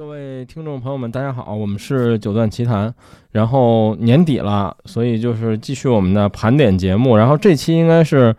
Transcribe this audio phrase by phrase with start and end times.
[0.00, 2.94] 各位听众朋友们，大家好，我们是九段奇谈。
[3.32, 7.18] 然后年底了，所以就是继续我们的盘点节目。
[7.18, 8.34] 然后这期应该是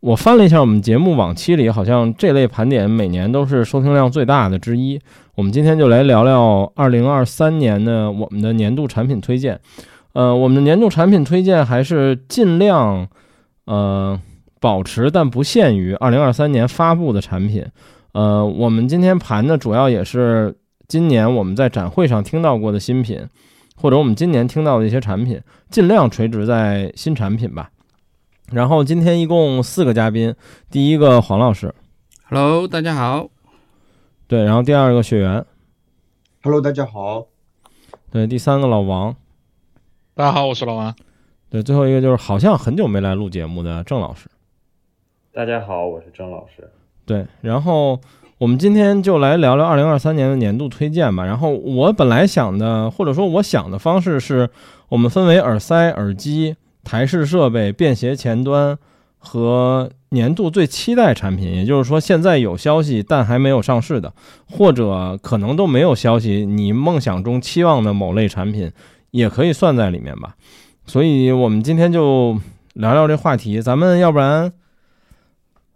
[0.00, 5.00] 我翻了一下我们节目往期里，好像这类盘点每年都是收听量最大的之一。
[5.36, 9.58] 我们今天就来聊聊二零二三年的我们的年度产品推荐。
[10.12, 13.08] 呃，我们的年度产品推荐还是尽量
[13.64, 14.20] 呃
[14.60, 17.64] 保持，但不限于二零二三年发布的产品。
[18.12, 20.54] 呃，我们今天盘的主要也是。
[20.88, 23.28] 今年我们在展会上听到过的新品，
[23.74, 27.70] 或者我们今年听到的一些产品，尽量垂直在新产品吧。
[28.52, 30.32] 然后今天一共四个嘉宾，
[30.70, 31.74] 第一个黄老师
[32.28, 33.28] ，Hello，大家好。
[34.28, 35.44] 对，然后第二个雪原
[36.42, 37.26] ，Hello，大家好。
[38.12, 39.16] 对，第三个老王，
[40.14, 40.94] 大家好，我是老王。
[41.50, 44.28] 对，最后一个就是好像很久没来录节目的郑老师，
[45.32, 46.70] 大家好，我是郑老师。
[47.04, 48.00] 对，然后。
[48.38, 51.24] 我们今天就来聊聊二零二三年的年度推荐吧。
[51.24, 54.50] 然后我本来想的，或者说我想的方式是，
[54.90, 58.76] 我们分为耳塞、耳机、台式设备、便携前端
[59.16, 61.50] 和年度最期待产品。
[61.50, 64.12] 也就是说，现在有消息但还没有上市的，
[64.50, 68.70] 或者可能都没有消息，你梦想中期望的某类产品
[69.12, 70.36] 也可以算在里面吧。
[70.84, 72.38] 所以我们今天就
[72.74, 73.62] 聊聊这话题。
[73.62, 74.52] 咱们要不然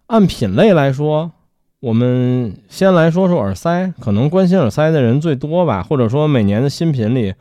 [0.09, 1.33] 按品类来说。
[1.81, 7.33] 我们先来说说耳塞，可能关心耳塞的人最多吧，或者说每年的新品里，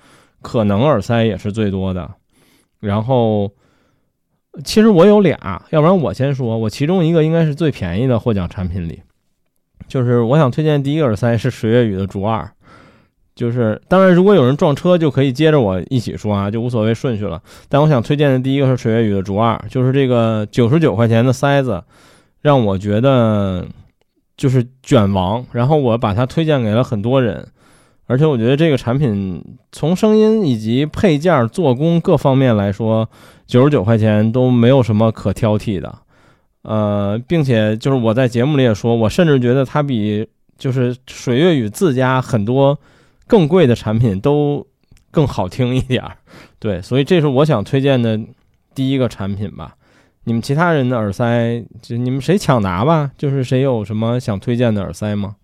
[0.42, 2.10] 可能耳塞也是最多的。
[2.80, 3.52] 然后，
[4.64, 9.02] 其实我有俩，要不然我先说，我其中一个应该是最便宜的获奖产品里，
[9.90, 12.50] 就是我想推荐第一个耳塞是水月雨的竹二，
[13.36, 17.42] 就是当然如果有人撞车就可以接着我一起说啊，就无所谓顺序了。
[17.68, 21.84] 但我想推荐的第一个是水月雨的竹二，就是这个九十九块钱的塞子，
[22.42, 23.68] 让我觉得。
[24.40, 27.46] 就是卷王，然后我把它推荐给了很多人，
[28.06, 33.10] 而且我觉得这个产品从声音以及配件、做工各方面来说，
[33.46, 35.94] 九十九块钱都没有什么可挑剔的。
[36.62, 40.26] 呃，并且就是我在节目里也说，我甚至觉得它比
[40.58, 42.80] 就是水月雨自家很多
[43.28, 44.66] 更贵的产品都
[45.12, 46.16] 更好听一点儿。
[46.60, 48.18] 对，所以这是我想推荐的
[48.74, 49.76] 第一个产品吧。
[50.30, 53.12] 你们其他人的耳塞，就你们谁抢答吧？
[53.18, 55.38] 就是谁有什么想推荐的耳塞吗？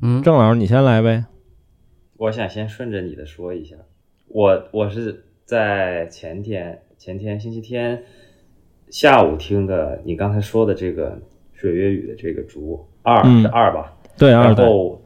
[0.00, 1.24] 嗯，郑老师你先来呗。
[2.16, 3.76] 我想先顺着你的说一下，
[4.26, 8.02] 我我是在前天前天星期天
[8.90, 11.16] 下午听的你刚才说的这个
[11.52, 13.96] 水月雨的这个竹二是二吧？
[14.18, 15.00] 对，然后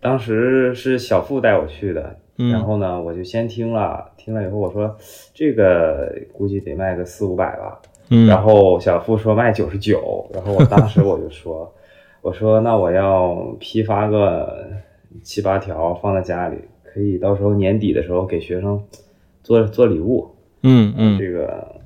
[0.00, 4.96] 当时是小付带我去的，然后呢我就先听了，听了以后我说
[5.34, 7.78] 这个估计得卖个四五百吧。
[8.26, 11.70] 然后小付说卖九十九， 然后我当时我就说，
[12.22, 14.66] 我说那我要批发个
[15.22, 18.82] 七八条放在家里，可以到时候年底的时候给学生
[19.42, 20.30] 做做礼物。
[20.62, 21.76] 嗯嗯，这个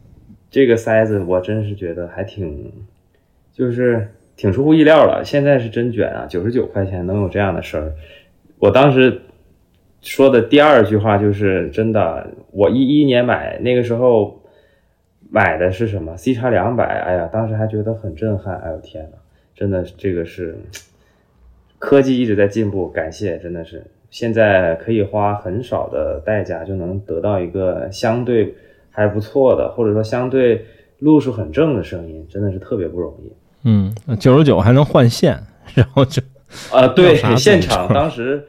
[0.49, 2.72] 这个塞子我真是觉得还挺，
[3.53, 5.25] 就是挺出乎意料了。
[5.25, 7.93] 现在是真卷啊，九十九块钱能有这样的事儿。
[8.59, 9.22] 我当时
[10.00, 14.38] 说的第二句话就是真的，我一一年买那个时候。
[15.34, 18.54] 买的是什么？C 叉两百，哎呀，当时还觉得很震撼。
[18.59, 19.16] 哎呦天哪，
[19.54, 20.59] 真的这个是
[21.78, 28.54] 科技一直在进步，感谢，真的是现在可以花很少的代价就能得到一个相对
[28.91, 30.66] 还不错的，或者说相对
[30.98, 33.32] 路数很正的声音，真的是特别不容易。
[33.64, 35.41] 嗯，九十九还能换线，
[35.75, 36.20] 然后就
[36.70, 38.44] 啊，对，现场当时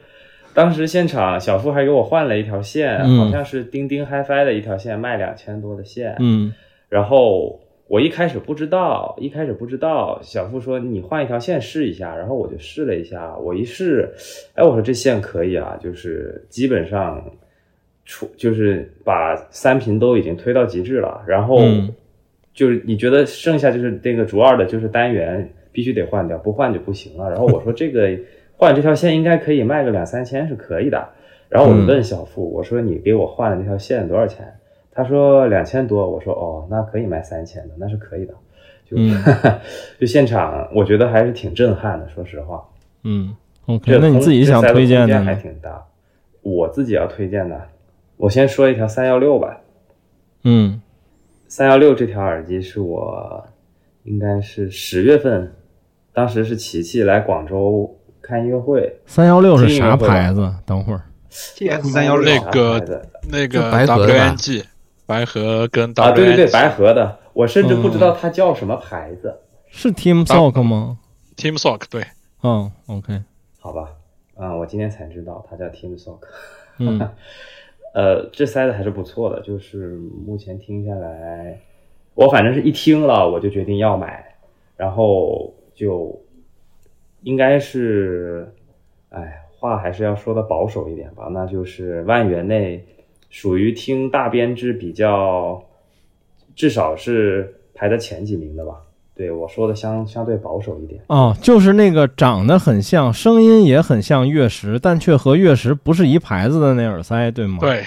[0.52, 6.14] 当时现场小付还给我换了一条线，好像是钉钉 HiFi 的一条线，卖两千多的线。
[6.18, 6.52] 嗯。
[6.88, 14.08] 然后我一开始不知道，一开始不知道，小付说你换一条线试一下，然后我就试了一下，我一试，
[14.54, 17.22] 哎，我说这线可以啊，就是基本上
[18.04, 21.58] 出就是把三频都已经推到极致了，然后
[22.54, 27.28] 就是你觉得剩下就是那个主二的就是单元必须得换掉，不换就不行了。
[27.30, 28.16] 然后我说这个
[28.56, 31.08] 换这条线应该可以卖个两三千是可以的，
[31.48, 34.46] 然后我就问小付，我说你给我换的那条线多少钱？
[34.94, 38.34] 他说两千多，我说哦，那可以卖三千的，那是可以的。
[38.88, 38.96] 就
[39.98, 42.62] 就现场，我觉得还是挺震撼的，说实话。
[43.02, 43.34] 嗯
[43.66, 45.84] ，OK，那你自己想推荐的还挺大。
[46.42, 47.60] 我自己要推荐的，
[48.18, 49.60] 我先说一条三幺六吧。
[50.42, 50.80] 嗯，
[51.48, 53.46] 三幺六这条耳机是我
[54.02, 55.54] 应该是十月份，
[56.12, 59.00] 当时是琪琪来广州看音乐会。
[59.06, 60.54] 三幺六是啥牌子？
[60.66, 61.00] 等会儿。
[61.56, 64.62] T S 三幺六那个那个 WNG。
[65.06, 70.98] 白盒跟啊，对对对，白盒的，我甚至不知道它叫什么牌子，是 Team Sock 吗
[71.36, 72.04] ？Team Sock，对，
[72.42, 73.22] 嗯，OK，
[73.60, 73.90] 好吧，
[74.36, 76.20] 啊，我今天才知道它叫 Team Sock。
[76.78, 76.98] 嗯，
[77.94, 79.96] 呃，这塞子还是不错的，就是
[80.26, 81.60] 目前听下来，
[82.14, 84.36] 我反正是一听了我就决定要买，
[84.76, 86.20] 然后就
[87.22, 88.52] 应该是，
[89.10, 92.84] 哎，话还是要说的保守一点吧，那就是万元内
[93.34, 95.60] 属于听大编制比较，
[96.54, 98.74] 至少是排在前几名的吧。
[99.12, 107.58] 对我说的相相对保守一点哦，就是那个长得很像，声音也很像月食，但却和月食不是一牌子的那耳塞，对吗？
[107.58, 107.84] 对，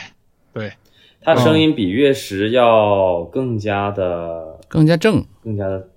[0.53, 0.73] 对，
[1.21, 5.88] 它声音比月食要更加的更加正，更加的，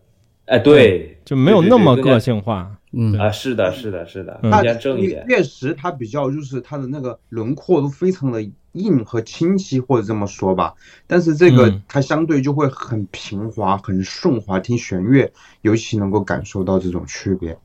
[0.44, 2.70] 哎，对，就没有那么个性化。
[2.92, 5.24] 嗯啊，是的，是的，是的，更加正一点。
[5.26, 8.40] 月食它比较就是它的那个轮廓都非常的。
[8.72, 10.74] 硬和清晰，或者这么说吧，
[11.06, 15.32] 但是这个它相对就会很平滑、很顺滑，听弦乐
[15.62, 17.58] 尤其能够感受到这种区别。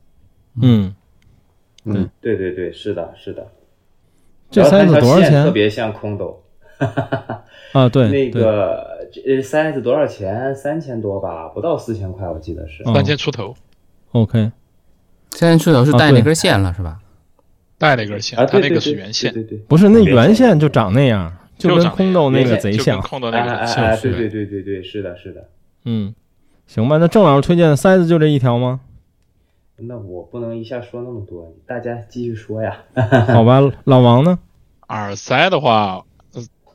[0.60, 0.94] 嗯，
[1.84, 3.46] 嗯，对对对，是的，是的。
[4.50, 5.44] 这塞子多少钱？
[5.44, 6.42] 特别像空斗。
[7.72, 10.54] 啊，对，那个这塞子多少钱？
[10.54, 13.54] 三千多吧，不到四千块，我记得是三千出头。
[14.12, 14.50] OK，
[15.30, 16.98] 三千出头是带那根线了，是吧？
[17.78, 23.00] 带了一根线，它那个是原线，对对，不是那原线就长那样，就跟空豆那个贼像。
[23.02, 25.48] 空豆那个像，对对对对对，是的，是的。
[25.84, 26.14] 嗯，
[26.66, 28.80] 行吧，那郑老师推荐的塞子就这一条吗？
[29.76, 32.78] 那我不能一下说那么多，大家继续说呀。
[33.28, 34.38] 好吧，老王呢？
[34.88, 36.06] 耳塞的话，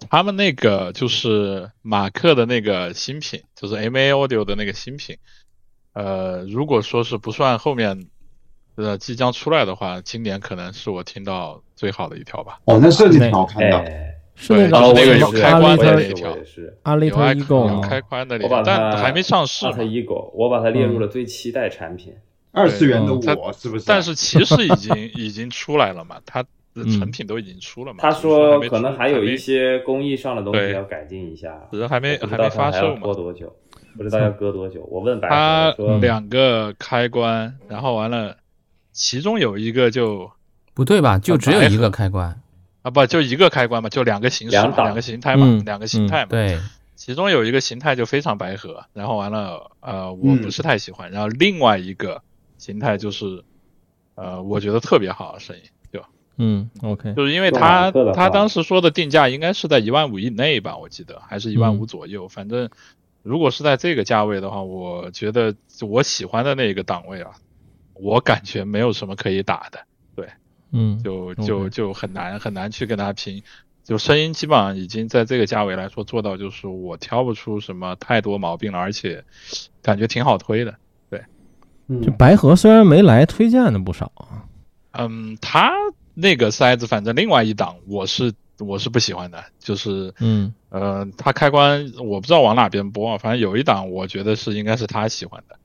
[0.10, 5.18] 他们那个就是马克的那个新品，就是 MA Audio 的那个新品。
[5.94, 8.06] 呃，如果说是不算后面。
[8.82, 12.60] 呃，即将出来的话，今年可能是我听到最好的一条吧。
[12.66, 13.86] 哦，那设计挺好看的，
[14.34, 16.30] 是那个那个有开关的那一条，
[17.68, 19.66] 有开关的那条，但还没上市。
[19.68, 22.16] 阿特 Ego，我把它列入了最期待产品。
[22.54, 23.86] 二次元的我是不是？
[23.86, 26.42] 但是其实已经已经出来了嘛，它
[26.74, 28.00] 的成品都已经出了嘛。
[28.02, 33.02] 他说可能还有一些工艺上的东西要改进一下，只是还没还没发售嘛。
[33.02, 33.54] 过多久？
[33.98, 34.88] 不知道要搁多久？
[34.90, 38.36] 我问白他说两个开关，然后完了。
[38.92, 40.32] 其中有一个就
[40.74, 41.18] 不对吧？
[41.20, 42.42] 就只有一个开关
[42.82, 42.92] 啊？
[42.92, 43.90] 不，就一个开关嘛？
[43.90, 45.62] 就两个形式，两个形态嘛？
[45.66, 46.28] 两个形态嘛？
[46.30, 46.60] 对。
[46.96, 51.10] 其中有一个形态就非常白盒，然后完了，呃，我不是太喜欢。
[51.10, 52.22] 然后另外一个
[52.60, 53.44] 形态就是，
[54.14, 56.00] 呃，我觉得特别好，声音就
[56.38, 60.78] 嗯，OK，就是因为他他当时说的定价应该是在一万五以内吧？
[60.78, 62.28] 我记得还是一万五左右。
[62.28, 62.70] 反正
[63.24, 67.32] 如果是在这个价位的话，我觉得我喜欢的那个档位啊。
[68.02, 69.80] 我感觉没有什么可以打的，
[70.16, 70.28] 对，
[70.72, 73.44] 嗯，就就就很难很难去跟他拼，
[73.84, 79.24] 就声音基本上已经在这个价位来说做到，就是我挑不出什么太多毛病了，而且
[79.84, 80.76] 感觉挺好推的，
[81.12, 81.24] 对，
[82.02, 84.46] 就白河虽然没来，推荐的不少啊，
[84.94, 85.72] 嗯，他
[86.16, 95.58] 那个塞子反正另外一档我是我是不喜欢的，就是嗯呃，他开关我不知道往哪边播，反正有一档我觉得是应该是他喜欢的。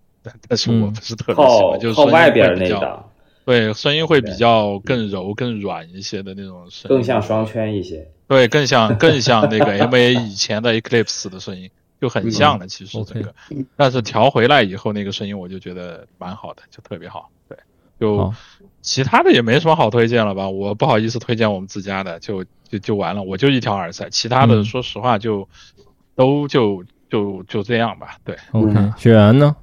[0.48, 3.10] 但是我不是特别喜欢，就是外边那档，
[3.44, 11.70] 对，声音会比较更柔、更软一些的那种声，更像双圈一些，对，更像更像那个 M A 以前的 Eclipse 的声音，
[12.00, 12.66] 就很像的。
[12.66, 13.34] 其实这个，
[13.76, 17.30] 但是调回来以后那个声音我就觉得蛮好的，就特别好。
[17.48, 17.56] 对，
[18.00, 18.34] 就
[18.82, 20.48] 其他的也没什么好推荐了吧？
[20.48, 23.22] 我不好意思推荐我们自家的，就就就完了。
[23.22, 25.48] 我就一条耳塞，其他的说实话就
[26.16, 28.16] 都就就就这样吧。
[28.24, 29.54] 对，OK，雪原呢？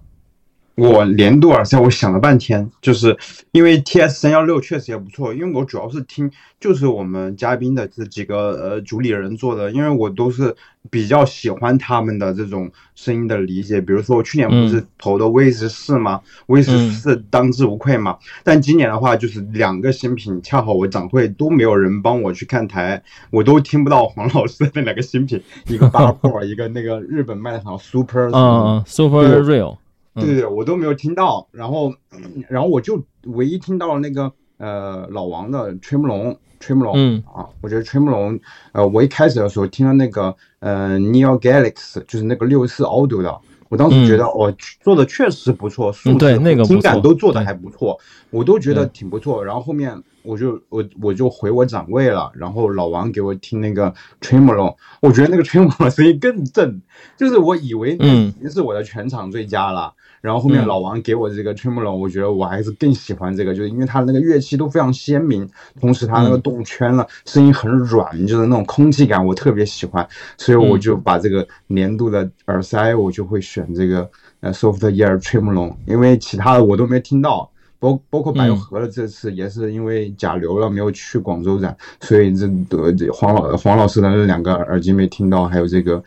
[0.75, 3.15] 我年度耳塞，我想了半天，就是
[3.51, 10.55] 因为 T S 三幺六确实也不错，因为我主要是听就是我们嘉宾的这几个呃主理人做的，因为我都是
[10.89, 13.79] 比较喜欢他们的这种声音的理解。
[13.79, 18.17] 比如说我去年不是投的 V 十四吗？V 十四当之无愧嘛。
[18.43, 29.77] 但今年的话，就是两个新品，恰好我展会都没有人帮我去看台，我都听不到黄老师的那两个新品，一个八 Pro，一个那个日本卖的好 Super，嗯，Super Real。
[30.15, 31.93] 对对对，我都没有听到，然后，
[32.49, 37.23] 然后我就唯一听到了那个呃老王的吹木龙，吹木龙，嗯。
[37.33, 38.39] 啊，我觉得吹木龙，
[38.73, 43.39] 呃，我一开始的时候听了那个呃 Neo Galaxy，就是那个六四 Audio 的，
[43.69, 46.17] 我当时觉得哦做的确实不错，素质、
[46.63, 53.91] 听感都做的还不错，我都觉得挺不错，然后后面我就我我就回我展位了，然后老王给我听那个
[54.21, 56.79] 吹木龙，我觉得那个吹木龙声音更正，
[57.17, 59.93] 就是我以为那已经是我的全场最佳了。
[60.23, 65.45] 然后后面老王给我这个吹木龙，我觉得我还是更喜欢这个，就是因为它那个乐器都非常鲜明，
[65.81, 82.47] 同时它那个动圈了，声音很软，就是那种空气感，我特别喜欢，所以我就把这个年度的耳塞，我就会选这个呃 Soft Ear 吹木龙，因为其他的我都没听到，包包括百合的这次也是因为甲流了，没有去广州展，所以这
[82.93, 86.01] 这黄老黄老师的那两个耳机没听到，还有这个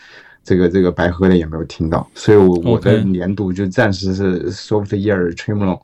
[0.46, 5.80] 这个这个百合的也没有听到，所以我我的年度就暂时是 Soft Ear Tremolo。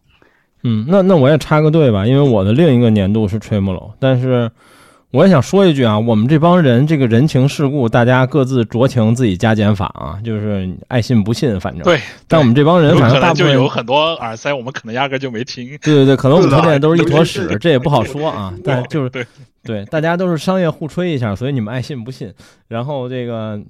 [0.62, 4.50] 嗯，那那我也插个队吧，因为我的另一个年度是 Tremolo，但是。
[5.14, 12.00] 我也想说一句啊，我们这帮人这个人情世故，大家各自酌情，自己加减法啊，就是爱信不信，反正对。
[12.26, 15.69] 但我们这帮人反正大部分就有很多耳塞，我们可能压根就没听。
[15.83, 18.54] 对对对，可能我们推荐都是一坨屎， 这也不好说啊。
[18.64, 19.26] 但就是对
[19.62, 22.33] 对，大家都是商业互吹一下，所以你们爱信不信。
[22.69, 23.61] 然后这个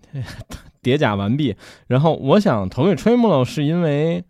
[0.82, 1.54] 叠甲完毕，
[1.86, 4.22] 然后我想投给 Tremolo 是因为，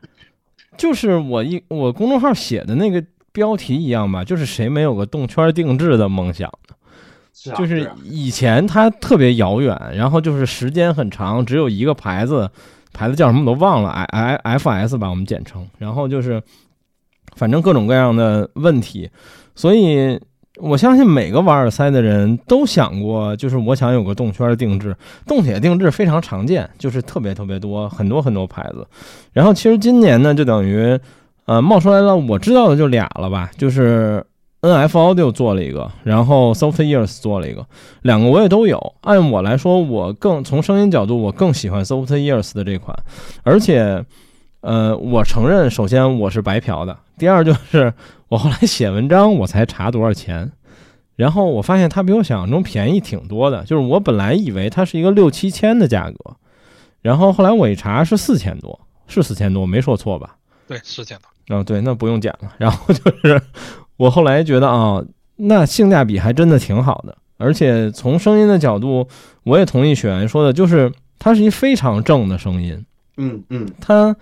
[0.77, 6.77] 就是我一我公众号写的那个标题一样吧，就是谁没有个动圈定制的梦想呢？
[7.57, 12.49] 就是以前它特别遥远，然后就是时间很长，只有一个牌子，
[12.93, 15.67] 牌子叫什么我都忘了，i i f s 吧，我们简称。
[15.79, 16.43] 然后就是，
[17.35, 19.11] 反正各种各样的问题，
[19.55, 20.21] 所以
[20.63, 28.87] 我相信每个玩耳塞的人都想过，就是我想有个动圈定制，动铁定制非常常见，就是特别特别多，很多很多牌子。
[29.33, 30.99] 然后其实今年呢，就等于，
[31.47, 34.25] 呃，冒出来了，我知道的就俩了吧，就是。
[34.65, 34.97] N.F.
[34.97, 37.67] Audio 做了一个，然后 Soft Ears 做了一个，
[38.03, 38.81] 两个我也都有。
[39.01, 42.97] 按我来说，我更从声音角度，我更喜欢 Soft Ears 的这款。
[43.43, 44.05] 而且，
[44.63, 47.93] 呃，我承认，首先我是白嫖的，第二就是
[48.29, 50.51] 我后来写文章，我才查多少钱，
[51.15, 53.63] 然后我发现它比我想象中便宜挺多的。
[53.65, 56.37] 就是我本来以为它是一个六七千的价格，
[57.03, 60.37] 然后后来我一查是四千多，是四千多，没说错吧？
[60.67, 61.57] 对，四千多。
[61.57, 62.53] 哦，对，那不用讲了。
[62.57, 63.41] 然后就是。
[63.99, 65.01] 我后来觉得啊，
[65.37, 69.07] 那性价比还真的挺好的，而且从声音的角度，
[69.45, 70.91] 我也同意雪原说的，就是
[71.21, 72.85] 它是一非常正的声音。
[73.19, 74.17] 嗯嗯，它，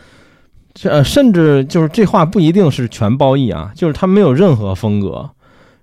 [0.85, 5.31] 呃，甚至就是这话不一定是全褒义啊，就是它没有任何风格，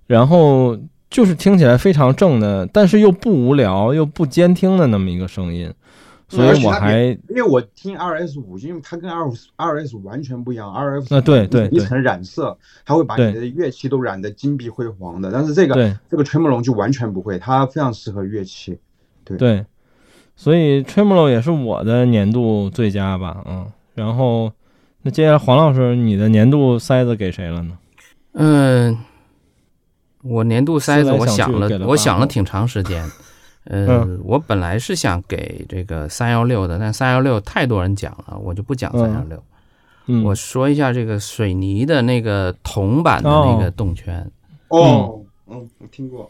[0.05, 0.77] 然后
[1.09, 5.71] 就是听起来非常正的，但是又不无聊又不监听的那么一个声音。
[6.29, 10.69] 所以我还因为我听 R S 五，因为它跟 R R S 完全不一样。
[10.73, 15.31] R S 啊，对对一层染色，它会把你的乐器都染得金碧辉煌的。
[15.31, 18.77] 但是这个这个 Tremolo 就完全不会，它非常适合乐器。
[19.23, 19.65] 对对，
[20.35, 23.41] 所以 Tremolo 也是我的年度最佳吧。
[23.45, 23.65] 嗯，
[23.95, 24.51] 然后
[25.07, 27.77] 那接下来黄老师，你的年度塞子给谁了呢？
[28.33, 28.97] 嗯，
[30.21, 33.09] 我年度塞子，我想了，我想了挺长时间。
[33.71, 40.21] 嗯，我本来是想给这个三幺六的，但三幺六太多人讲了，我就不讲三幺六。
[40.25, 44.29] 我说一下这个水泥的那个铜版的那个动圈。
[44.67, 46.29] 哦，嗯，我听过。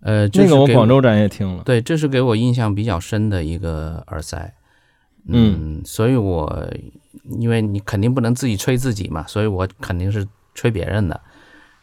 [0.00, 1.62] 呃，这个我广州展也听了。
[1.62, 4.52] 对，这是给我印象比较深的一个耳塞。
[5.28, 6.68] 嗯，所以我
[7.38, 11.20] 因为你肯定不能自己吹自己嘛，所以我肯定是吹别人的。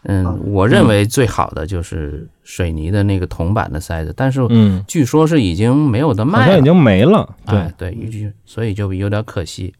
[0.05, 4.41] 嗯，我认为最好的就是水泥的那个铜板的塞子，但是
[4.85, 7.37] 据说是已经没有的卖了，好像已经没了。
[7.45, 9.73] 对对，所以就有点可惜。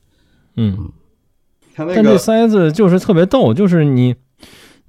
[0.55, 0.89] 嗯，
[1.75, 4.15] 但这塞子就是特别逗，就是你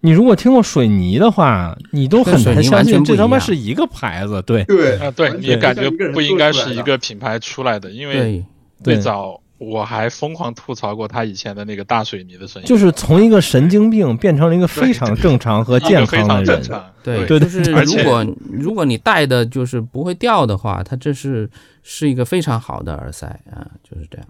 [0.02, 4.40] 你如果听过水泥的话，你都很难相信这他妈是一个牌子。
[4.42, 8.44] 对对啊，对你感觉不应该是一个品牌出来的，因为
[8.84, 9.40] 最早。
[9.58, 16.62] 我还疯狂吐槽过他以前的那个大水泥的声音，就是从一个神经病变成了一个非常正常和健康的人。
[17.02, 21.48] 对对，就是如果如果你戴的就是不会掉的话，它这是
[21.82, 24.26] 是一个非常好的耳塞啊，就是这样。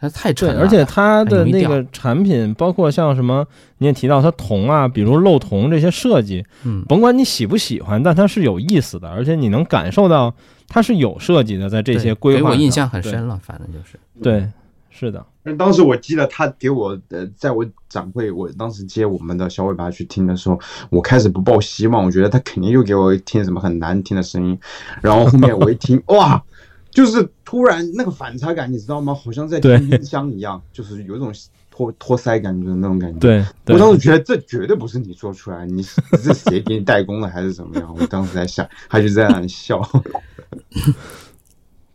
[0.00, 3.44] 它太沉了，而且它的那个产品，包括像什么
[3.78, 10.32] 你也提到它铜啊，比如漏铜这些设计，嗯，甭管你喜不喜欢，但它是有意思的，而且你能感受到
[10.68, 13.98] 它是有设计的，在这些规划，给我印象很深了，反正就是。
[14.22, 14.48] 对。
[14.98, 20.58] 是的，但当时我记得他给我呃，在我展会，我当时接我们的小尾巴去听的时候，
[20.90, 24.58] 我开始不抱希望，我觉得他肯定又给我听什么很难听的声音，
[25.00, 26.42] 然后后面我一听， 哇，
[26.90, 29.14] 就是突然那个反差感，你知道吗？
[29.14, 31.32] 好像在听音箱一样，就是有一种
[31.70, 33.20] 托托腮感觉的那种感觉。
[33.20, 37.94] 对，我当时觉得这绝对不是你做出来，你是谁给你代工的还是怎么样？
[37.96, 39.80] 我当时在想，他就在那里笑。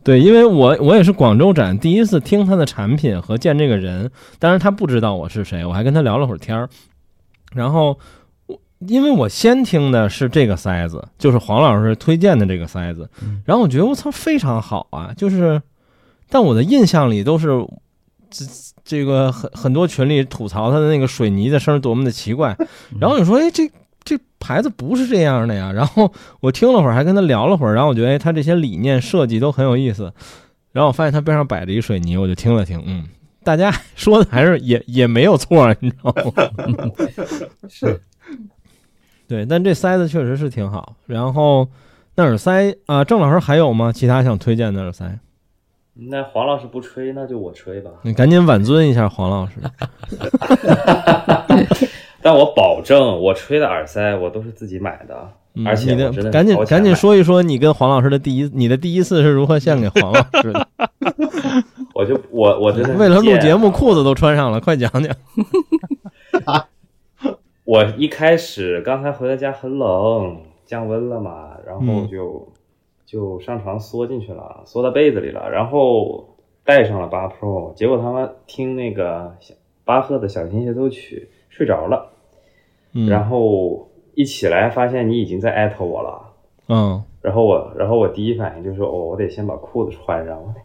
[0.04, 6.68] 对，因为我我也是广州展第一次听他的产品和见这个人，当然他不知道我是谁，我还跟他聊了会儿天儿。
[7.54, 7.98] 然后
[8.46, 13.08] 我因为我先听的是这个塞子，就是黄老师推荐的这个塞子，
[13.46, 15.62] 然后我觉得我操非常好啊，就是，
[16.28, 17.66] 但我的印象里都是
[18.28, 18.44] 这
[18.84, 22.54] 这个很很多群里吐槽他的那个水泥的声多么的奇怪，
[23.00, 23.70] 然后你说哎这。
[24.04, 30.12] 这牌子不是这样的呀， 然后我听了会儿，还跟他聊了会儿，然后我觉得哎，他这些理念设计都很有意思，
[30.72, 33.04] 然后我发现他边上摆着一水泥，我就听了听，嗯，
[33.42, 36.90] 大家说的还是也也没有错，你知道吗？
[37.68, 38.00] 是，
[39.26, 40.94] 对，但这塞子确实是挺好。
[41.06, 41.66] 然后
[42.16, 43.90] 那耳塞啊，郑老师还有吗？
[43.92, 45.18] 其他想推荐的耳塞？
[45.96, 47.88] 那黄老师不吹，那就我吹吧。
[48.02, 49.54] 你赶紧挽尊一下黄老师。
[52.24, 55.28] 但我保证，我吹的耳塞我都是自己买的，
[55.66, 60.66] 而且你的赶紧赶紧说一说你跟黄老师的第一，你的第一次是如何献给黄老师的？
[61.94, 65.14] 我就我我真的 为了录节目，啊裤子都穿上了，快讲讲。
[67.64, 72.48] 我一开始刚才回到家很冷，降温了嘛，然后嗯就、
[73.04, 79.54] 就上床缩进去了，缩到被子里了，然后带上了八 Pro，结果他妈听那个小
[79.84, 82.13] 巴赫的小提协奏曲睡着了，
[82.94, 86.20] 嗯，然后一起来发现你已经在艾特我了，
[86.68, 87.02] 嗯。
[87.20, 90.60] 然后我然后我第一反应就是哦，我得先把裤子穿上，我得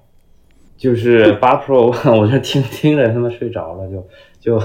[0.78, 1.88] 就是八 Pro，
[2.20, 4.04] 我就听听着他妈睡着了，就
[4.40, 4.62] 就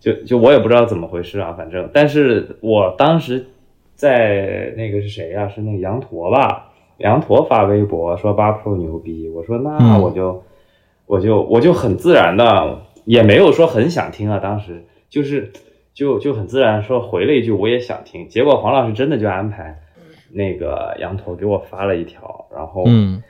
[0.00, 3.46] 就就我也不知道怎么回事啊，反正，但是我当时
[3.94, 6.70] 在那个是谁呀、是那个羊驼吧？
[6.98, 10.00] 羊驼发微博说八 Pro 牛逼，我说那嗯。
[10.02, 10.42] 我就、
[11.06, 14.84] 我就我就很自然的，也没有说很想听啊，当时。
[15.10, 15.52] 就是
[15.92, 19.78] 就就很自然说回了一句我也想听，结果黄老师真的就安排
[20.32, 23.22] 那个羊驼给我发了一条，然后嗯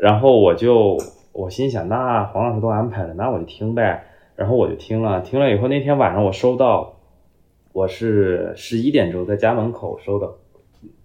[0.00, 0.98] 然后我就
[1.32, 4.04] 我心想，那黄老师都安排了，那我就听呗。
[4.36, 6.96] 然后我就听了，听了以后，那天晚上我收到，
[7.72, 10.30] 我是十一点钟在家门口收的，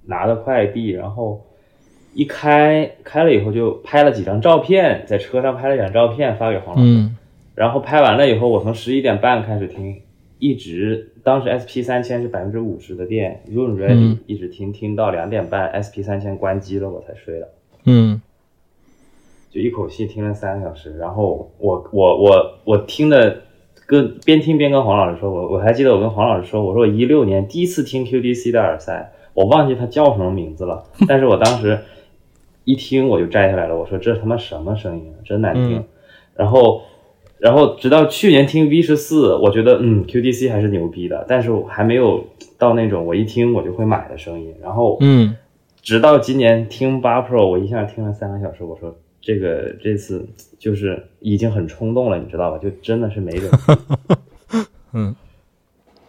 [0.06, 1.42] 拿的快递，然后
[2.14, 6.88] 一开开了以后就拍了几张照片，在车上拍了几张照片发给黄老师。
[6.88, 7.18] 嗯
[7.54, 10.02] 然后拍完了以后，我从十一点半开始听，
[10.42, 17.50] 一直当时 SP 三千是百分之五十的电，Run Ready、嗯一直听听到两点半，SP 三千关机了我才睡的。
[17.86, 18.20] 嗯
[19.52, 23.44] 就一口气听了三个小时，然后我我我我听的
[23.86, 31.78] 跟边听边跟黄老师说，我我还记得我跟黄老师说，我说我一六年第一次听 QDC 的耳塞，我忘记它叫什么名字了， 但是我当时
[32.64, 35.78] 一听我就摘下来了，我说这他妈什么声音啊，真难听。
[35.78, 35.86] 嗯
[36.34, 36.82] 然后
[37.42, 42.24] 然后直到去年听 V 十四，我觉得嗯 QDC 还是牛逼的，但是我还没有
[42.60, 44.54] 到那种我一听我就会买的声音。
[44.62, 45.36] 然后嗯
[45.82, 50.24] 直到今年听八 Pro，我一下听了三个小时，我说这个这次
[50.60, 52.60] 就是已经很冲动了，你知道吧？
[52.60, 53.50] 就真的是没忍。
[54.94, 55.16] 嗯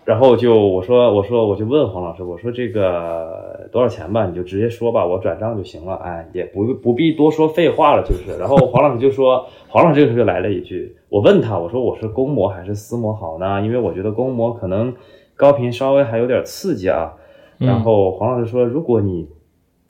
[0.05, 4.27] 然后就我说我说我就问黄老师，我说这个多少钱吧？
[4.27, 5.95] 你就直接说吧，我转账就行了。
[5.95, 8.37] 哎，也不不必多说废话了，就是。
[8.39, 13.61] 然后黄老师就说，黄老师这个时候就来了一句，我问他，我说我是公模还是私模好呢？
[13.61, 14.95] 因为我觉得公模可能
[15.37, 17.13] 高频稍微还有点刺激啊。
[17.59, 19.29] 嗯然后黄老师说，如果你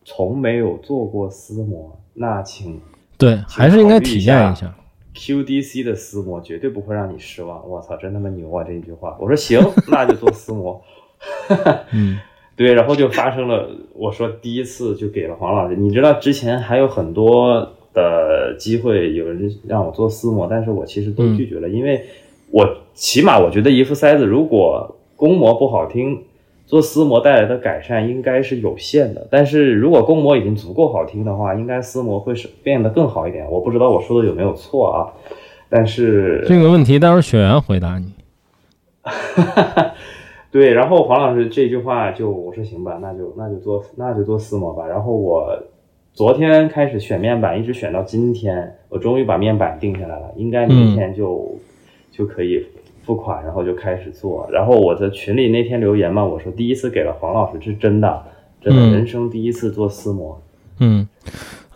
[0.05, 2.81] 从没有做过私模，那请
[3.17, 4.75] 对，还是应该体验一下。
[5.15, 7.67] QDC 的私模绝对不会让你失望。
[7.69, 8.65] 我操，真他妈牛啊！
[8.65, 9.61] 这一句话，我说行，
[9.93, 10.83] 那就做私模。
[11.95, 12.19] 嗯
[12.57, 15.77] 对，然后就发生了，我说第一次就给了黄老师。
[15.77, 22.05] 你知道之前还有很多的机会，有人让我做私模，但是我其实都拒绝了，因为
[22.51, 26.23] 我起码我觉得一副塞子如果公模不好听，
[26.67, 29.27] 做私模带来的改善应该是有限的。
[29.31, 33.51] 但是如果公模已经足够好听的话，应该私模会是变得更好一点。
[33.51, 35.13] 我不知道我说的有没有错啊，
[35.69, 38.13] 但是这个问题待会儿雪原回答你。
[40.51, 44.87] 对，然后黄老师这句话就我说行吧，那就那就做那就做私模吧。
[44.87, 45.59] 然后我
[46.15, 51.59] 昨天开始选面板，一直选到今天，我终于把面板定下来了，应该明天就、
[52.11, 52.63] 就可以
[53.03, 54.47] 付款，然后就开始做。
[54.53, 58.23] 然后我在群里那天留言嘛，我说第一次给了黄老师，是真的，
[58.61, 60.39] 真的、人生第一次做私模。
[60.81, 61.09] 嗯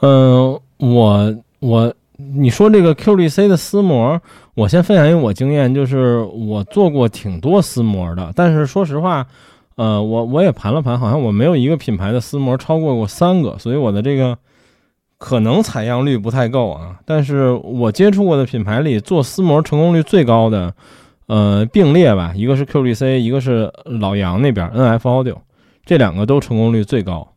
[0.01, 4.21] 嗯、我我你说这个 QDC 的丝膜，
[4.55, 9.27] 我先分享一个我经验，就是我做过挺多丝膜的，但是说实话，
[9.77, 14.37] 呃，我我也盘了盘，好像我没有一个品牌的丝膜超过过三个，所以我的这个
[15.19, 16.99] 可能采样率不太够啊。
[17.05, 20.75] 但是我接触过的品牌里做丝膜成功率最高的，
[21.27, 25.37] 呃，并列吧，一个是 QDC，一个是老杨那边 NF Audio，
[25.85, 27.35] 这两个都成功率最高。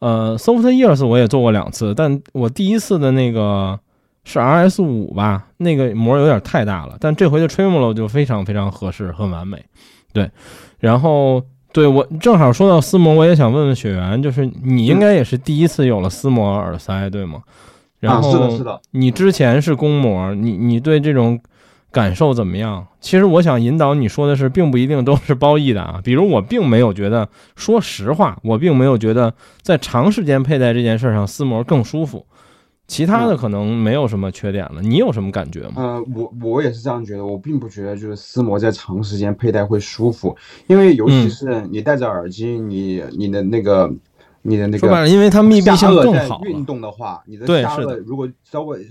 [0.00, 3.78] 呃，Soft Ears 我也做过两次，但我第一次的那个
[4.24, 9.64] 是 RS 五吧，那个膜有点太大了，但这回的 Tremolo 就非常非常合适，很完美。
[10.12, 10.30] 对，
[10.78, 17.42] 然后对我正好说到丝膜，我也想问问雪原，就是你应该也是第一次有了丝膜耳塞，对吗？
[18.00, 21.38] 然啊，后是的，是的，你之前是公膜，你你对这种
[21.92, 22.86] 感受怎么样？
[23.00, 26.00] 其实我想引导你说的是，并不一定都是褒义的啊。
[26.02, 32.26] 比如我并没有觉得，说实话，我并没有觉得在长时间佩戴这件事上丝膜更舒服。
[32.90, 34.82] 其他的可能没有什么缺点了。
[34.82, 35.74] 你有什么感觉吗？
[35.76, 43.88] 呃，我我也是这样觉得，我并不觉得就是丝膜在长时间佩戴会舒服，因为尤其是你戴着耳机，你你的那个
[44.42, 46.40] 你的那个说白了，因为它密闭性更好。
[46.42, 48.84] 运动的话，你的下颚如果稍微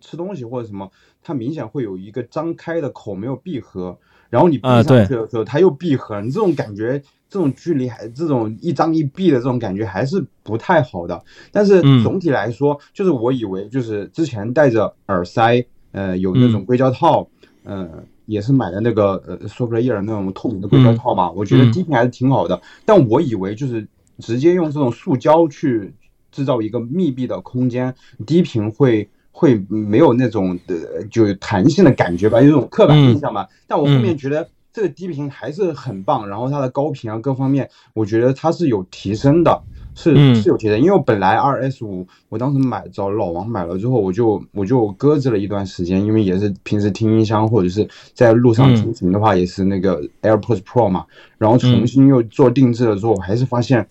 [0.00, 0.90] 吃东西或者什么，
[1.22, 3.98] 它明显会有一个张开的口没有闭合，
[4.30, 7.02] 然后你闭上去的时候它又闭合，你这种感觉。
[7.32, 17.26] 这种距离还这种一张一闭的这种感觉还是不太好的，但是总体来说，就是我以为就是之前戴着耳塞，呃，有那种硅胶套，
[17.64, 17.88] 呃，
[18.26, 22.60] 也是买的那个呃 Soprayer 那种透明的硅胶套嘛，我觉得低频还是挺好的。
[22.84, 25.94] 但我以为就是直接用这种塑胶去
[26.30, 27.94] 制造一个密闭的空间，
[28.26, 33.48] 低频会会没有那种的就弹性的感觉吧，有种刻板印象吧。
[33.66, 34.46] 但我后面觉得。
[34.72, 39.62] 这个低频还是很棒，然后它的高频啊各方面，我觉得它是有提升的，
[39.94, 40.80] 是是有提升。
[40.80, 51.04] 因为我本来 R S 五，我当时买找老王买了之后，我就我就搁置了一段时间，因为也是平时听音箱或者是在路上出行的话，也是那个 AirPods Pro 嘛，
[51.38, 53.86] 然后重新又做定制了之后，我还是发现。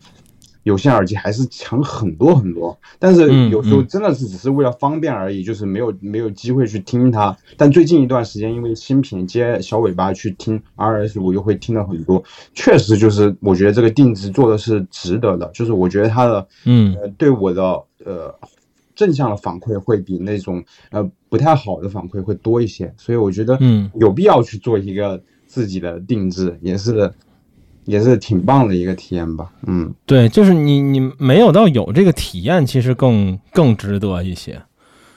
[0.63, 7.35] 有线耳机还是强很多很多，但是有时候真的是只是为了方便而已，就是没有没有机会去听它。
[7.57, 12.23] 但最近一段时间，因为新品接小尾巴去听 RS 五，又会听了很多。
[12.53, 17.63] 确实，就是我觉得这个定制做的是值得的，就是我觉得它的嗯对我的
[18.05, 18.33] 呃
[18.95, 27.11] 正向的反馈会比那种呃不太好的反馈会多一些，所以我觉得嗯有必要去做一个自己的定制，也是。
[27.85, 34.61] 也是挺棒的一个体验吧，嗯，对，就是你你没有到有这个体验，其实更更值得一些。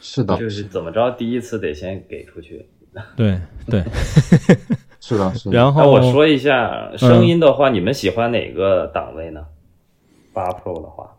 [0.00, 2.66] 是的，就是怎么着，第一次得先给出去。
[3.16, 3.82] 对对，
[5.00, 5.56] 是的，是的。
[5.56, 9.44] 然后我说一下声音的话，你们喜欢哪个档位呢？
[10.32, 11.16] 八 Pro 的话，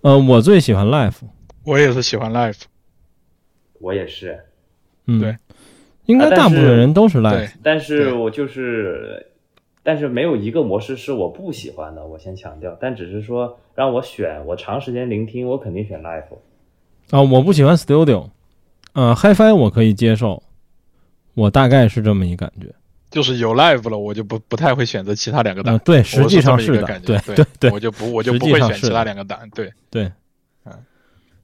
[0.00, 1.20] 呃，我最喜欢 Life，
[1.64, 2.62] 我也是喜欢 Life，
[3.80, 4.38] 我也是，
[5.06, 5.36] 嗯，对，
[6.06, 9.28] 应该大部分人都是 Life，但是我就是。
[9.82, 12.76] 但是没有一个模式是我不喜欢的，我先强调。
[12.78, 16.24] 但只是说让我选，我长时间聆听，我肯定选 Live。
[17.10, 18.28] 啊，我不喜欢 Studio，
[18.92, 20.42] 呃，HiFi 我可以接受，
[21.34, 22.66] 我大概是这么一感觉。
[23.10, 25.78] 就是有 Live 了，我就不不太会选择其他两个档。
[25.78, 29.40] 对，实际上是的，对对对，我就不我就不会选其他两个档。
[29.54, 30.12] 对对，
[30.64, 30.72] 嗯。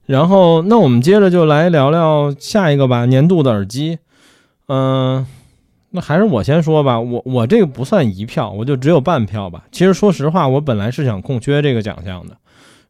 [0.05, 3.97] 然后那我们接着就来聊聊下一个吧，年度的耳机，
[4.67, 5.25] 嗯。
[5.97, 9.65] 那还是我先说吧，我我这个不算一票，我就只有半票吧。
[9.71, 12.37] 其实说实话，我本来是想空缺这个奖项的，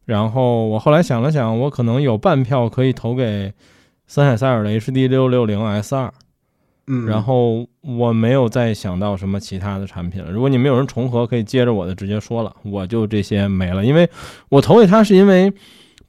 [0.04, 3.50] 然后我后来想了想，我可能有半票可以投给
[4.06, 6.12] 森海塞尔的 HD 六六零 S 二，
[6.86, 10.30] 嗯，然后我没有再想到什么其他的产品了。
[10.30, 14.06] 如果你们有人重合，可以接着我的直接说了，我就这些没了，因为
[14.50, 15.50] 我投给他是因为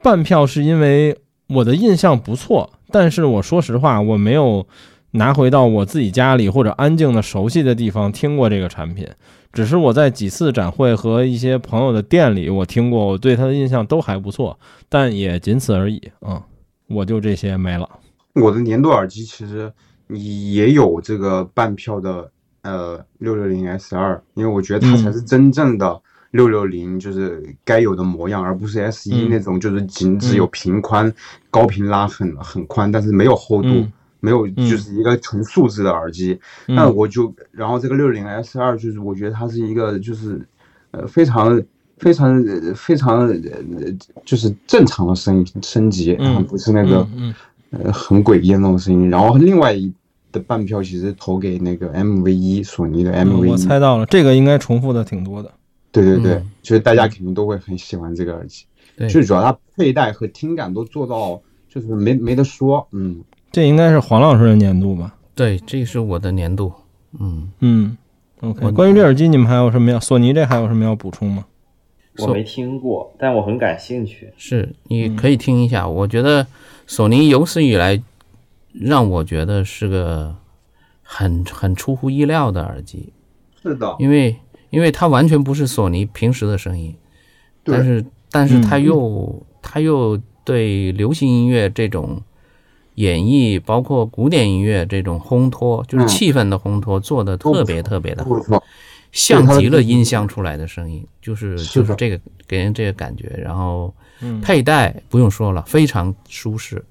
[0.04, 4.68] 半票是因为我的印象不错，但是我说实话，我没有。
[5.12, 9.08] 拿回到我自己家里或者安静的、熟悉的地方听过这个产品，
[9.52, 16.00] 只是我在几次展会和一些朋友的店里我听过，我对它的印象都还不错，但也仅此而已。
[16.22, 16.40] 嗯，
[16.88, 17.90] 我就这些没了。
[18.36, 19.72] 我的年度耳机其实
[20.10, 22.30] 也有这个半票的，
[22.62, 31.12] 呃，六六零 S 二，因为我觉得它才是真正的六六零，就是该有的模样，而不是 S 一那种就是仅只有平宽、
[31.50, 33.84] 高频拉很很宽，但是没有厚度。
[34.22, 36.40] 没有，就是一个纯素质的耳机。
[36.68, 40.46] 那我就，然后这个六零 S 二，就是我觉得它是一个，就是
[40.92, 41.62] 呃非常
[41.98, 42.44] 非常
[42.76, 43.36] 非常呃
[44.26, 47.08] 就是正常的声音升级，然后不是那个
[47.72, 49.10] 呃很诡异的那种声音。
[49.10, 49.92] 然后另外一
[50.32, 53.50] 的半票其实投给那个 MV 一，索尼的 MV 一。
[53.52, 55.52] 我猜到了，这个应该重复的挺多的。
[55.92, 58.66] 对对对，就是大家肯定都会很喜欢这个耳机。
[59.10, 63.22] 最主要它佩戴和听感都做到，就是没没得说，嗯。
[63.52, 65.16] 这应该是黄老师的年度吧？
[65.34, 66.72] 对，这是我的年度。
[67.20, 67.98] 嗯嗯
[68.42, 68.70] ，OK。
[68.72, 70.00] 关于这耳机，你们还有什么要？
[70.00, 71.46] 索尼这还有什么要补充吗？
[72.20, 74.32] 我没听过，但我很感兴趣。
[74.38, 75.88] 是，你可以听一下。
[75.88, 76.46] 我觉得
[76.86, 78.00] 索尼有史以来
[78.74, 80.36] 让我觉得是个
[81.02, 83.12] 很很出乎意料的耳机。
[83.64, 84.36] 是的，因为
[84.70, 86.94] 因为它完全不是索尼平时的声音，
[87.64, 92.22] 但是但是它又它又对流行音乐这种。
[93.00, 98.62] 演绎包括古典音乐这种烘托，就是气氛的烘托，做的特别特别的好，
[99.14, 103.30] 像极了音箱出来的声音，就是就是这个给人这个感觉。
[103.42, 103.94] 然后
[104.42, 106.84] 佩戴不用说了，非常舒适。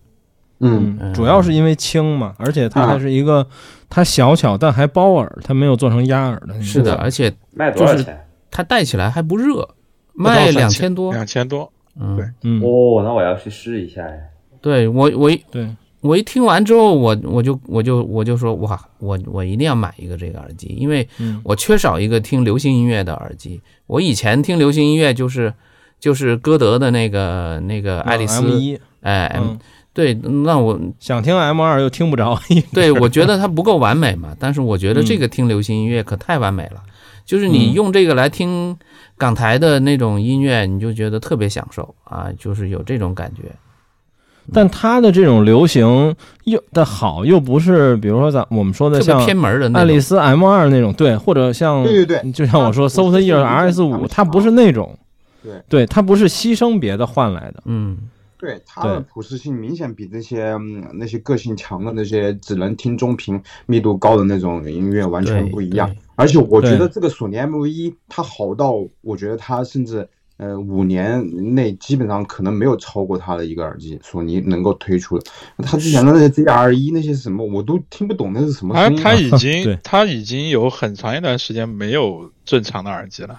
[0.60, 3.46] 嗯，主要是因为轻嘛，而且它还是一个
[3.90, 6.58] 它小巧但还包耳，它没有做成压耳的。
[6.62, 8.18] 是的，而且卖多少钱？
[8.50, 9.68] 它戴起来还不热，
[10.14, 11.70] 卖两千多，两千多。
[12.00, 14.16] 嗯，嗯，哦，那我要去试一下呀。
[14.62, 15.68] 对我我对。
[16.00, 21.06] 我一听完之后，我我就我就我就说哇，我我一定要买一个这个耳机，因为
[21.42, 23.60] 我缺少一个听流行音乐的耳机。
[23.86, 25.52] 我以前听流行音乐就是
[25.98, 29.40] 就是歌德的那个那个爱丽丝，哎，
[29.92, 32.38] 对，那我想听 M 二又听不着。
[32.72, 36.80] 对，我觉得它不够完美嘛，但是我觉得这个听流行音乐可太完美了，
[37.24, 38.76] 就是你用这个来听
[39.16, 43.42] 港台的那种音乐，你就觉得特别享受啊，就是有这种感觉。
[44.52, 54.98] 但它的这种流行又的好，又不是比如说咱我们说的像偏门的爱丽丝 M 二那种，对，或者像对对对，就像我说 Soft Ear RS 五，它不是那种，
[55.42, 57.98] 对，对，它不是牺牲别的换来的，嗯，
[58.38, 60.56] 对，它的普适性明显比那些
[60.94, 65.90] 那些个性强的那些只能听中频密度高的那种音乐完全不一样。
[66.16, 70.08] 而且我觉得这个索尼 MV 一它好到，我觉得它甚至。
[70.38, 75.26] 呃，五年内基本上可能没有超过它的一个耳机，索尼能够推出的。
[75.58, 79.02] 它之前的那些 ZR 一那些什么，我都听不懂那是什么声音。
[79.02, 83.36] 他他已经 它已经有很长一段时间没有正常的耳机了。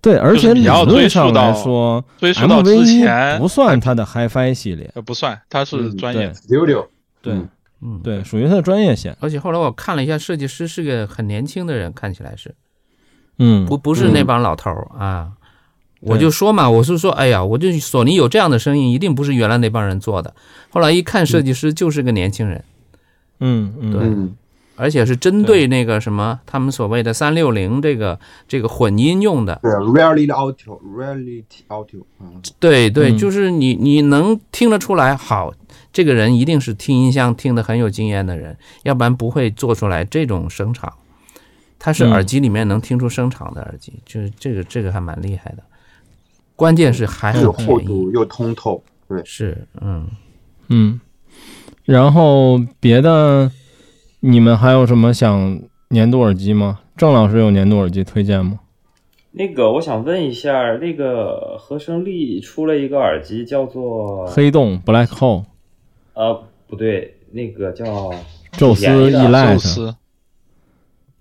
[0.00, 6.88] 对，而且理论上来说，追溯到之前不算它的 HiFi 系列，呃，不算，它是专业六六。
[7.20, 7.34] 对，
[7.80, 9.16] 嗯，对，属于它的专业线。
[9.20, 12.54] 而且后来我看了一下，设计师是个很年轻的人，看起来是，
[13.38, 15.32] 嗯，不不是那帮老头儿啊。
[16.02, 20.34] 我就说嘛，我是说，哎呀，我就索尼有这样的声音，一定不是原来那帮人做的。
[20.70, 22.64] 后来一看，设计师就是个年轻人，
[23.38, 24.34] 嗯嗯，对，
[24.74, 29.60] 而且是针对那个什么，他们所谓的三六零这个这个混音用的。
[29.62, 32.02] 对，Reality Audio，Reality Audio。
[32.58, 35.54] 对对，就是你你能听得出来，好，
[35.92, 40.92] 这个人一定是听音箱听得很有经验的人，要不然不会做出来这种声场。
[41.78, 45.62] 它是耳机里面能听出声场的耳机，就是这个这个还蛮厉害的。
[46.62, 50.06] 关键是还有厚度又通透，对，是，嗯
[50.68, 51.00] 嗯，
[51.84, 53.50] 然后别的，
[54.20, 56.78] 你们还有什么想年度耳机吗？
[56.96, 58.60] 郑老师有年度耳机推荐吗？
[59.32, 65.42] 那个，我想问一下，那个和声力出了一个耳机，叫做黑洞 （Black Hole）。
[66.14, 68.12] 呃，不对，那个叫
[68.52, 69.96] 宙斯依赖特。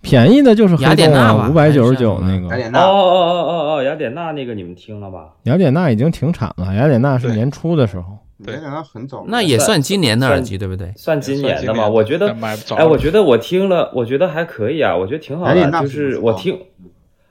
[0.02, 2.48] 便宜的就是黑洞啊，五百九十九那个。
[2.48, 2.80] 雅典娜。
[2.80, 5.30] 哦哦哦哦哦，雅典娜那个你们听了吧？
[5.44, 8.18] 雅典娜已经停产了，雅典娜是年初的时候。
[8.48, 9.24] 雅典娜很早。
[9.28, 10.92] 那也算今年的耳机对不对？
[10.96, 11.88] 算今年的嘛？
[11.88, 12.36] 我觉得，
[12.76, 15.72] 哎，我觉得我听了，我觉得还可以啊，我觉得挺好的。
[15.82, 16.60] 就是我听，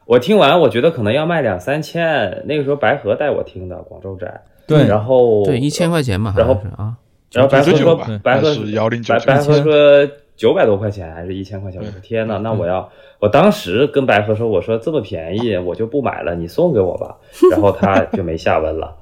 [0.06, 2.44] 我听完，我觉得可能要卖两三千。
[2.46, 4.40] 那个时候白河带我听的广州展。
[4.68, 4.86] 对。
[4.86, 5.44] 然后。
[5.44, 6.32] 对，一千块钱嘛。
[6.36, 6.94] 然后啊。
[7.32, 9.12] 然后白河说，白河是幺零九。
[9.26, 10.08] 白河说。
[10.40, 11.78] 九百多块钱还是一千块钱？
[11.82, 17.14] 我说天呐，那我要，我当时跟白河说，我说这么便宜，我就不买了，你送给我吧。
[17.50, 18.96] 然后他就没下文了。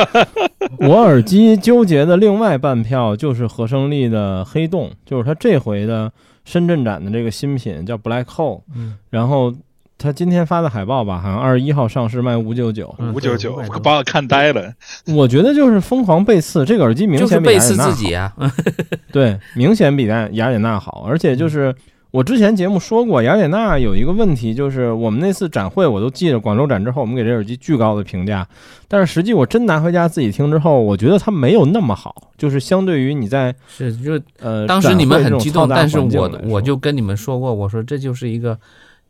[0.80, 6.10] 我耳机纠结的另外半票就是和声力的黑洞，就是他这回的
[6.46, 8.62] 深圳展的这个新品叫 Black Hole，
[9.10, 9.52] 然后。
[9.96, 14.72] 他今天发的海报吧，好像二十一号上市，卖五九九，五九九，把我看呆了。
[15.06, 18.32] 我觉得就是疯狂背刺，这个耳机明显比贝斯自己啊，
[19.12, 21.06] 对，明显比雅雅典娜好。
[21.08, 21.74] 而且就是
[22.10, 28.46] 我之前节目说过，雅典娜有一个问题，就是我们那次展会我都记着，广州展之后我们给这耳机巨高的评价，
[28.88, 38.58] 但是实际我真拿回家自己听之后，我觉得它没有那么好，就是相对于你在是就呃，当时你们很激动，但是我我就跟你们说过，我说这就是一个。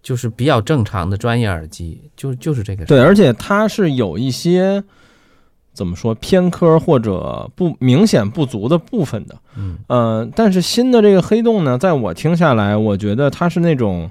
[0.04, 2.84] 就是比较正常的专业耳机，就就是这个。
[2.84, 4.84] 对，而且它是有一些
[5.72, 9.34] 怎么说偏科或者不明显不足的部分的。
[9.56, 14.10] 嗯，呃，但是新的这个黑洞呢，在我听下来，我觉得它是那种，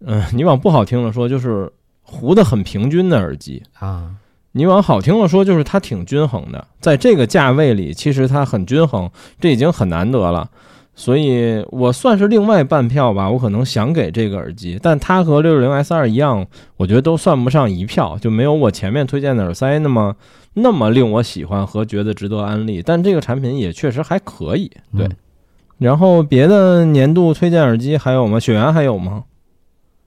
[0.00, 4.16] 嗯，你往不好听了说，就是糊的很平均的耳机啊；
[4.52, 6.66] 你往好听了说，就是它挺均衡的。
[6.80, 10.50] 在这个价位里，其实它很均衡，这已经很难得了。
[10.98, 16.46] 所以我算是另外半票吧，我可能想给这个耳机，但它和六六零 S 二一样，
[16.78, 20.16] 我觉得都算不上一票，就没有我前面推荐的耳塞那么
[20.54, 22.80] 那么令我喜欢和觉得值得安利。
[22.82, 25.06] 但这个产品也确实还可以，对。
[25.76, 28.40] 然后别的年度推荐耳机还有吗？
[28.40, 29.24] 雪原还有吗？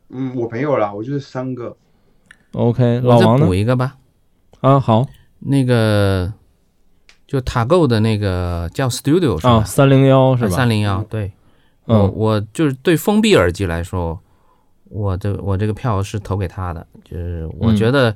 [0.10, 1.78] 嗯，我没有了，我就是三个。
[2.54, 3.46] OK，老王呢？
[3.46, 3.96] 补一个吧。
[4.62, 5.06] 啊，好，
[5.38, 6.34] 那个。
[7.30, 9.64] 就塔购的那个叫 Studio 是吧？
[9.64, 10.50] 三零幺是吧？
[10.50, 11.32] 三零幺对，
[11.86, 14.20] 嗯，我就是对封闭耳机来说，
[14.86, 16.88] 我的我这个票是投给他的。
[17.04, 18.16] 就是我觉得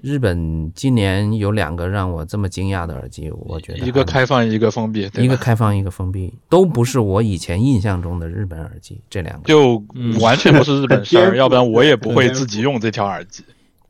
[0.00, 9.00] 日本今年有两个让我这么惊讶的耳机，我觉得一个开放，一个封闭，一个开放，一个封闭，都不是我以前印象中的日本耳机。
[9.10, 9.82] 这两个就
[10.20, 13.42] 完全不是日本事儿， 要不然我也不会自己用这条耳机。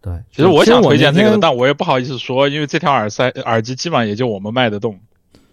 [0.03, 4.99] 对，其实我想推荐这个，但我也不好意思说，因为这条耳塞耳机基本上也就我们卖得动。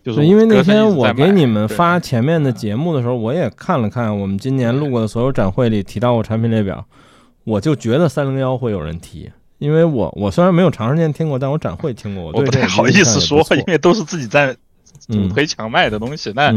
[0.02, 6.84] 就是因为那天我给你们发前面的节目的时候，我也看了看我们今年录过的所有展会里提到过产品列表，
[7.44, 14.56] 我就觉得三零幺会有人提，因为我我虽然没有长时间听过，但我展会听过，我不太好意思说，因为都是自己在
[15.10, 16.52] 主推强卖的东西，那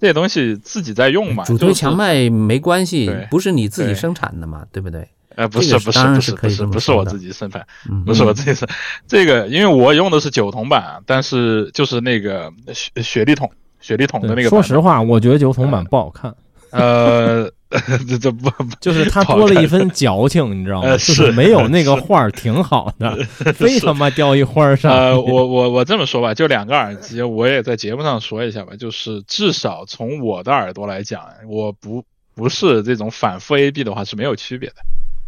[0.00, 5.08] 这些东西自己在用嘛，主推强卖没关系，不是你自己生产的嘛，对不对？
[5.36, 7.64] 呃，不是，不是，不是，不是，不是我自己生产，
[8.04, 8.68] 不是我自己生。
[9.06, 14.48] 这个，因为我用的是九筒版，但是就是那个雪雪莉筒，雪莉筒的那个。
[14.48, 16.34] 说实话，我觉得九筒版不好看。
[16.70, 17.50] 呃，
[18.08, 20.96] 这这不 就是它多了一分 矫情，你知道吗？
[20.96, 23.14] 是没有那个画儿挺好的，
[23.52, 24.90] 非他妈掉一花上。
[24.90, 32.02] 呃，我我我这么说吧，就两个耳机，我也在节目上说一下吧，就是至少从我的耳朵来讲，我不
[32.34, 34.76] 不是这种反复 AB 的话是没有区别的。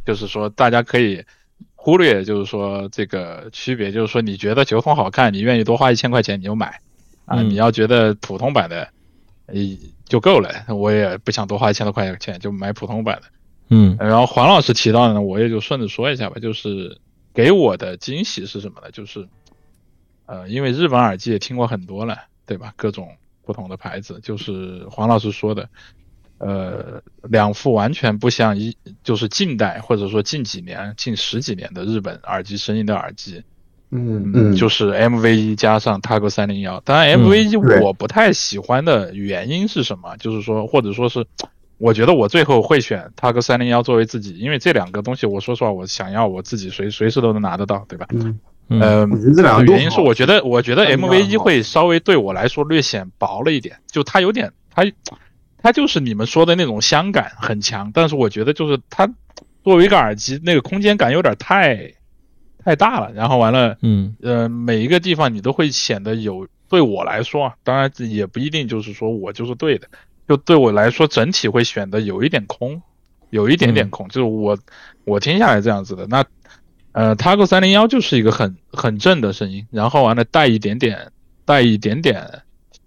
[0.04, 1.24] 就是说，大家可以
[1.74, 6.80] 忽略，就是说这个区别，就是说你觉得九筒好看，你愿意多花一千块钱你就买，
[7.24, 8.88] 啊，你要觉得普通版的，
[9.46, 9.54] 呃
[10.04, 13.22] 就够了，我也不想多花一千多块钱就买普通版的，
[13.70, 16.98] 嗯，然后黄老师提到的呢，我也就顺着说一下吧，就是
[17.32, 18.90] 给我的惊喜是什么呢？
[18.90, 19.26] 就是，
[20.26, 22.74] 呃，因为日本耳机也听过很多了，对吧？
[22.76, 25.68] 各种不同的牌子，就是黄老师说的。
[26.38, 33.42] 呃，两副完全不像一，就是近代或者说近几年、近十几年的日本耳机声音的耳机，
[33.90, 36.80] 嗯嗯，就是 MV 一加上 TAG 三零幺。
[36.80, 40.16] 当然，MV 一我不太喜欢的原因是什么？
[40.16, 41.24] 就是说，或者说是，
[41.78, 48.06] 我觉得我最后会选 TAG 三零幺作为自己，因为这两个东西，我说实话，我想要我自己随随时都能拿得到，对吧？
[48.10, 49.08] 嗯嗯。
[49.64, 54.84] 原因是我觉得，我觉得 MV 一会稍微对我来说略显薄了一点，就它有点它。
[55.64, 59.10] 它就是你们说的那种香感很强，但是我觉得就是它
[59.62, 61.94] 作为一个耳机，那个空间感有点太
[62.62, 63.10] 太大了。
[63.14, 69.88] 然后完了，嗯呃，每一个地方你都会显得有对我来说啊，当然也不一定就是说我就是对的，
[70.28, 72.82] 就对我来说整体会显得有一点空，
[73.30, 74.58] 有一点点空，就是我
[75.06, 76.06] 我听下来这样子的。
[76.08, 76.22] 那
[76.92, 81.10] 呃，Taco 三零幺就是一个很很正的声音，然后完了带一点点
[81.46, 82.42] 带一点点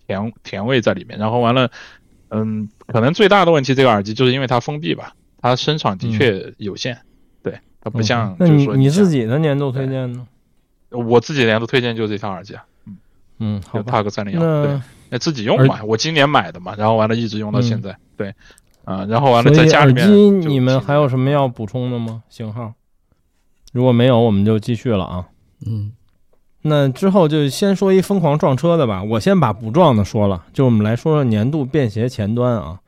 [0.06, 1.72] 甜甜味在里面，然后完了。
[2.30, 6.98] 嗯，可能最大的问题，这个耳机就是因为它封闭吧，它声场的确有限，
[7.42, 8.36] 对，它不像。
[8.40, 10.28] 那你你自己的年度推荐呢？
[10.90, 12.98] 我自己的年度推荐就是这条耳机啊，嗯
[13.40, 18.34] 嗯，好吧，Tag 三零幺，对，那自己用嘛，我今年买的嘛，然后完了一直用到现在，对，
[18.84, 20.06] 啊，然后完了在家里面。
[20.06, 22.24] 耳机你们还有什么要补充的吗？
[22.30, 22.74] 型号？
[23.74, 25.28] 如果没有，我们就继续了啊。
[25.66, 25.92] 嗯。
[26.64, 29.02] 那之后就先说一疯狂撞车的吧。
[29.04, 32.80] 我先把不撞的说了，就我们来说说年度便携前端啊。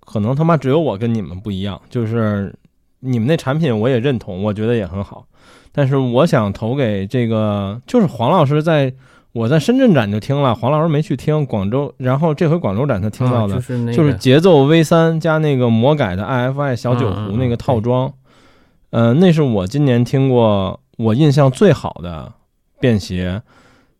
[0.00, 2.54] 可能他妈只有我跟你们不一样，就是
[3.00, 5.26] 你们那产品我也认同，我觉得也很好。
[5.70, 8.92] 但是我想投给这个，就是黄老师在
[9.32, 13.60] 我在深圳展就听了，黄老师没去听广州，然后这回广州展他听到的，
[13.92, 18.10] 就是节奏 V 三加那个魔改的 IFI 小酒壶那个套装，
[18.90, 22.32] 呃，那是我今年听过我印象最好的。
[22.80, 23.42] 便携，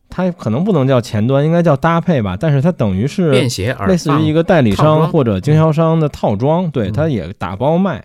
[0.08, 2.36] 它可能不能叫前端，应该叫搭配吧。
[2.38, 8.04] 但是它等于是便携，类似于一个代理商或者经销商的套装，对，它也打包卖。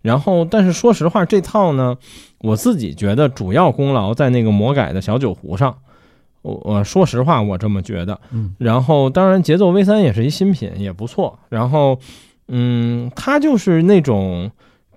[0.00, 1.96] 然后，但是说实话，这套呢，
[2.38, 5.76] 我自己觉得主要功劳在那个魔改的小酒壶上。
[6.42, 8.20] 我我说实话，我这么觉得。
[8.32, 8.52] 嗯。
[8.58, 11.38] 然后，当然，节奏 V 三也是一新品，也不错。
[11.50, 12.00] 然后，
[12.48, 14.50] 嗯，它就是那种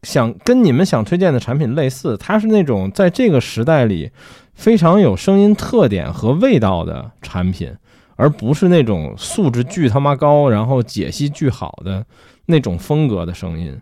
[0.06, 4.12] 想跟你们想推荐的产品类似，它是那种在这个时代里。
[4.56, 7.70] 非常有声音特点和味道的产品，
[8.16, 12.06] 而不是那种素质巨他妈高，然后解析巨好的
[12.46, 13.78] 那种风格的声音，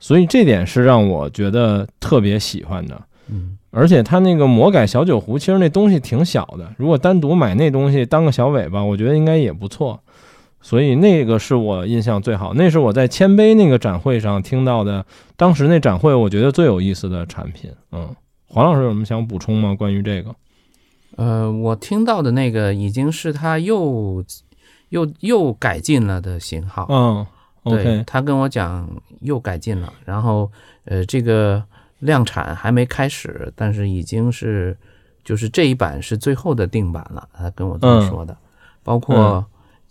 [0.00, 3.00] 所以这点是让我觉得特别喜欢的。
[3.28, 10.02] 嗯，而且它那个魔改小酒壶，其实那东西挺小的，如果单独买那东西当个小尾巴，我觉得应该也不错。
[10.66, 17.70] 所以那个是我印象最好，那是我在谦杯那个展会上听到的，当时那展会我觉得最有意思的产品。
[17.92, 18.08] 嗯。
[18.48, 19.76] 黄老师有什么想补充吗？
[19.76, 20.34] 关于这个，
[21.14, 24.24] 呃，我听到的那个已经是他又
[24.88, 26.88] 又又改进了的型号。
[26.90, 27.24] 嗯
[27.64, 28.88] 对他跟我讲
[29.20, 30.50] 又改进了，然后
[30.84, 31.62] 呃，这个
[32.00, 34.76] 量产还没开始，但是已经是
[35.24, 37.28] 就是这一版是最后的定版了。
[37.36, 38.36] 他跟我这么说的，
[38.82, 39.44] 包括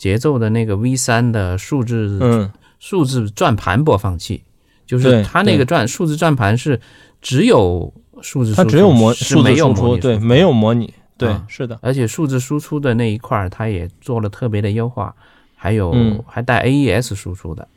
[0.05, 4.43] 节奏的那个 V 三的数字数字转盘播放器，
[4.85, 6.79] 就是它那个转数字转盘是
[7.21, 7.91] 只有。
[8.21, 11.77] 数字它只有模数字输出，对，没有模拟，对，是的。
[11.81, 15.13] 而且数字输出的那一块儿，它也做了特别的优化，
[15.55, 15.93] 还有
[16.25, 17.67] 还带 AES 输出的。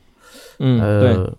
[0.58, 1.36] 嗯，呃，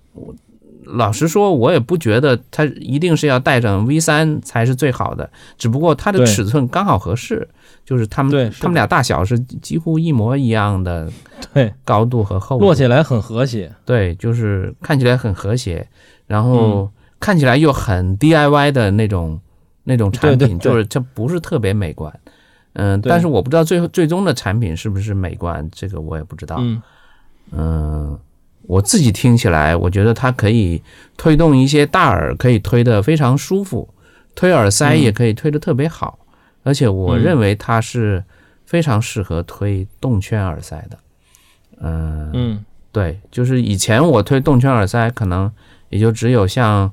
[0.93, 7.47] 老实说，我也不觉得它一定是要带上 V 三才是最好的，只不过它的尺寸刚好合适，
[7.85, 11.11] 就是他们他们俩大小是几乎一模一样的，
[11.53, 15.87] 对，高度和厚度，落起来很和谐，对，就是看起来很和谐，
[16.27, 19.39] 然后看起来又很 DIY 的那种
[19.83, 22.11] 那种产品，就是这不是特别美观，
[22.73, 26.57] 嗯，但是我不知道最后最终的产品是不是美观，这个我也不知道，
[27.51, 28.17] 嗯。
[28.69, 30.79] 我自己听起来，我觉得它可以
[31.17, 33.89] 推动一些大耳，可以推得非常舒服，
[34.35, 36.19] 推耳塞也可以推得特别好，
[36.61, 38.23] 而且我认为它是
[38.67, 40.97] 非常适合推动圈耳塞的。
[41.81, 45.51] 嗯嗯，对，就是以前我推动圈耳塞，可能
[45.89, 46.91] 也就只有像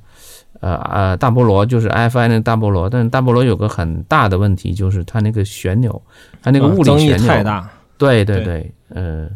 [0.60, 6.00] 呃呃大菠萝，就是 IFI 那大菠萝，但是大菠萝有个很大的问题，就是它那个旋钮，
[6.42, 7.68] 它那个物理旋钮太大。
[7.98, 9.28] 对对对，呃。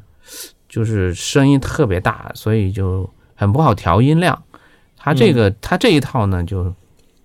[0.70, 4.40] 就是声音特别大，所以就很不好调音量。
[4.96, 6.72] 他这个他这一套呢，就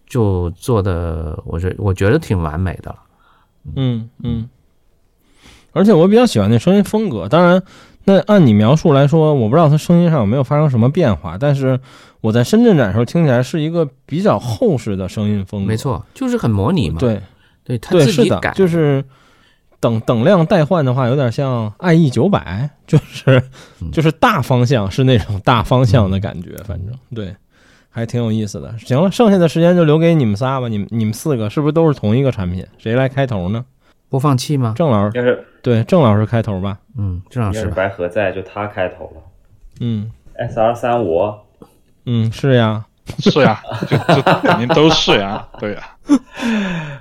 [0.07, 2.97] 就做的，我觉我觉得挺完美的了。
[3.75, 4.49] 嗯嗯，
[5.73, 7.29] 而且我比较喜欢那声音风格。
[7.29, 7.61] 当然，
[8.05, 11.37] 那按你描述来说，我不知道他声音上有没有发生什么变化。
[11.37, 11.79] 但是
[12.21, 15.67] 我在深圳展时候听起来是一个比较厚实的声音风格。
[15.67, 16.97] 没错，就是很模拟嘛。
[16.99, 17.21] 对
[17.63, 19.05] 对，他自己改就是。
[19.79, 23.41] 等等量代换的话，有点像 IE 九百，就是
[23.91, 27.35] 就是大方向是那种大方向的感觉，反正对，
[27.89, 28.73] 还挺有意思的。
[28.79, 30.67] 行了，剩下的时间就留给你们仨吧。
[30.67, 32.65] 你们你们四个是不是都是同一个产品？
[32.77, 33.65] 谁来开头呢？
[34.09, 34.73] 播放器吗？
[34.77, 36.77] 郑老师，对，郑老师开头吧。
[36.97, 37.65] 嗯，郑老师。
[37.67, 39.21] 白河在，就他开头了。
[39.81, 41.33] 嗯，SR 三五。
[42.05, 42.85] 嗯，是呀，
[43.17, 45.81] 是呀， 就就肯定都是呀，对呀。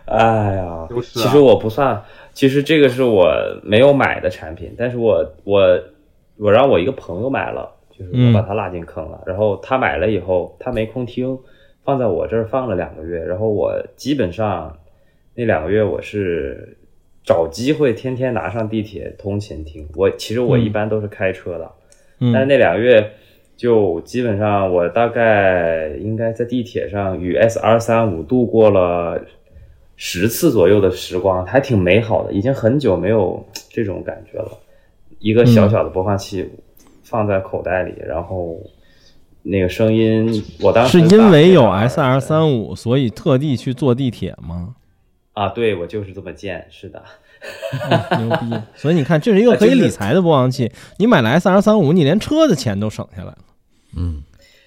[0.06, 2.02] 哎呀，其实我不算。
[2.34, 3.32] 其实这个是我
[3.62, 5.80] 没有买的产品，但是我我
[6.36, 9.22] 我让我一个朋友买了，就是我把他拉进坑了。
[9.24, 11.38] 然后他买了以后，他没空听，
[11.84, 13.20] 放在我这儿放了两个月。
[13.20, 14.76] 然后我基本上
[15.34, 16.76] 那两个月我是
[17.22, 19.88] 找机会天天拿上地铁通勤听。
[19.94, 21.70] 我其实我一般都是开车的，
[22.32, 23.12] 但是那两个月
[23.56, 29.22] 就基本上我大概应该在地铁上与 S 二三五度过了。
[29.96, 34.58] 十次左右的时光还挺美好的，已经很久没有这种感觉了。
[35.18, 36.50] 一个小小的播放器
[37.02, 38.60] 放在口袋里，然后
[39.42, 44.74] 那个声音，我当时是因为有 S R 三五，所以特地去坐地铁吗？
[45.32, 47.02] 啊，对，我就是这么贱，是的，
[48.18, 48.60] 牛逼。
[48.74, 50.70] 所以你看，这是一个 可以理财的播放器。
[50.98, 53.38] 你买了 S R 三五，你连车的钱都省下来了。
[53.96, 54.22] 嗯。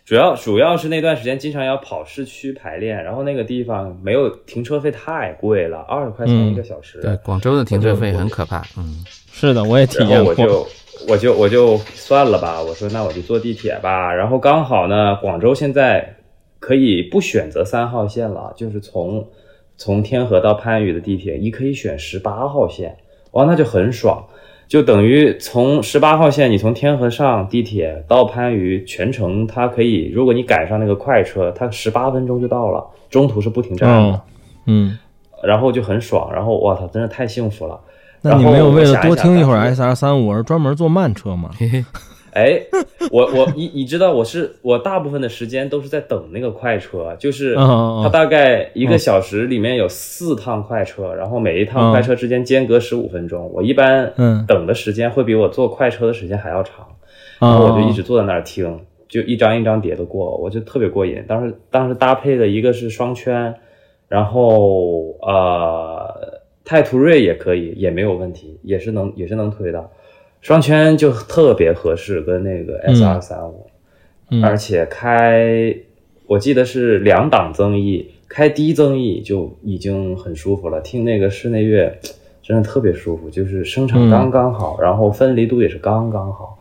[0.08, 7.02] 主要主要是那段时间经常要跑市区排练，然后那个地方没有停车费太贵了，二十块钱一个小时。
[7.02, 8.64] 对，广州的停车费很可怕。
[8.78, 9.04] 嗯，
[9.34, 10.32] 是的，我也体验过。
[10.32, 10.68] 我就
[11.10, 14.14] 我就我就算了吧，我说那我就坐地铁吧。
[14.14, 16.16] 然后刚好呢，广州现在
[16.60, 19.28] 可以不选择三号线了，就是从
[19.76, 22.96] 从天河到番禺的地铁，你可以选十八号线，
[23.32, 24.26] 哇，那就很爽。
[24.68, 34.22] 就等于从十八号线，你从天河上地铁到番禺，全程它可以，如果你赶上那个快车，它十八分钟就到了，中途是不停站的，
[34.66, 34.98] 嗯，
[35.42, 37.80] 然后就很爽，然后我操，真是太幸福了。
[38.22, 41.50] 那你没有为了多听一会儿 S R 三五而专门坐慢车吗？
[42.38, 42.62] 哎，
[43.12, 54.14] 我我你你知道我是我大部分的时间都是在等那个快车，就是它大概一个小时里面有四趟快车，然后每一趟快车之间间隔十五分钟，我一般
[54.48, 56.86] 等的时间会比我坐快车的时间还要长，
[57.40, 61.24] 然后我就一直坐在那儿听，就一张一张碟的过，我就特别过瘾。
[61.28, 63.56] 当时当时搭配的一个是双圈，
[64.08, 69.90] 然后呃泰途锐也可以，也没有问题，也是能也是能推的。
[70.42, 73.68] 双圈就特别合适，跟那个 S 二三五，
[74.44, 75.76] 而且开，
[76.26, 80.80] 我记得是两档增益，开低增益就已经很舒服了。
[80.80, 81.98] 听那个室内乐，
[82.42, 86.60] 真的特别舒服，就是声场刚刚好，然后分离度也是刚刚好，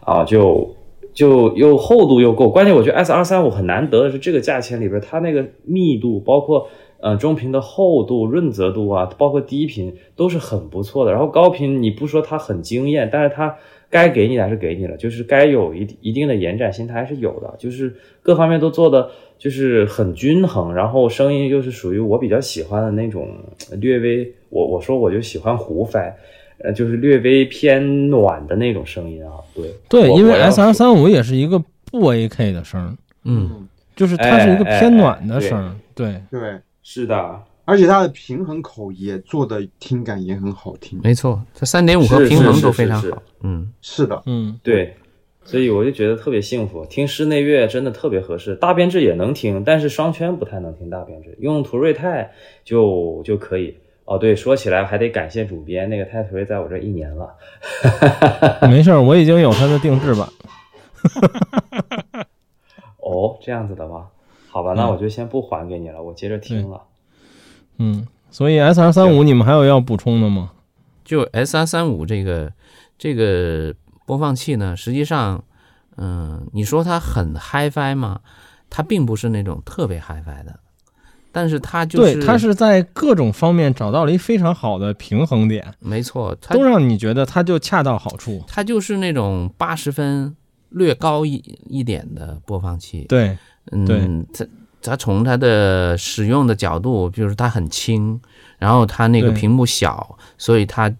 [0.00, 0.74] 啊，就
[1.12, 2.48] 就又厚度又够。
[2.48, 6.68] 关键我觉得 S 二三五很难得的是这个价钱里边，它那个密度包括。
[7.00, 11.12] 嗯，中频的厚度、润泽度啊，包括低频都是很不错的。
[11.12, 13.54] 然后高频，你不说它很惊艳，但是它
[13.90, 17.54] 该给你的还是给你了，就是该有一一定的延展性，它还是有的。
[17.58, 23.28] 就是各方面都做的就是很均衡，然后声音又是属于我比较喜欢的那种，
[23.78, 26.14] 略微我我说我就喜欢胡翻，
[26.58, 29.32] 呃，就是略微偏暖的那种声音啊。
[29.54, 36.40] 对对，因为 S R 三五也是一个不 A K 的声，嗯，就是它是一个偏暖的声，对对。
[36.88, 41.00] 是的，而且它的平衡口也做的听感也很好听。
[41.02, 43.22] 没错，这三点五和平衡都非常好。
[43.40, 44.96] 嗯，是的，嗯，对。
[45.42, 46.86] 所以我就觉得特别幸福。
[46.86, 52.30] 听室内乐真的特别合适，大编制也能听，但是双圈不太能听大编制，用途锐泰
[52.64, 53.76] 就就可以。
[54.04, 57.34] 哦，对，说起来还得感谢主编，那个泰图瑞在我这一年了。
[58.70, 60.28] 没事，我已经有他的定制版。
[63.02, 64.06] 哦，这样子的吗？
[64.56, 66.80] 好吧，那我就先不还给你了，我接着听了。
[67.76, 70.52] 嗯，所以 S R 三五你们还有要补充的吗？
[71.04, 72.50] 就 S R 三五这个
[72.96, 73.74] 这个
[74.06, 75.44] 播放器呢，实际上，
[75.98, 78.20] 嗯，你说它很 HiFi 吗？
[78.70, 80.60] 它并不是那种特别 HiFi 的。
[81.32, 88.42] 但是它就是对，它是在各种方面找到了一非常好的平衡点，没错，它都让你觉得它就恰到好处。
[88.48, 90.34] 它就是那种八十分
[90.70, 91.34] 略高一
[91.68, 93.04] 一点的播放器。
[93.06, 93.36] 对，
[93.72, 94.46] 嗯，它
[94.82, 98.20] 它从它的使用的角度，就是它很轻，
[98.58, 100.92] 然后它那个屏幕小，所以它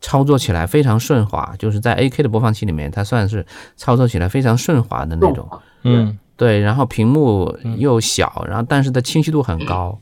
[0.00, 1.54] 操作起来非常顺滑。
[1.58, 3.44] 就是在 AK 的播放器里面，它算是
[3.76, 5.48] 操作起来非常顺滑的那种。
[5.82, 6.18] 嗯。
[6.36, 9.96] 对，然后屏幕又小，然后但是它清晰度很高，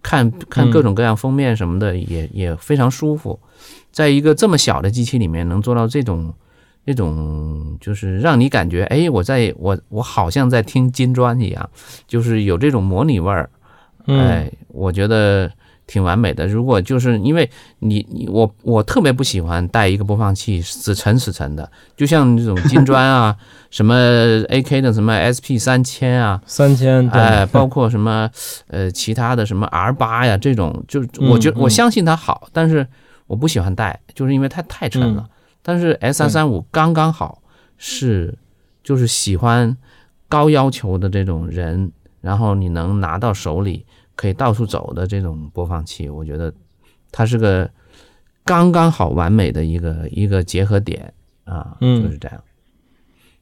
[0.00, 3.36] 看看各种各样封面什么的也也非常舒服。
[3.90, 6.32] 在一个这么小的机器里面能做到这种，
[6.84, 11.70] 这种就是让你感觉，哎，我在我我好像在听金砖一样，
[12.06, 13.48] 就是有这种模拟味儿。
[14.06, 15.50] 哎，我觉得。
[15.84, 16.46] 挺完美的。
[16.46, 23.36] 如果就是因为你你我我特别不喜欢带一个播放器死沉死沉的，就像这种金砖啊，
[23.68, 23.94] 什么
[24.48, 28.30] AK 的什么 SP 三千啊，三千哎，包括什么
[28.68, 32.86] 呃其他的什么 R 八呀这种，就我觉我相信它好，但是
[33.26, 35.28] 我不喜欢带，就是因为它太沉了。
[35.62, 37.42] 但是 S 三三五刚刚好，
[37.78, 38.38] 是
[38.82, 39.76] 就是喜欢
[40.28, 43.86] 高要求的这种人，然后你能拿到手里。
[44.14, 46.52] 可以到处走的这种播放器，我觉得
[47.10, 47.68] 它是个
[48.44, 51.12] 刚刚好完美的一个一个结合点
[51.44, 52.44] 啊，就是这样。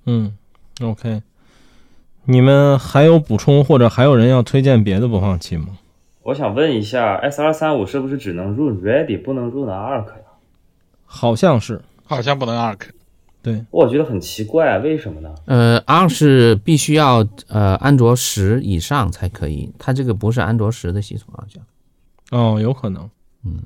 [0.06, 0.32] 嗯
[0.80, 1.22] ，OK，
[2.24, 5.76] 你们还有补充或者还有人要推荐别的播放器吗？
[6.22, 10.24] 我想问一下，S 二三五是不是只能入 Ready，不能入呢 Arc 呀？
[11.04, 11.82] 好像是，
[12.16, 12.80] 好像不能 Arc。
[13.42, 15.34] 对，我觉得很奇怪，为什么呢？
[15.46, 21.62] 呃，R 是必须要呃安卓十以上才可以，它这个不是安卓十的系统好像。
[22.38, 23.08] 哦，有可能。
[23.46, 23.62] 嗯，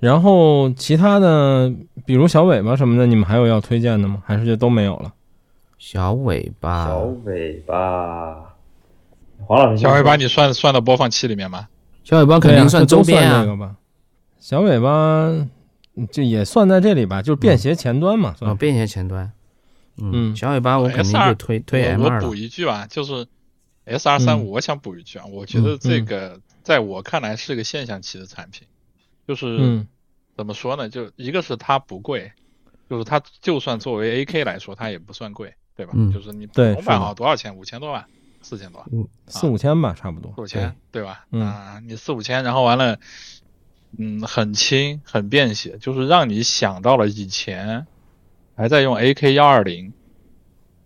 [0.00, 1.72] 然后其他的，
[2.04, 4.20] 比如小尾巴什么的，你们还有要推荐的吗？
[4.26, 5.12] 还是就都没有了？
[5.78, 8.56] 小尾巴，小尾巴，
[9.44, 11.68] 黄老师，小尾巴你算算到播放器里面吗？
[12.02, 13.76] 小尾巴肯定算周边那个吧。
[14.40, 15.32] 小尾巴。
[16.10, 19.32] 这也算在这里吧，就是便携前端嘛，啊，便携前端。
[19.98, 23.26] 嗯，小尾巴我肯定就推推 M 二我补一句吧，就是
[23.86, 28.68] S 二三五，我想补一句啊，我觉得这个在我看来是个现象级的产品，
[29.26, 29.86] 就是
[30.36, 30.90] 怎么说呢？
[30.90, 32.30] 就一个是它不贵，
[32.90, 35.94] 就是它就算作为 AK 来说，它也不算贵，对吧？
[36.12, 37.56] 就是你普通版啊多少钱？
[37.56, 38.04] 五千多万，
[38.42, 40.30] 四千多万，四五千吧，差不多。
[40.36, 41.24] 四五千，对吧？
[41.40, 42.98] 啊，你四五千，然后完了。
[43.98, 47.86] 嗯，很轻，很便携，就是让你想到了以前
[48.54, 49.92] 还在用 AK 幺二零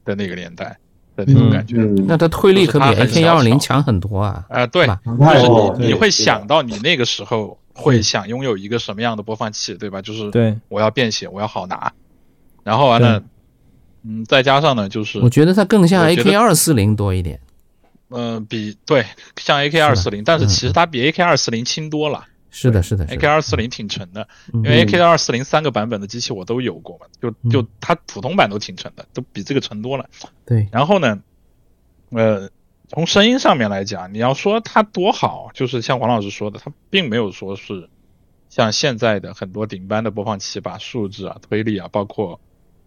[0.05, 0.79] 的那个年代
[1.17, 1.77] 的那种感觉。
[2.07, 4.45] 那它推力可比 AK 幺二零强很多啊！
[4.49, 4.93] 啊，对，就
[5.41, 5.49] 是
[5.79, 10.01] 你你会想到你那个时候会想拥有一个什么样的播放器，对吧？
[10.03, 11.93] 就是对，我要便携，我要好拿。
[12.63, 13.23] 然后完了，
[14.05, 17.41] 嗯，再加上呢，就是我觉得它更像 AK 二四零多一点。
[18.11, 19.07] 嗯，比对
[19.37, 22.25] 像 AK 二四零，但是其实它比 AK 二四零轻多了。
[22.51, 30.11] 是的，是的，AK 二四零挺沉的，因为 AK 二四零三个版本的机器我都有过嘛，就就它普通版都挺沉的，都比这个沉多了。
[30.45, 31.23] 对，然后呢，
[32.11, 32.51] 呃，
[32.89, 37.89] 从声音上面来讲，你要说它多好，就是像黄老师说的，它并没有说是
[38.49, 42.41] 像现在的很多顶班的播放器把数字啊、推力啊，包括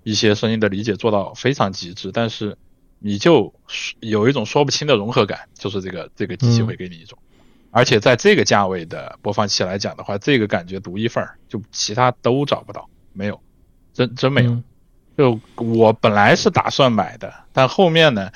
[0.04, 2.58] 一些声音的理解做到非常极致，但是
[3.00, 3.54] 你就
[4.02, 7.18] 有一种说不清的融合感，就是这个这个机器会给你一种。
[7.76, 13.42] 而且在这个价位的播放器来讲的话，这个感觉独一份儿，就其他都找不到，没有，
[13.94, 14.62] 真真没有。
[15.18, 18.32] 就我本来是打算买的，但后面呢，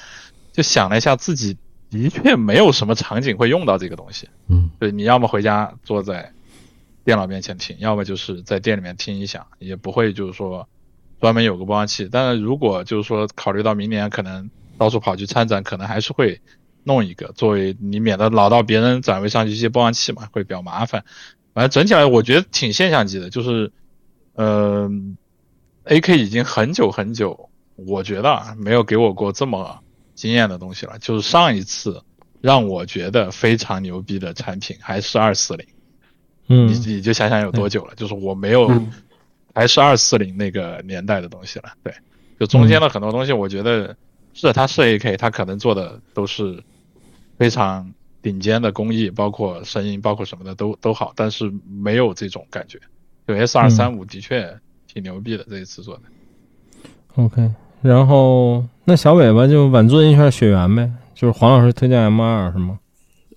[0.51, 1.55] 就想了一下，自己
[1.91, 4.27] 的确没有什么场景会用到这个东西。
[4.47, 6.33] 嗯，对，你要么回家坐在
[7.05, 10.67] 电脑面前听，要么就是在店里面听一下，也不会就是说
[11.21, 12.09] 专门有个播放器。
[12.11, 16.41] 但是如果就是说考虑到明年可能到处跑去参展，可能还是会。
[16.87, 21.03] 弄一个作为你免得老到别人展位上去接播放器嘛，会比较麻烦。
[21.53, 23.71] 反正整体来我觉得挺现象级的，就是，
[24.35, 24.89] 呃
[25.85, 29.79] ，AK 已经很久很久，我觉得啊，没有给我过这么
[30.15, 30.97] 惊艳的东西了。
[30.99, 32.03] 就是上一次
[32.39, 35.67] 让我觉得非常牛逼的产品还是二四零，
[36.47, 38.71] 嗯，你你就想想有多久了，就是我没有
[39.53, 41.73] 还是二四零那个年代的东西了。
[41.83, 41.93] 对，
[42.39, 43.97] 就中间的很多东西，我觉得
[44.33, 46.63] 是它是 AK，它可能做的都是
[47.37, 52.79] 非常顶尖的工艺，包括声音，包括什么的都都好，但是没有这种感觉。
[53.27, 54.57] 就 S 二三五的确
[54.87, 56.03] 挺牛逼的，这一次做的。
[57.15, 62.79] OK，然后那小尾巴就晚尊一下雪原呗，就是黄老师推荐 M 二是吗？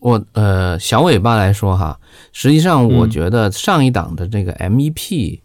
[0.00, 2.00] 我呃小尾巴来说哈，
[2.32, 5.40] 实际上我觉得上一档的这个 MEP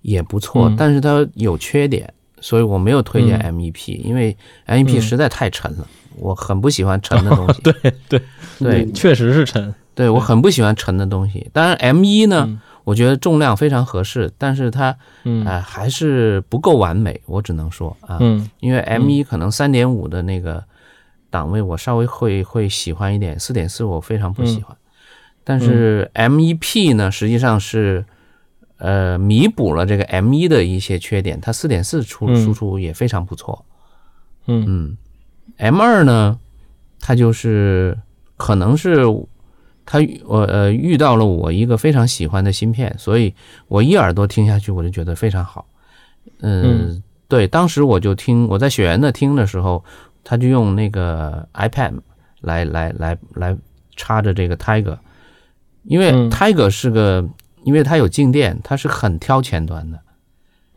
[0.00, 4.36] 也不错，但是它有缺点，所以我没有推荐 MEP，因为
[4.66, 5.86] MEP 实在太沉了，
[6.16, 7.60] 我很不喜欢沉的东西。
[7.64, 7.72] 对
[8.08, 8.22] 对
[8.58, 9.74] 对，确实是沉。
[9.94, 11.48] 对我很不喜欢沉的东西。
[11.52, 12.60] 当然 M 一呢。
[12.84, 14.96] 我觉得重量非常合适，但是它，
[15.44, 17.20] 呃，还是不够完美。
[17.26, 18.18] 我只能说啊，
[18.60, 20.64] 因为 M 一可能三点五的那个
[21.28, 24.74] 档位我稍微会会喜欢一点，四点四我非常不喜欢。
[25.44, 28.06] 但是 MEP 呢，实际上是
[28.78, 33.64] 呃弥补了这个 M 一的一些缺点，它四点四出输出也非常不错。
[34.46, 34.96] 嗯嗯
[35.58, 36.38] ，M 二呢，
[36.98, 37.98] 它就是
[38.36, 39.04] 可能是。
[39.90, 43.34] 它我呃遇到了我一个非常喜欢的芯片，所以
[43.68, 45.66] 我一耳朵听下去，我就觉得非常好。
[46.40, 49.82] 嗯，对，当时我就听我在雪原的听的时候，
[50.22, 51.94] 他就用那个 iPad
[52.42, 53.56] 来来来来
[53.96, 54.98] 插着这个 Tiger，
[55.84, 57.26] 因为 Tiger 是个，
[57.64, 60.00] 因为它有静电，它是很挑前端的，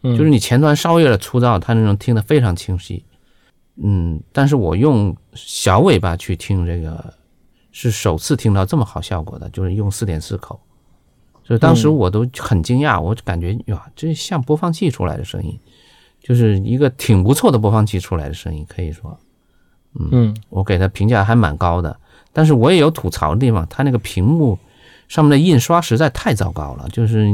[0.03, 3.05] 就是你前端稍微有点粗糙，它那种听得非常清晰。
[3.75, 7.13] 嗯，但是我用小尾巴去听这个。
[7.73, 10.59] 是首次听到这么好效果的，就是用四点四口，
[11.41, 15.57] 所以当时我都很惊讶，我感觉呀，这像播放器出来的声音，
[16.21, 19.17] 就是一个挺不错的播放器出来的声音，可以说，
[19.97, 21.97] 嗯，我给它评价还蛮高的。
[22.33, 24.59] 但是我也有吐槽的地方，它那个屏幕
[25.11, 27.27] 上面的印刷实在太糟糕了，就是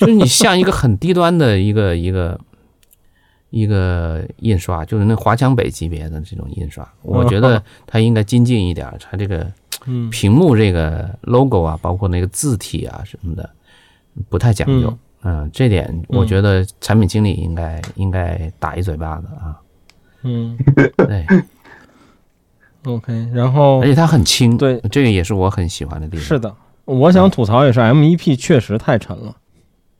[0.00, 2.38] 就是你像一个很低端的一个一个。
[3.54, 9.46] 一个印刷就是那华强北级别的这种印刷，我觉得 它应该精进一点，它这个
[10.10, 13.50] 屏幕这个 logo 啊，包括那个字体啊什么的，
[14.30, 14.96] 不太讲究。
[15.20, 19.60] 嗯，这点我觉得产品经理应该应该打一嘴巴子啊。
[20.22, 20.56] 嗯，
[20.96, 21.26] 对。
[22.90, 26.24] OK，然后而且它很轻，对，这个也是我很喜欢的地方。
[26.24, 29.36] 是的，我想吐槽也是 M1P 确实太沉了。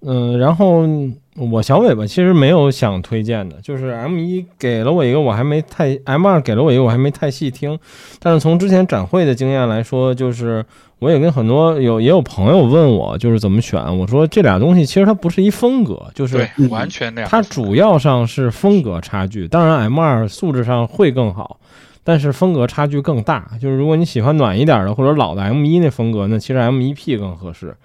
[0.01, 0.87] 嗯，然后。
[1.35, 7.79] 我小尾巴其实没有想推荐的，就是 M 一给了我一个，我还没太 M 二给了我一个，我还没太细听。
[8.21, 10.63] 但是从之前展会的经验来说，就是
[10.99, 13.81] 我也跟很多有也有朋友问我，就是怎么选。
[13.99, 17.31] 我说这俩东西其实它不是一风格，就是完全那样。
[17.31, 21.59] 它主要上是风格差距，当然 M 二素质上会更好，
[22.05, 23.51] 但是风格差距更大。
[23.61, 27.77] 就是如果你喜欢暖一点的或者老的 M 一那风格，那其实 M 一 P 更合适。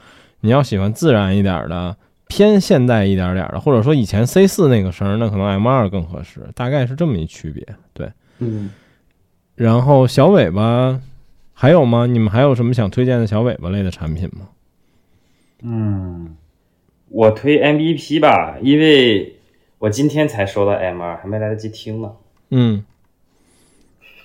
[0.42, 1.96] 你要喜欢自然一点的。
[2.30, 7.66] 偏现代一点点的，或者说以前 C 四那个声，那可能 M 二更合适，大概是这么一区别。
[7.94, 8.70] 对，嗯。
[9.56, 11.00] 然后小尾巴
[11.54, 12.06] 还有吗？
[12.06, 14.50] 你们还有什么想推荐的小尾巴类的产品吗？
[15.62, 16.36] 嗯，
[17.08, 19.38] 我推 MVP 吧，因为
[19.80, 22.12] 我今天才收到 M 二，还没来得及听呢。
[22.50, 22.84] 嗯。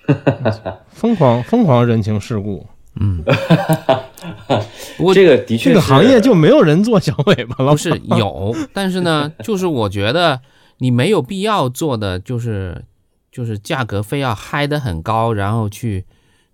[0.90, 2.66] 疯狂疯狂人情世故。
[3.00, 3.22] 嗯，
[4.98, 7.72] 不过这个的确，这个行业就没有人做小尾巴了。
[7.72, 7.88] 不是
[8.18, 10.38] 有，但是呢， 就是我觉得
[10.78, 12.84] 你没有必要做的，就是
[13.30, 16.04] 就是价格非要嗨得很高，然后去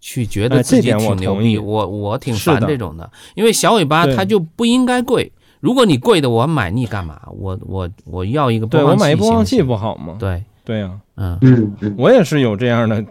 [0.00, 1.58] 去觉得自己挺牛逼。
[1.58, 5.32] 我我挺烦这种的，因为小尾巴它就不应该贵。
[5.58, 7.20] 如果你贵的我买你干嘛？
[7.36, 10.14] 我我我要一个播放器，我买播放器不好吗？
[10.20, 13.04] 对对呀，嗯嗯，我也是有这样的。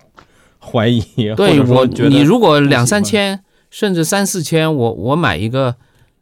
[0.72, 1.02] 怀疑，
[1.36, 5.76] 对我，你如果两三千，甚至三四千，我我买一个，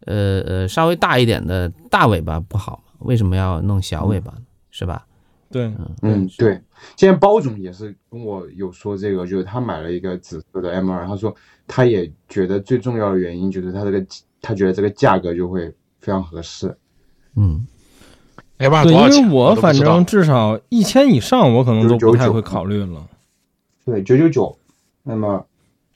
[0.06, 2.94] 呃呃，稍微大一点的大尾巴不好吗？
[3.00, 4.42] 为什么要弄小尾巴呢？
[4.70, 5.06] 是吧？
[5.52, 5.72] 对，
[6.02, 6.60] 嗯对。
[6.98, 11.34] 现在包总也是跟我有说这个，就是他买了一个紫色的 M 二，他说
[11.66, 14.06] 他也觉得最重要的原因就是他这个，
[14.42, 15.70] 他觉得这个价格就会
[16.00, 16.76] 非常合适。
[17.36, 17.66] 嗯
[18.58, 23.08] ，M 二对，因为我反正至少一千以上，我可能都不太会考虑了。
[23.86, 24.58] 对，九九九，
[25.04, 25.46] 那么，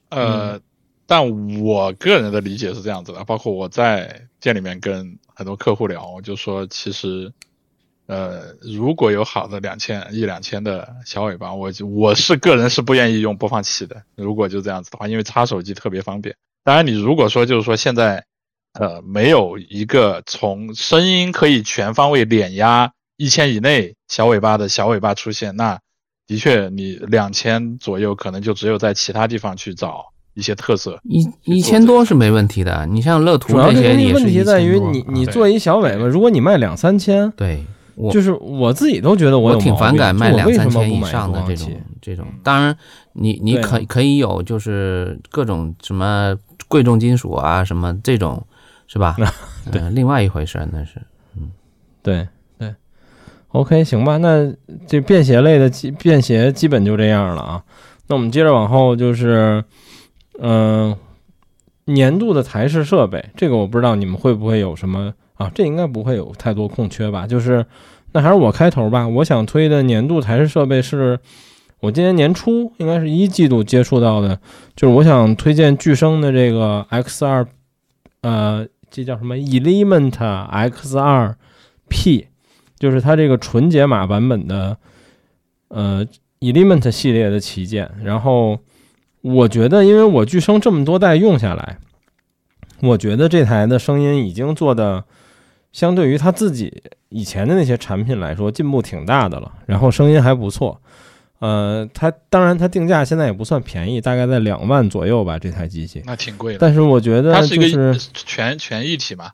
[0.09, 0.61] 呃，
[1.07, 7.33] 但我个人的理解是这样子的，包括我在店里面跟很多客户聊，我就说其实，
[8.05, 14.03] 呃，如果有好的两千一两千的小尾巴，我就我是个人是不愿意用播放器的。
[14.15, 16.35] 如果就这样子的话，因为插手机特别方便。
[16.63, 18.23] 当然，你如果说就是说现在，
[18.73, 25.79] 呃，没有一个从声音可以全方位碾压一千以内小尾巴的小尾巴出现，那。
[26.29, 30.05] 的确，你两千左右可能就只有在其他地方去找
[30.35, 30.99] 一些特色。
[31.03, 34.13] 一一千多是没问题的，你像乐图这些也是。
[34.13, 37.65] 问题在于你你做一小尾巴，如果你卖两三千，对，
[38.11, 42.27] 就是我自己都觉得我挺反感卖两三千以上的这种这种。
[42.43, 42.77] 当然，
[43.13, 48.45] 你你可可以有就是各种什么贵重金属啊什么这种
[48.85, 49.17] 是吧？
[49.71, 51.01] 对，另外一回事那是。
[51.35, 51.49] 嗯，
[52.03, 52.27] 对对。
[53.51, 54.53] OK，行吧，那
[54.87, 57.63] 这便携类的便携基本就这样了啊。
[58.07, 59.63] 那我们接着往后就是，
[60.39, 60.95] 嗯，
[61.85, 65.49] 年度的台式设备，这个我不知道你们会不会有什么啊？
[65.53, 67.25] 这应该不会有太多空缺吧？
[67.25, 67.65] 就是，
[68.11, 69.07] 那还是我开头吧。
[69.07, 71.19] 我想推的年度台式设备是，
[71.79, 74.39] 我今年年初应该是一季度接触到的，
[74.75, 77.47] 就是我想推荐巨声的这个 X 二，
[78.21, 81.35] 呃，这叫什么 Element X 二
[81.87, 82.27] P，
[82.79, 84.77] 就是它这个纯解码版本的，
[85.67, 86.07] 呃。
[86.41, 88.57] Element 系列的旗舰，然后
[89.19, 91.79] 我觉得，因为我巨声这么多代用下来，
[92.79, 95.03] 我觉得这台的声音已经做的
[95.73, 100.79] 相对于它自己以前的那些产品来说进步挺大的了，然后声音还不错。
[101.39, 106.01] 呃，它当然它定价现在也不算便宜，大概在两万左右吧，这台机器。
[106.05, 106.59] 那挺贵的。
[106.59, 109.31] 但是我觉得它是一个全全一体吗？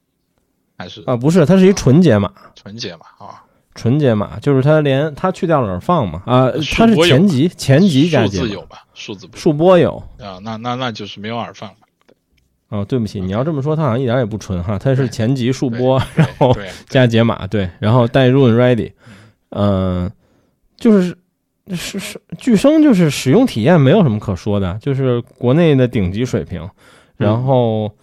[0.77, 2.31] 还是啊，不是，它是一纯解码。
[2.55, 3.41] 纯解码啊。
[3.73, 8.85] 纯解码就是它连它去掉了耳放嘛啊，它是前级前级加解数字有吧？
[8.93, 11.69] 数字数波有啊，那那那就是没有耳放
[12.69, 16.55] 哦，对不起，你要这么说，它好像一点也不纯哈，它是前级数波，然后
[16.87, 18.93] 加解码，对，然后带 Run Ready，
[19.49, 20.09] 嗯，
[20.77, 21.13] 就是
[21.73, 26.65] 是是巨声就是使用体验没有什么可说的，就是国内的顶级水平，
[27.17, 27.93] 然后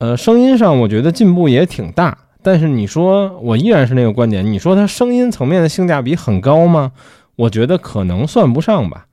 [0.00, 2.16] 呃，声音上我觉得进步也挺大。
[2.42, 6.92] 但是你说我依然是那个观点，你说它声音层面的性价比很高吗？
[7.36, 9.06] 我觉得可能算不上吧。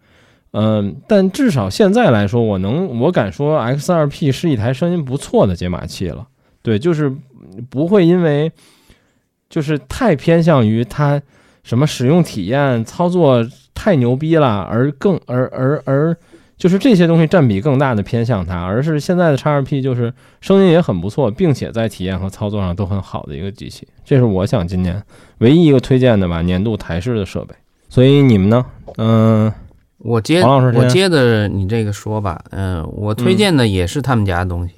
[0.51, 6.25] 嗯，但至少现在来说，我能我敢说 X2P 是一台声音不错的解码器了。
[6.61, 7.13] 对，就是
[7.69, 8.49] 不会因为
[9.49, 11.21] 就是太偏向于它
[11.63, 16.17] 什么使用体验、操作太牛逼了而更而而而。
[16.58, 23.88] 就是这些东西占比更大的偏向它，而是现在的叉二 P 就是声音也很不错，并且在体验和操作上都很好的一个机器。
[24.03, 25.03] 这是我想今年
[25.38, 27.53] 唯一一个推荐的吧，年度台式的设备。
[27.89, 28.66] 所以你们呢？
[28.97, 29.53] 嗯，
[29.99, 32.43] 我接王老师，我接着你这个说吧。
[32.49, 34.74] 嗯，我推荐的也是他们家的东西，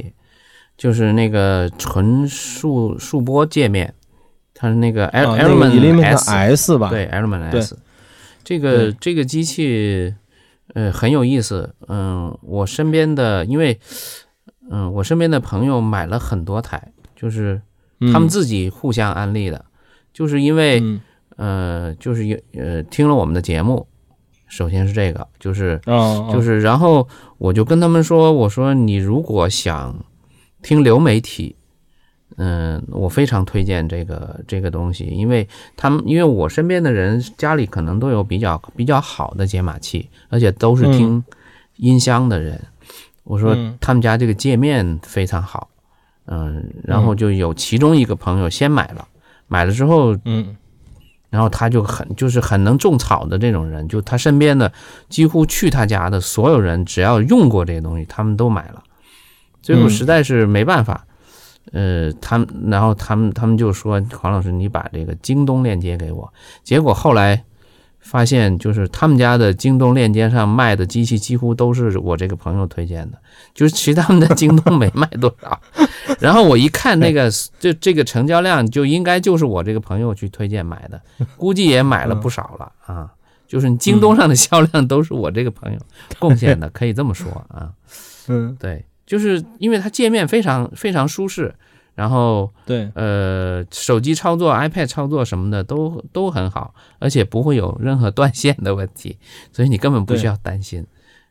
[0.78, 3.94] 就是那个纯数数波界面，
[4.54, 6.90] 它是那个 Element S 吧？
[6.90, 7.78] 对，Element S。
[8.44, 10.14] 这个这个机器。
[10.74, 11.76] 呃，很有意思。
[11.88, 13.80] 嗯，我身边的，因为，
[14.70, 17.61] 嗯，我身边的朋友买了很多台，就是
[18.11, 19.65] 他们自己互相安利的，
[20.13, 20.82] 就是因为，
[21.38, 23.88] 呃，就是有呃听了我们的节目，
[24.47, 25.80] 首先是这个，就是，
[26.32, 27.07] 就是，然后
[27.38, 30.03] 我就跟他们说，我说你如果想
[30.61, 31.55] 听流媒体。
[32.38, 41.24] 嗯，我非常推荐这个这个东西，因为他们因为我身边的人家里可能都有比较比较好的解码器，而且都是听
[41.78, 42.62] 音箱的人。
[43.24, 45.70] 我说他们家这个界面非常好，
[46.28, 49.08] 嗯，然后就有其中一个朋友先买了，
[49.48, 50.56] 买了之后，嗯，
[51.30, 54.72] 然后他就很就是很能种草的这种人，就他身边的
[55.10, 58.84] 几乎去他家的所有人，只要用过这个东西，他们都买了。
[59.62, 61.06] 最后实在是没办法。
[61.72, 67.43] 呃，他们，然后他们，他们就说：“黄老师，你把这个京东链接给我。”结果后来
[67.99, 73.17] 发现，就是他们家的京东链接上卖的机器几乎都是我这个朋友推荐的，
[73.53, 75.59] 就是其实他们的京东没卖多少。
[76.20, 81.01] 然后我一看那个，这这个成交量就应该就是我这个朋友去推荐买的，
[81.38, 83.11] 估计也买了不少了啊。
[83.47, 85.80] 就是京东上的销量都是我这个朋友
[86.20, 87.72] 贡献的，可以这么说啊。
[88.28, 88.86] 嗯，对。
[89.10, 91.51] 就是因为它界面非常非常舒适，
[91.95, 99.18] 然后对呃手机操作、iPad 操作什么的都都很好，而且不会有任何断线的问题，
[99.51, 100.86] 所以你根本不需要担心。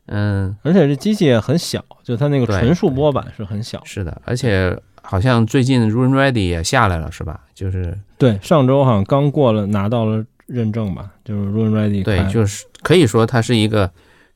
[0.07, 3.81] 嗯，而且这机器也很小，就它那个纯数波板是很小。
[3.85, 7.45] 是的，而且好像最近 Run Ready 也下来了，是吧？
[7.55, 12.03] 就是对，上周好像刚过了，拿到了认证吧，就是 Run Ready。
[12.03, 13.89] 对，就是可以说它是一个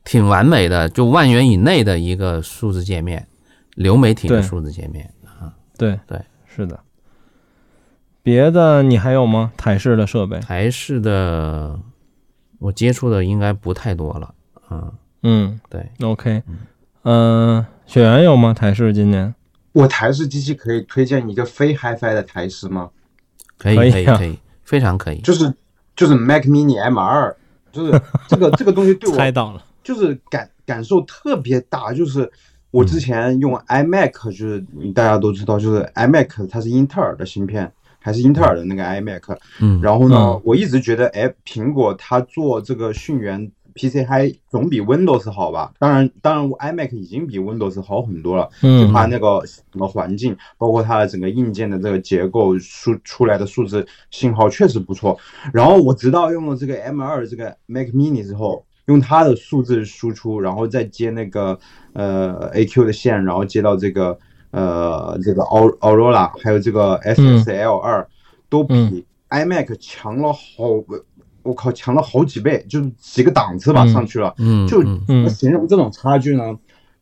[0.05, 3.27] 挺完美的，就万元以内的一个数字界面。
[3.75, 6.79] 流媒体的数字界面啊，对对，是的。
[8.21, 9.51] 别的你还有吗？
[9.57, 10.39] 台式的设备？
[10.39, 11.79] 台式的，
[12.59, 14.33] 我接触的应该不太多了。
[14.69, 14.93] 啊
[15.23, 16.43] 嗯，对，OK。
[17.03, 18.53] 嗯，雪原有吗？
[18.53, 19.33] 台式今年？
[19.73, 22.91] 我台式机器可以推荐一个非 HiFi 的台式吗？
[23.57, 25.19] 可以可以可以，非常可以。
[25.21, 25.53] 就是
[25.95, 27.35] 就是 Mac Mini M 二，
[27.71, 32.31] 就是这个这个东西对我 猜到了，就是感感受特别大，就是。
[32.73, 34.59] 我之前用 iMac，就是
[34.95, 39.37] 大家都知道，就是 iMac 它是英特尔的芯片，还是英特尔的那个 iMac。
[39.61, 45.71] 嗯，然后呢，我一直觉得，哎，苹果它做这个讯源 PC 还总比 Windows 好吧？
[45.77, 48.49] 当然，当然，iMac 已经比 Windows 好很多了。
[48.63, 55.15] 嗯，它那个什么环境，包括它的整个硬件的这个结构，输出来的数字信号确实不错。
[55.53, 58.65] 然后我直到用了这个 M2 这个 Mac Mini 之后。
[58.85, 61.57] 用它的数字输出，然后再接那个
[61.93, 64.17] 呃 AQ 的线，然后接到这个
[64.51, 68.07] 呃这个 Aurora，还有这个 SSL 二，
[68.49, 70.83] 都比 iMac 强了好，
[71.43, 74.33] 我靠，强了好几倍，就是几个档次吧上去了。
[74.37, 74.81] 嗯，就
[75.29, 76.57] 形容这种差距呢？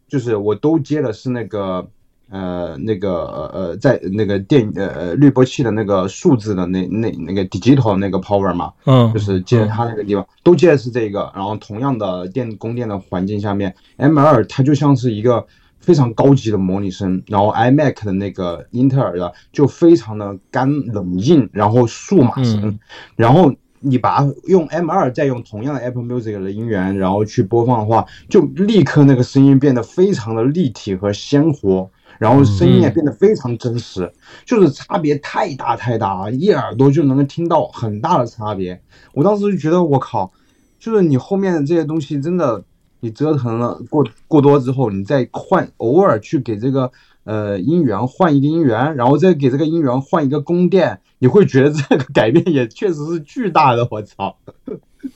[0.07, 1.88] 就是我都接的是那个。
[2.32, 15.45] 呃，那个呃，在那个电呃滤波器的那个数字的那那那个 digital 那个 power 嘛，嗯，就是接它那个地方都接的是这个，然后同样的电供电的环境下面，M 二它就像是一个
[15.82, 22.79] 非常高级的模拟声，然后 iMac 的那个英特尔的就非常的干冷硬，然后数码声，
[23.17, 31.89] 然后你把它用 M2 再用同样的 Apple Music 的音源，然后去播放的话，就立刻那个声音变得非常的立体和鲜活。
[32.22, 34.13] 然后声音也变得非常真实，
[34.45, 38.80] 就是差别太大太大了，一耳朵就能够听到很大的差别。
[39.15, 40.32] 我当时就觉得我靠，
[40.80, 42.63] 就是你后面的这些东西真的，
[42.99, 46.91] 你折腾了过过多之后，你再换偶尔去给这个
[47.24, 53.88] 呃音源换一个音源，然后再给这个音源换一个供电，你会觉得这个改变也确实是巨大的。
[53.89, 54.38] 我操！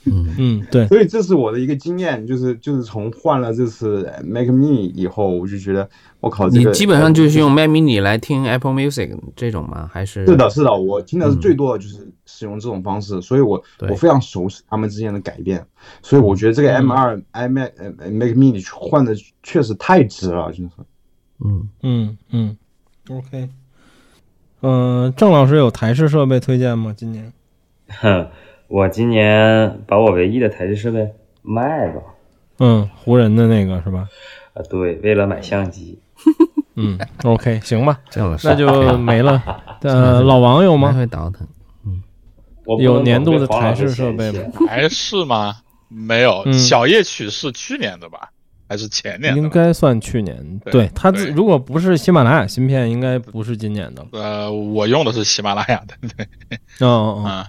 [0.04, 0.26] 嗯。
[0.38, 5.88] 嗯，对，所以这是我的一个经验，就是就是从换了这次 Mac Mini 以后，我就觉得
[6.20, 9.88] 我靠，你基本上就是用 Mac Mini 来听 Apple Music 这种吗？
[9.90, 10.26] 还是？
[10.26, 15.66] 是的，是的，我听的是最多的就是使用这种方式，所以我我非常熟悉他们之间的改变，
[16.02, 17.72] 所以我觉得这个 M2 iMac
[18.12, 20.70] Mac Mini 换的确实太值了，就是，
[21.44, 21.68] 嗯。
[21.82, 22.56] 嗯嗯
[23.08, 23.48] ，OK，
[24.60, 26.94] 嗯，郑老师有台式设备推荐吗？
[26.94, 27.32] 今年？
[28.68, 28.76] 哼。
[28.76, 31.12] 我今年把我唯一的台式设备
[31.42, 32.02] 卖了。
[32.58, 34.08] 嗯，湖人的那个是吧？
[34.54, 35.98] 啊，对，为了买相机。
[36.76, 39.42] 嗯，OK，行吧，那那就没了。
[39.82, 40.92] 呃，老王有吗？
[40.92, 41.46] 会倒腾。
[41.84, 42.02] 嗯，
[42.78, 44.40] 有年度的台式设备吗？
[44.66, 45.56] 台式吗？
[45.88, 46.50] 没有。
[46.52, 48.30] 小夜曲是去年的吧？
[48.68, 49.36] 还是前年？
[49.36, 50.60] 应该算去年。
[50.70, 54.06] 对他，如果不是喜马拉雅芯片，应该不是今年的。
[54.12, 55.94] 呃，我用的是喜马拉雅的。
[56.16, 56.26] 对。
[56.86, 57.48] 哦哦啊。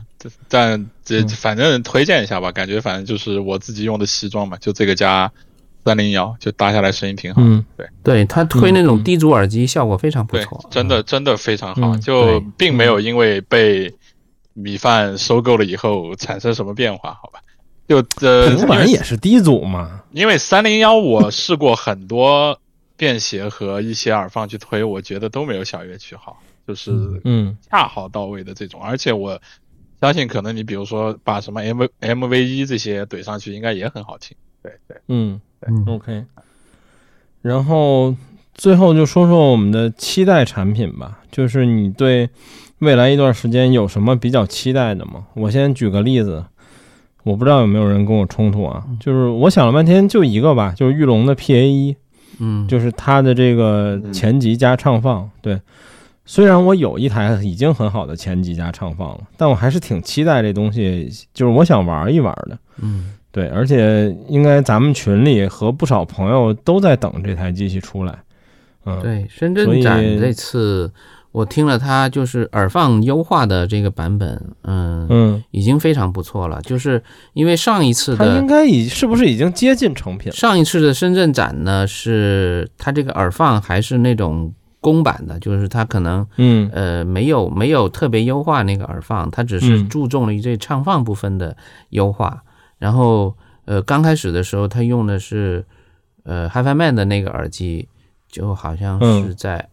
[0.50, 5.32] 但这反正推荐一下吧，感觉反正就是我自己用的西装嘛，就这个加
[5.86, 7.42] 三零幺，就搭下来声音挺好。
[7.46, 13.94] 嗯，对，对他推那种低阻耳机效果非常不错，真的真的非常好，就并没有因为被
[14.54, 17.40] 米饭收购了以后产生什么变化，好吧？
[17.88, 22.60] 就呃，平板也是低阻嘛，因为三零幺我试过很多
[22.96, 26.92] 便携和一些耳放去推，我觉得都没有小乐曲好，就是
[27.24, 29.40] 嗯恰好到位的这种，而且我。
[30.00, 34.38] 相信可能你比如说把什么 M M V 一这些怼上去，应该也很好听。
[34.62, 35.42] 对对，嗯
[35.88, 36.24] ，OK。
[37.42, 38.16] 然后
[38.54, 42.30] 最后就说说我们的期待产品吧，就是你对
[42.78, 45.26] 未来一段时间有什么比较期待的吗？
[45.34, 46.46] 我先举个例子，
[47.28, 51.96] 我不知道有没有人跟我冲突啊，就是我想了半天就一个吧，就是玉龙的 P A 一，
[52.40, 55.60] 嗯，就是它的这个前级加唱放，对。
[56.30, 62.58] 虽然我有一台已经很好的前级加唱放了，但我还是挺期待这东西，就是我想玩一玩的。
[62.82, 68.14] 嗯，对，而且应该咱们群里和不少朋友都在等这台机器出来。
[68.86, 70.92] 嗯，对，深圳展这次
[71.38, 76.62] 我听了它就是耳放优化的这个版本，嗯嗯，已经非常不错了。
[76.64, 77.02] 就是
[77.34, 80.32] 因为上一次的它应该已是不是已经接近成品？
[80.32, 84.54] 上一次的深圳展呢，是它这个耳放还是那种。
[84.80, 91.58] 公版的，就是它可能，嗯，呃，没有没有特别优化那个耳放，它只是注重了这唱放部分的
[91.90, 92.44] 优化。
[92.78, 93.36] 然后，
[93.66, 95.66] 呃，刚开始的时候，它用的是，
[96.24, 97.90] 呃，HiFiMan 的那个耳机，
[98.30, 99.68] 就好像是在，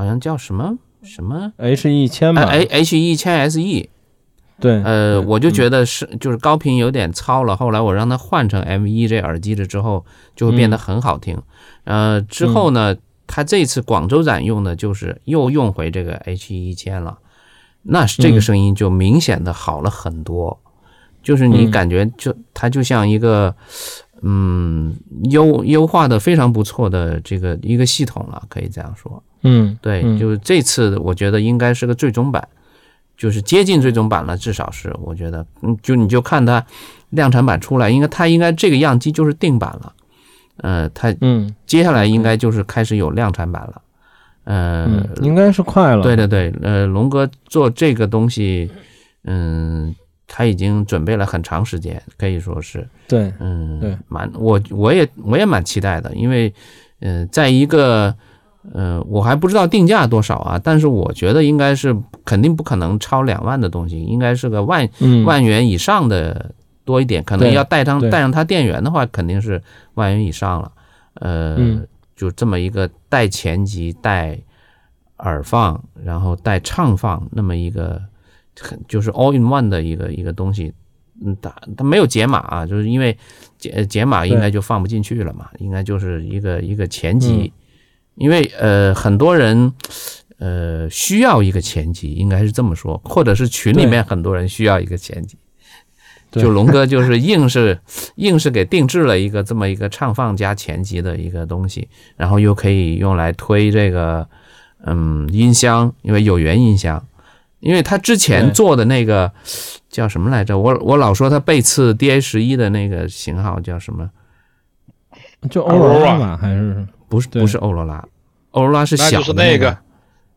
[0.00, 3.60] 好像叫什么什么 H 一千吧，H 一千 SE。
[4.58, 7.54] 对，呃，我就觉得是，就是高频有点糙了。
[7.54, 11.36] 后来我让它换成 M 一这耳机了之后，就会变得很好听。
[11.84, 12.96] 呃，之后呢？
[13.32, 17.18] 他这次广州展用的就是又用回这个 H 一千了，
[17.82, 20.58] 那是这个声音就明显的好了很多，
[21.22, 23.54] 就是你感觉就它就像一个
[24.22, 24.96] 嗯
[25.30, 29.22] 优优化的非常不错的这个一个系统了，可以这样说。
[29.42, 32.46] 嗯，对，就是这次我觉得应该是个最终版，
[33.16, 36.64] 就是接近最终版了，至少是我觉得，嗯，就你就看它
[37.10, 39.92] 量产版出来，应该它应该这个样机就是定版了。
[40.58, 43.82] 呃，它嗯，接下来应该就是开始有量产版了，
[44.44, 46.02] 呃，应该是快了。
[46.02, 48.70] 对对对，呃，龙哥做这个东西，
[49.24, 49.94] 嗯，
[50.26, 56.52] 他已经准备了很长时间，可以说是对，嗯，对，蛮我我也我也蛮期待的，因为，
[57.00, 58.14] 嗯，在一个，
[58.72, 64.88] 呃，我还不知道定价多少啊，但是我觉得应该是肯定不可能超两万的东西，应该是个万
[65.24, 66.52] 万元以上的
[66.84, 69.62] 多一点，可能要带上带上它电源的话，肯定是
[69.94, 70.72] 万元以上了，
[71.14, 71.86] 呃。
[72.16, 74.38] 就这么一个带前级、带
[75.20, 77.98] 耳放，然后带唱放，那么一个
[78.60, 80.70] 很就是 all in one 的一个一个东西。
[81.24, 83.16] 嗯，它它没有解码啊，就是因为
[83.56, 87.50] 解解码应该就放不进去了嘛，应该就是一个一个前级。
[88.14, 89.72] 因为呃很多人
[90.38, 95.36] 呃需要一个前级，应该是这么说，或者是群里面很多人需要一个前级。
[96.32, 97.76] 就龙哥就是硬是
[98.14, 104.28] 硬是给定制了一个这么一个唱放加前级的一个东西，然后又可以用来推这个
[104.86, 107.04] 嗯音箱，因为有源音箱，
[107.58, 109.32] 因为他之前做的那个
[109.88, 110.56] 叫什么来着？
[110.56, 114.08] 我我老说他背刺 DA 十一的那个型号叫什么？
[115.50, 116.38] 就欧罗拉吧？
[116.40, 118.02] 还是不是不是欧罗拉？
[118.52, 119.76] 欧罗拉是小的那个。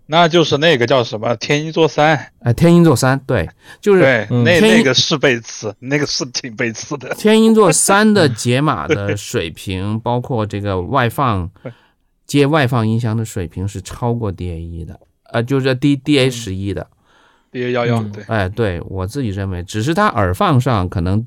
[0.06, 3.50] 那就是那个叫什么天鹰座三，哎，天鹰座三，对，
[3.80, 7.16] 就是对，那那个是背刺，那个是挺背刺的。
[7.16, 11.50] 天鹰座三的 解码的水平， 包括这个外放
[12.28, 15.00] 接外放音箱的水平是超过 DA 一的，
[15.32, 16.86] 呃，就是 D DA 十一的
[17.54, 21.26] ，DA 幺幺，对，哎，对我自己认为，只是它耳放上可能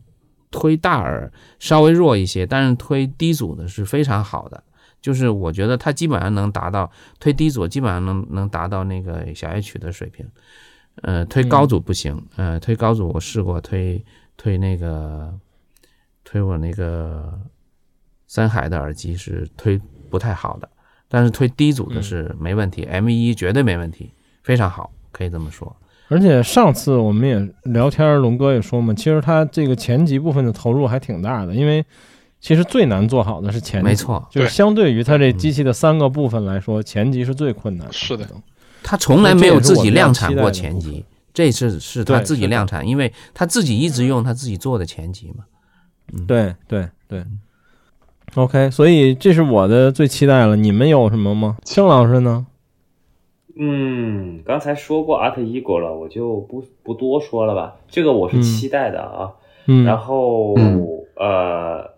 [0.50, 4.62] 推大耳稍微弱一些，但是推低阻的是非常好的。
[5.06, 6.90] 就是我觉得它基本上能达到
[7.20, 10.26] 推低组，基本上能能达到那个小夜曲的水平。
[11.02, 12.20] 呃，推高组不行。
[12.34, 14.04] 呃，推高组我试过推
[14.36, 15.32] 推那个
[16.24, 17.38] 推我那个
[18.26, 19.80] 森海的耳机是推
[20.10, 20.68] 不太好的，
[21.06, 24.10] 但是推低组的是没问题，M 一绝对没问题，
[24.42, 25.76] 非常好，可以这么说。
[26.08, 27.38] 而且上次我们也
[27.72, 31.86] 聊天，龙哥也说嘛，其实他这个前级部分的投入还挺大的，因为。
[32.46, 37.92] 其实最难做好的是前级，没错，就是相对于它这机器的三个部分来说，前级是最困难的。
[37.92, 38.24] 是的，
[38.84, 45.42] 它从来没有自己量产过前级，这次是他自己量产，因为他自己一直用他自己做的前级嘛。
[46.12, 47.24] 嗯，对对对。
[48.36, 50.54] OK，所以这是我的最期待了。
[50.54, 51.56] 你们有什么吗？
[51.64, 52.46] 郑老师呢？
[53.58, 57.74] 嗯，刚才说过 Art Ego 了，我就不不多说了吧。
[57.88, 59.32] 这个我是期待的啊。
[59.66, 59.84] 嗯。
[59.84, 60.54] 然后
[61.16, 61.95] 呃。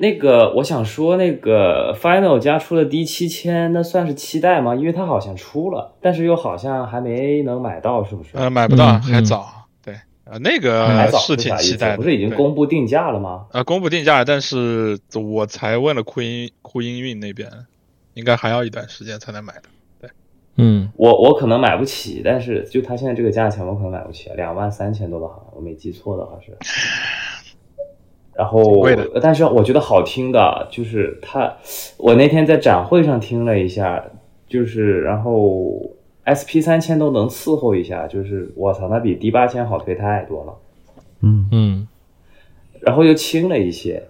[0.00, 4.74] 那个，我想说，那个 Final 加出了 D 七千，那算是期待吗？
[4.74, 8.30] 因为它好像出了，但是又好像还没能买到，是不是？
[8.32, 9.46] 呃，买不到，还早。
[9.84, 9.94] 对，
[10.24, 11.96] 呃，那个是挺期待的。
[11.98, 13.44] 不是已经公布定价了吗？
[13.52, 17.50] 呃，公布定价，但是我才问了酷音酷音运那边，
[18.14, 19.64] 应该还要一段时间才能买的。
[20.00, 20.10] 对，
[20.56, 26.56] 嗯，我我可能买不起，但是就它现在这个价钱，我可能买不起，两万三千多吧，好像我没记错的话是。
[28.40, 28.86] 然后，
[29.20, 31.54] 但是我觉得好听的，就是它。
[31.98, 34.02] 我那天在展会上听了一下，
[34.48, 35.78] 就是然后
[36.24, 40.54] SP 三千都能伺候一下，就是我操，那比 D 八千好推太多了。
[41.20, 41.88] 嗯嗯。
[42.80, 44.04] 然后又轻了一些，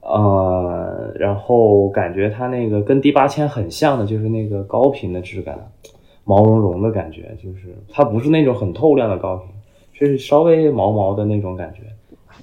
[0.00, 5.70] 呃，然后感觉它那个跟 D 八千很像的，就是那个高频的质感，
[6.24, 9.46] 毛茸茸的感觉，就是它不是那种很透亮的高频，
[9.94, 11.82] 就是稍微毛毛的那种感觉。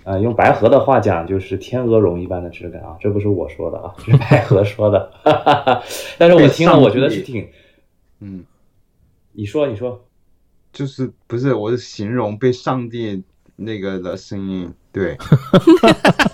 [0.03, 5.11] 啊，用白河的话讲，就是天鹅绒一般的质感啊，这不是我说的啊，是白河说的。
[6.17, 7.47] 但是我听了，我觉得是挺，
[8.19, 8.43] 嗯，
[9.33, 10.05] 你说，你说，
[10.73, 13.23] 就是不是，我是形容被上帝
[13.57, 15.15] 那个的声音，对，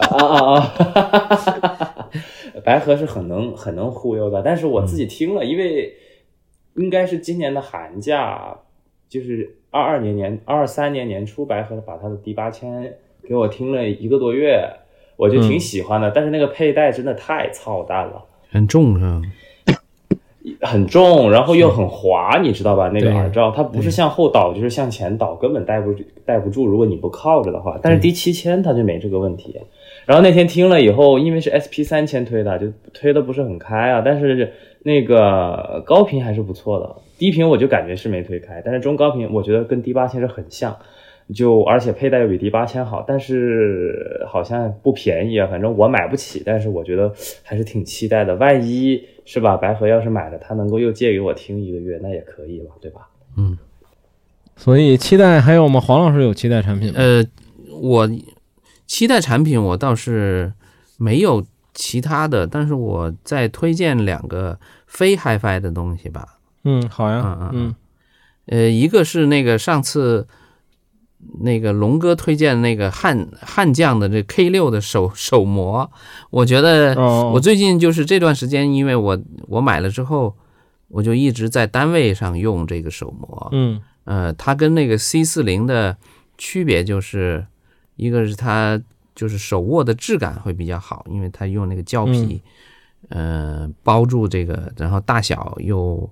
[0.09, 2.09] 啊 啊啊，
[2.63, 5.93] 白河是很能很能忽悠的，但是我自己听了，因为
[6.76, 8.57] 应该是今年的寒假，
[9.09, 12.97] 就是二二年年二三年年初，白河把他的第八千。
[13.28, 14.67] 给我听了一个多月，
[15.15, 19.21] 我就挺喜欢的，但是那个佩戴真的太操蛋了，很重是吧？
[20.61, 22.89] 很重，然后又很滑，你知道吧？
[22.89, 26.67] 那个耳罩它不是向后倒，就是向前倒，根本戴不戴不住。
[26.67, 29.59] 如果你不靠着的话，但是 D 七千它就没这个问题。
[30.05, 34.03] 然后那天听了以后，因为是 SP 三千推的，就推的不是很开啊。
[34.05, 34.53] 但是
[34.84, 40.78] 那个高频还是不错的，低频我就感觉是没推开，但是中高频我觉得跟 D 八千是很像。
[41.34, 45.47] 就而且佩戴又比 D 八千好，但是好像不便宜啊。
[45.47, 47.11] 反正我买不起，但是我觉得
[47.43, 48.36] 还是挺期待的。
[48.36, 49.57] 万一是吧？
[49.57, 53.09] 白河要是买了，他能够又借给我听一个月，那也可以了，对吧？
[53.38, 53.57] 嗯。
[54.57, 55.82] 所以期待还有吗？
[55.82, 56.99] 黄老师有期待产品吗？
[56.99, 57.26] 呃，
[57.82, 58.09] 我
[58.86, 60.53] 期待产品我倒是
[60.97, 64.57] 没有其他的，但是我再推荐两个
[64.88, 66.38] 非 HiFi 的东西吧。
[66.63, 67.76] 嗯，好呀，嗯嗯嗯，
[68.45, 70.26] 呃，一个是那个上次
[71.41, 75.89] 那个龙哥推荐那个悍悍将的这 K 六的手手模，
[76.30, 80.36] 我觉得哦我最近就是这段时间，因为我我买了之后，
[80.88, 83.49] 我就一直在单位上用这个手模。
[83.51, 85.97] 嗯呃，它跟那个 C 四零的
[86.38, 87.43] 区别就是，
[87.95, 88.80] 一个是它
[89.15, 92.39] 就是手握的质感会比较好，因为它用那个胶皮，
[93.09, 96.07] 呃，包住这个，然后大小又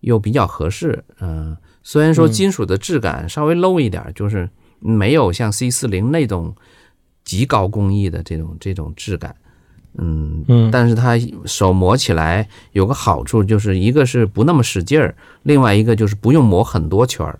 [0.00, 1.04] 又比较合适。
[1.20, 1.54] 嗯、
[1.84, 6.56] 虽然说嗯金属的质感稍微 low 一点，就是没有像 C 四零那种
[7.24, 9.36] 极高工艺的这种这种质感。
[9.96, 15.14] 嗯，嗯，但是它手磨起来有个好处，就是一个是不那么使劲儿，
[15.44, 17.38] 另外一个就是不用磨很多圈儿。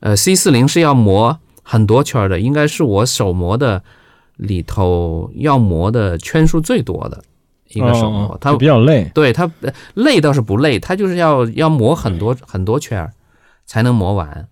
[0.00, 3.80] 呃，C 四零是要磨很多圈儿的，应该是我手磨的
[4.36, 7.22] 里头要磨的圈数最多的
[7.68, 8.36] 一个手磨。
[8.40, 9.08] 它哦比较累。
[9.14, 13.12] 对它呃累倒是不累，它就是要要磨很多很多圈儿
[13.66, 14.48] 才能磨完。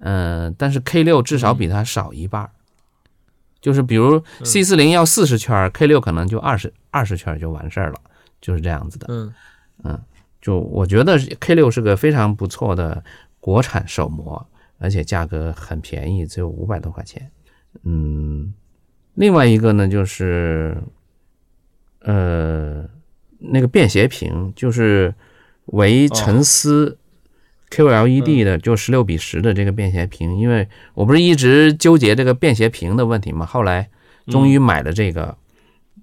[0.00, 2.50] 嗯、但是 K 六至少比它少一半儿。
[3.60, 8.00] 就是比如 C 四零要四十圈儿，K 六可能就二十二十圈就完事儿了，
[8.40, 9.06] 就是这样子的。
[9.84, 9.98] 嗯
[10.42, 13.02] 就我觉得 K 六是个非常不错的
[13.40, 14.46] 国产手磨，
[14.78, 17.30] 而且价格很便宜，只有五百多块钱。
[17.84, 18.52] 嗯，
[19.14, 20.76] 另外一个呢就是，
[22.00, 22.84] 呃，
[23.38, 25.14] 那个便携屏，就是
[25.64, 26.98] 为沉思
[27.70, 33.88] QLED 的，就十六比十的这个便携屏，因为我不是一直纠结这个便携屏的问题嘛，后来
[34.26, 35.36] 终于买了这个，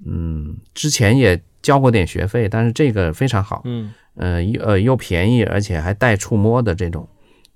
[0.06, 3.94] 嗯，之前也交过点学费，但是这个非常好，嗯。
[4.16, 7.08] 呃又呃又便宜，而且还带触摸的这种，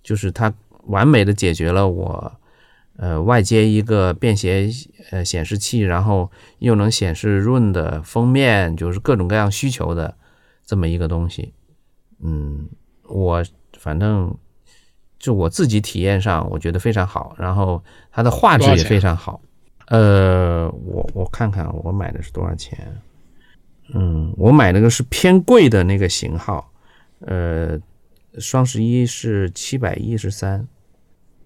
[0.01, 0.51] 就是它
[0.85, 2.33] 完美的解决了我
[2.95, 4.69] 呃外接一个便携
[5.11, 10.15] 呃显示器，然后又能显示润的封面，就是各种各样需求的
[10.65, 11.53] 这么一个东西。
[12.23, 12.69] 嗯，
[13.09, 13.43] 我
[13.85, 14.35] 反正
[15.19, 17.79] 就我自己体验上，我觉得非常好，然后
[18.11, 19.39] 它的画质也非常好。
[19.89, 22.75] 呃，我我看看我买的是多少钱？
[23.93, 26.67] 嗯，我买那个是偏贵的那个型号，
[27.19, 27.79] 呃，
[28.39, 30.67] 双十一是七百一十三。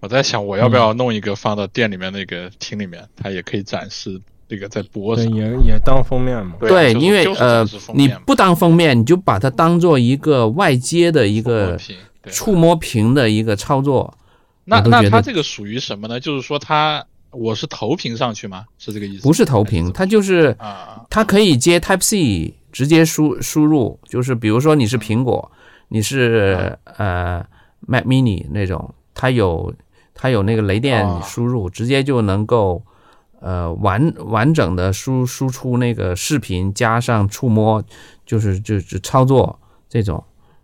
[0.00, 4.18] 我在想，我要不要弄一个放到店里面那个厅里面，它也可以展示
[4.48, 5.34] 这个在播对，上。
[5.34, 6.54] 也也当封面嘛。
[6.60, 7.62] 对因为呃
[7.92, 11.78] 你不当封面，你就把它当做一个外接的一个
[12.24, 14.12] 触摸屏的一个操作。
[14.64, 16.20] 那那它这个属于什么呢？
[16.20, 18.66] 就是说它我是投屏上去吗？
[18.78, 19.22] 是这个意思？
[19.22, 25.50] 不是投屏，它就是啊啊它可以接 Type C 直接输输入，就是比如说你是苹果，
[25.88, 27.44] 你是呃
[27.80, 29.74] Mac Mini 那种，它有
[30.14, 32.84] 它有那个雷电哦输入，直接就能够
[33.40, 37.82] 呃完完整的输输出那个视频，加上触摸，
[38.24, 39.58] 就是就是操作
[39.88, 40.22] 这种。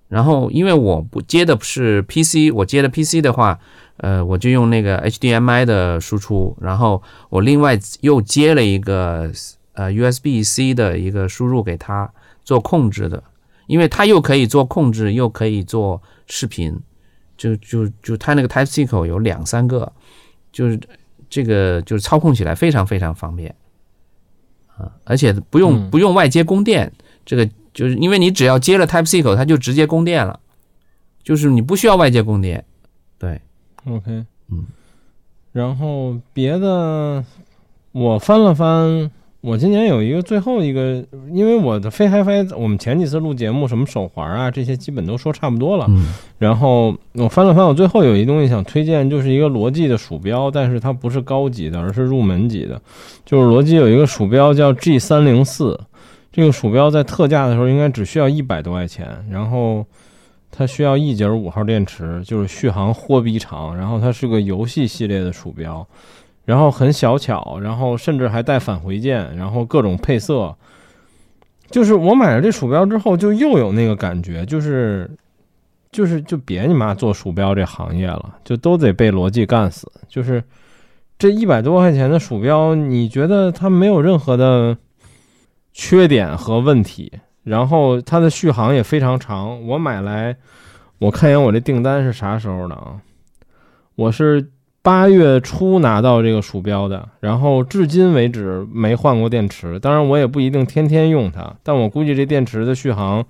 [0.08, 3.58] 然后因为我不接的是 PC，我接的 PC 的话，
[3.96, 9.30] 呃，我就用那个 HDMI 的输出，然后我另外又接了一个
[9.72, 12.08] 呃 USB C 的一个输入给它
[12.44, 13.22] 做控制的，
[13.66, 16.78] 因为它又可以做控制，又可以做视频，
[17.36, 19.92] 就就就它那个 Type C 口有两三个，
[20.52, 20.78] 就是
[21.28, 23.54] 这个就是操控起来非常非常方便。
[24.76, 25.90] 啊，而且不用嗯。
[25.90, 26.92] 不用外接供电，
[27.24, 30.40] 这个就是因为你只要接了 Type C 口，它就直接供电了，
[31.22, 32.64] 就是你不需要外界供电，
[33.18, 33.38] 对。
[33.84, 34.64] OK，嗯，
[35.52, 37.22] 然后别的
[37.92, 39.10] 我翻了翻，
[39.42, 45.84] 我今年有一个最后一个，因为我的非 HiFi，我们前几次录节目，什么手环啊这些基本都说差不多了。
[45.88, 46.06] 嗯
[46.38, 52.80] 然后我翻了翻，我最后有一东西想推荐，就是一个罗技的鼠标，但是它不是高级的，而是入门级的。
[53.24, 55.78] 就是罗技有一个鼠标叫 G 三零四，
[56.36, 59.82] 这个鼠标在特价的时候应该只需要一百多块钱，然后
[60.50, 65.86] 它需要一节五号电池，就是续航货币长，然后它是个游戏系列的鼠标，
[66.44, 70.54] 然后很小巧，然后甚至还带返回键，然后各种配色。
[71.70, 75.10] 就是我买了这鼠标之后，就又有那个感觉，就是
[75.90, 79.90] 就是就别你妈做鼠标这行业了，就都得被逻辑干死。
[80.06, 80.44] 就是
[81.18, 84.76] 这一百多块钱的鼠标，你觉得它没有任何的
[85.78, 87.12] 缺点和问题，
[87.44, 89.62] 然后它的续航也非常长。
[89.66, 90.34] 我买来，
[90.98, 92.96] 我看一眼我这订单是啥时候的啊？
[93.94, 94.50] 我是
[94.80, 99.78] 八月初拿到这个鼠标的，然后至今为止没换过电池。
[99.78, 103.22] 当然，我也不一定天天用它，但我估计这电池的续航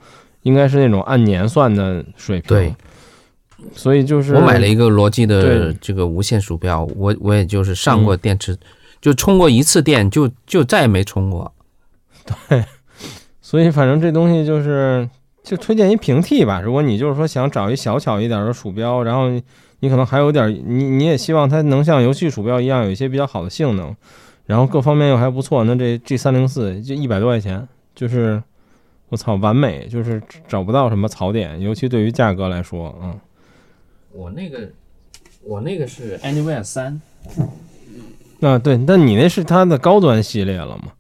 [0.43, 2.49] 应该是那种按年算的水平。
[2.49, 2.75] 对，
[3.73, 8.57] 所以就是我买了一个罗技的这个无线鼠标，我我也就是上过电池，
[9.01, 11.53] 就充过一次电，就就再也没充过。
[13.41, 15.09] 所以反正这东西就是
[15.43, 16.61] 就推荐一平替吧。
[16.61, 19.29] 如果你就是说想找一小巧一点的鼠标，然后
[19.81, 23.95] 你可能还有点你你也希望它能像游戏鼠标一样有一些比较好的性能，
[24.47, 28.43] 然后各方面又还不错，那这 G 三零四就一百多块钱，就是
[29.11, 33.19] 我操完美，就是找不到什么槽点，尤其对于价格来说，嗯。
[34.13, 34.71] 我那个
[35.45, 37.01] 我那个是 Anywhere 三。
[38.41, 40.93] 啊，对，那你那是它的高端系列了吗？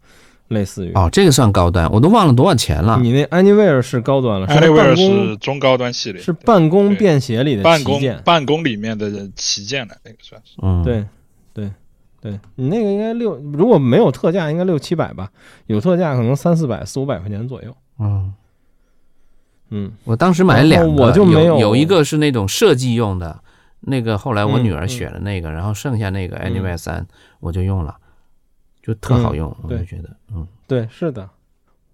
[0.48, 2.98] 类似于哦，这个算高端，我都忘了多少钱了。
[3.00, 10.54] 你那 Anywhere 是高端了，Anywhere 是中高端系列，是办公便携里的办公办公里面的旗舰的那个算是。
[10.62, 11.04] 嗯，对，
[11.52, 11.70] 对，
[12.20, 15.30] 对你那个应该六，如果没有特价，应该六七百吧？
[15.66, 17.76] 有特价可能三四百、四五百块钱左右。
[17.98, 18.32] 嗯，
[19.70, 23.40] 嗯，我当时买两个，我就没有有一个是那种设计用的。
[23.88, 27.06] 那个后来我女儿选了那个，然后剩下那个 Anywhere 三
[27.38, 27.94] 我就用了，
[28.86, 31.28] 就特好用，我就觉得，嗯，对，是的，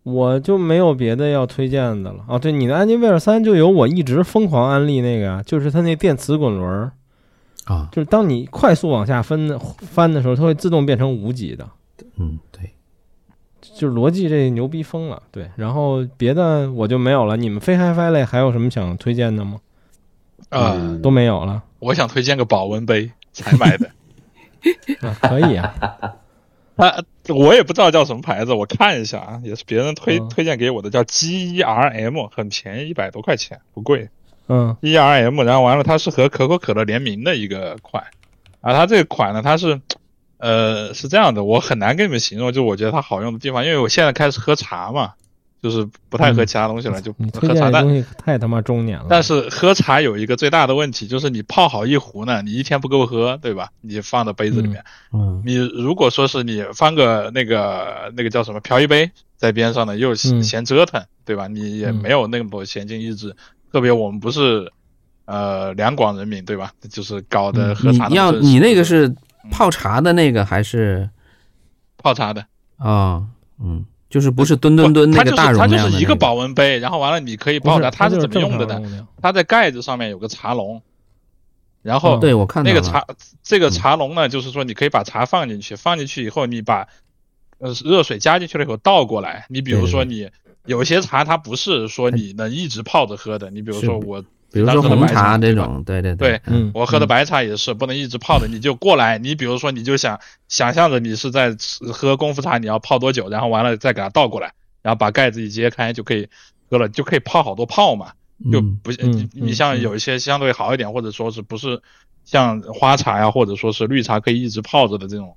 [0.02, 2.22] 我就没有别的要推荐的了。
[2.28, 6.92] 哦，对，你的 Anywhere 三就有我一直疯狂安利那个呀，就是它那电磁滚轮
[7.64, 11.66] 啊，就是当你快速往下分翻的时候，它会自动变成无级的。
[12.16, 12.72] 嗯，对，
[13.62, 15.22] 就是逻辑这牛逼疯了。
[15.30, 17.38] 对，然后别的我就没有了。
[17.38, 19.58] 你们非 HiFi 类还有什么想推荐的吗？
[20.50, 21.62] 啊，都没有了。
[21.78, 23.88] 我想推荐个保温杯，才买的。
[25.22, 25.74] 可以啊，
[26.76, 34.08] 啊，我也不知道叫什么牌子，我看一下啊，也是别人推推荐给我的，叫 G E R M，很便宜，一百多块钱，不贵。
[34.48, 38.04] 嗯，E R M，然后完了，它是和可口可乐联名的一个款，
[38.60, 39.80] 啊，它这个款呢，它是，
[40.38, 45.12] 呃，是这样的，我很难跟你们形容，就我觉得它好用的地方，因为我现在开始喝茶嘛。
[45.62, 47.70] 就是不太喝其他东西了，就喝茶。
[47.70, 49.06] 东西太他妈中年了。
[49.08, 53.70] 但是喝茶有一个最大的问题，就是你泡好一壶呢，你一天不够喝，对吧？
[53.80, 54.84] 你放到杯子里面。
[55.12, 55.40] 嗯。
[55.46, 61.46] 你如果说是你放个那个那个叫什么漂一杯在边上呢，又嫌折腾，对吧？
[61.46, 63.36] 你也没有那么多闲情逸致。
[63.70, 64.68] 特别我们不是
[65.26, 66.72] 呃两广人民，对吧？
[66.90, 68.08] 就是搞的喝茶。
[68.08, 69.14] 你要你那个是
[69.52, 71.08] 泡茶的那个还是
[71.98, 72.44] 泡茶的？
[72.78, 73.22] 啊，
[73.62, 73.86] 嗯。
[74.12, 77.90] 就是不是吨吨吨那个大容量它就是一个保温杯，然后完了你可以泡茶。
[77.90, 79.08] 它是怎么用的呢？
[79.22, 80.82] 它在盖子上面有个茶笼，
[81.80, 83.06] 然后对我看那个茶
[83.42, 86.88] 这个茶笼呢，就是说你可以把茶放进去，放进去以后你把
[87.56, 89.46] 呃热水加进去了以后倒过来。
[89.48, 90.28] 你比如说你
[90.66, 94.22] 有些茶它不是说你能一直泡着喝的，你比如说我。
[94.52, 101.56] 比如说红茶这种，对对对，嗯，我喝的白茶也是不能一直泡的，你就过来，你比如说你就想想象着你是在
[101.92, 104.52] 喝功夫茶，你要泡多久，然后完了再给它倒过来，
[104.82, 106.28] 然后把盖子一揭开就可以
[106.68, 108.12] 喝了，就可以泡好多泡嘛，
[108.52, 111.80] 就不你你像有一些相对好一点，或者说是不是
[112.24, 115.34] 像花茶呀，或者说是绿茶可以一直泡着的这种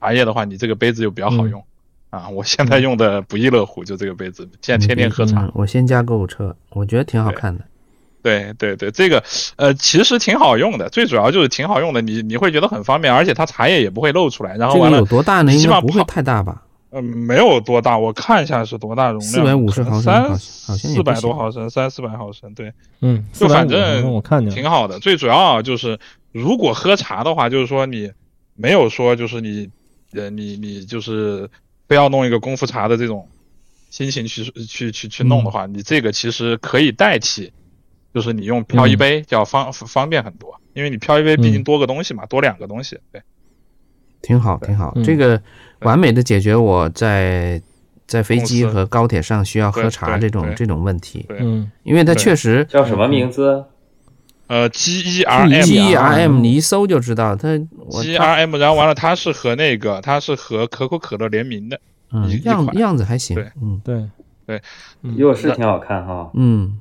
[0.00, 1.62] 茶叶的话，你这个杯子就比较好用
[2.10, 2.28] 啊。
[2.30, 5.48] 我现在用的不亦乐乎，就这个杯子，现在天天喝茶。
[5.54, 7.64] 我先加购物车，我觉得挺好看的。
[8.26, 9.22] 对对对，这个
[9.54, 14.56] 呃其实挺好用的，最主要就是挺好用的，你你会觉得很方便，而且它茶叶也不会漏出来。
[14.56, 15.54] 然后完了，有多大呢？
[15.54, 16.64] 应该不会太大吧？
[16.90, 24.98] 嗯，没有多大，我看一下是多大容量，四百五十毫升，三四百多毫升，三四百毫升，对，嗯，就反正我看见挺好的。
[24.98, 25.98] 最主要就是
[26.32, 28.10] 如果喝茶的话，就是说你
[28.56, 29.68] 没有说就是你
[30.14, 31.48] 呃你你就是
[31.86, 33.28] 非要弄一个功夫茶的这种
[33.90, 37.52] 心情去去去去弄的话，你这个其实可以代替。
[38.16, 43.20] 就是你用漂一杯就要方方便很多，因为你漂一杯毕竟多个东西嘛，多两个东西，对，
[44.22, 44.96] 挺好挺好。
[45.04, 45.38] 这个
[45.80, 47.60] 完美的解决我在
[48.06, 51.26] 在飞机和高铁上需要喝茶这种这种问题。
[51.28, 53.66] 嗯，因为它确实叫什么名字？
[54.46, 57.58] 呃，G E R M G E R M，你一搜就知道它。
[57.90, 61.78] G E R M，然后完了，它是和那个它是和可口可乐联名的，
[62.12, 64.08] 嗯，样样子还行，嗯，对。
[64.46, 64.62] 对，
[65.16, 66.80] 又是挺好看哈，嗯。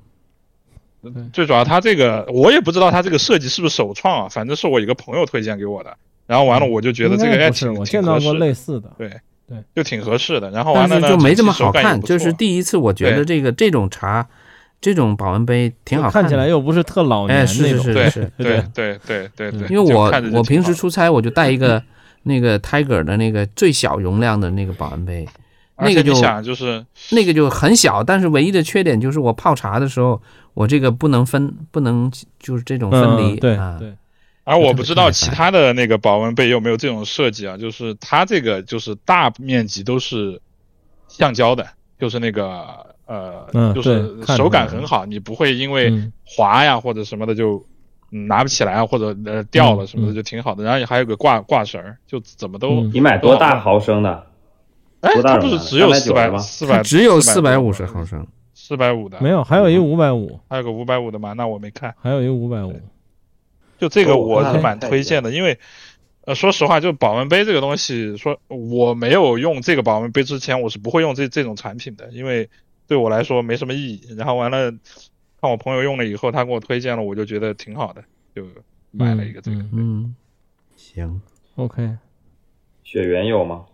[1.31, 4.29] 最主要，它这个我也不知道，它这个设计是不是首创啊？
[4.29, 5.95] 反正是我一个朋友推荐给我的，
[6.27, 9.09] 然后完了我就觉得这个哎挺我见到过类似的，对
[9.47, 10.49] 对，就挺合适的。
[10.51, 14.27] 然后完了呢，就没这么好看，就是第一次我觉得这个这种茶，
[14.81, 19.67] 这种保温杯挺好看，看起来又不是特老年那种，对是，对对对对对。
[19.69, 21.81] 因为我我平时出差我就带一个
[22.23, 25.27] 那个 Tiger 的那个最小容量的那个保温杯。
[25.77, 30.21] 那个就就是那个就很小，但是唯一的缺点就是我泡茶的时候，
[30.55, 33.35] 我这个不能分，不能就是这种分离。
[33.35, 33.93] 对对。
[34.43, 37.57] 而我不知道其他的那个保温杯有没有这种设计啊？
[37.57, 40.39] 就是它这个就是大面积都是
[41.07, 41.67] 橡胶的，
[41.99, 42.63] 就是那个
[43.05, 47.65] 呃，就是手感很好，你不会因为滑呀或者什么的就
[48.09, 50.63] 拿不起来啊或者呃掉了什么的就挺好的。
[50.63, 52.81] 然后还有个挂挂绳，就怎么都。
[52.93, 54.27] 你买多大毫升的？
[55.01, 58.25] 哎，它不是只有四百四百，只有四百五十毫升，
[58.67, 61.33] 四百五的没有，还有一五百五，还有个五百五的嘛？
[61.33, 62.73] 那我没看，还有一五百五。
[63.77, 65.59] 就这个我是蛮推荐的，因为
[66.21, 72.49] 呃，说实话，就保温杯这个东西，说我没有用这个保温杯之前，我是不会用这这种产品的，因为
[72.87, 74.15] 对我来说没什么意义。
[74.17, 74.71] 然后完了，
[75.39, 78.03] 看我朋友用了以后，他给我推荐了，我就觉得挺好的，
[78.35, 78.47] 就
[78.89, 79.57] 买了一个这个。
[79.73, 80.15] 嗯，
[80.75, 81.21] 行
[81.55, 81.97] ，OK。
[82.83, 83.65] 雪原有吗？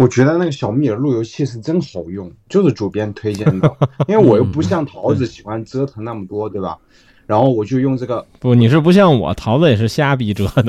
[0.00, 3.76] 我觉得那个小米的路由器是真好用，就是主编推荐的，
[4.08, 6.78] 因为我又不像桃子喜欢折腾那么多，对吧？
[7.26, 10.64] 然后我就用这个，不，你是不像我，桃子也是瞎逼折腾。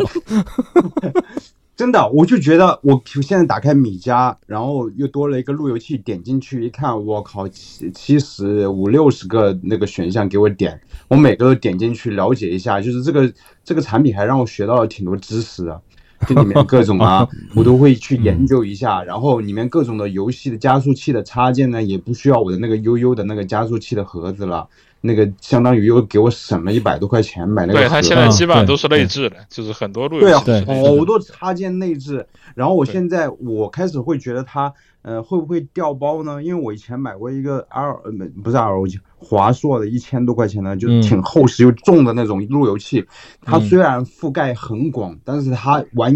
[1.78, 13.34] 真的，我就觉得我现在打开米家，然后又多了一个路由器，点进去一看，我靠，七七十五六十个那个选项给我点，我每个都点进去了解一下，就是这个
[13.64, 15.82] 这个产品还让我学到了挺多知识的，
[16.28, 24.68] 这里面各种 啊，我都会去研究一下，然后里面各种的游戏的加速器的插件呢，也不需要我的那个悠悠的那个加速器的盒子了。
[25.04, 27.80] 那个相当于又给我省了一百多块钱买那个。
[27.80, 30.46] 对，它现在基本上都是内置的，就是很多路由器。
[30.46, 32.28] 对啊，好多插件内置。
[32.54, 34.72] 然后我现在我开始会觉得它。
[35.04, 36.44] 呃，会不会掉包呢？
[36.44, 38.12] 因为我以前买过一个 R，呃，
[38.44, 43.06] 不是 ROG，华硕的一千多块钱的，就是挺厚实又重的那种路由器。
[43.42, 46.14] 它虽然覆盖很广，但是它玩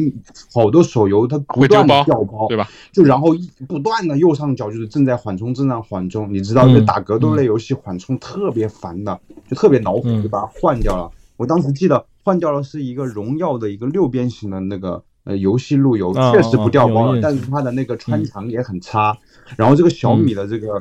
[0.53, 2.67] 好多手游，它不断的掉包，对吧？
[2.91, 3.29] 就然后
[3.67, 6.33] 不断的右上角就是正在缓冲，正在缓冲。
[6.33, 11.11] 你知道，这打格斗类游戏缓冲特别烦的，就特别恼火，就把它换掉了。
[11.37, 15.03] 我当时记得换掉了是一个荣耀的一个六边形的那个。
[15.25, 19.17] 呃，游戏路由确实不掉包，但是它的那个穿墙也很差。
[19.57, 20.79] 然后这个小米的这个，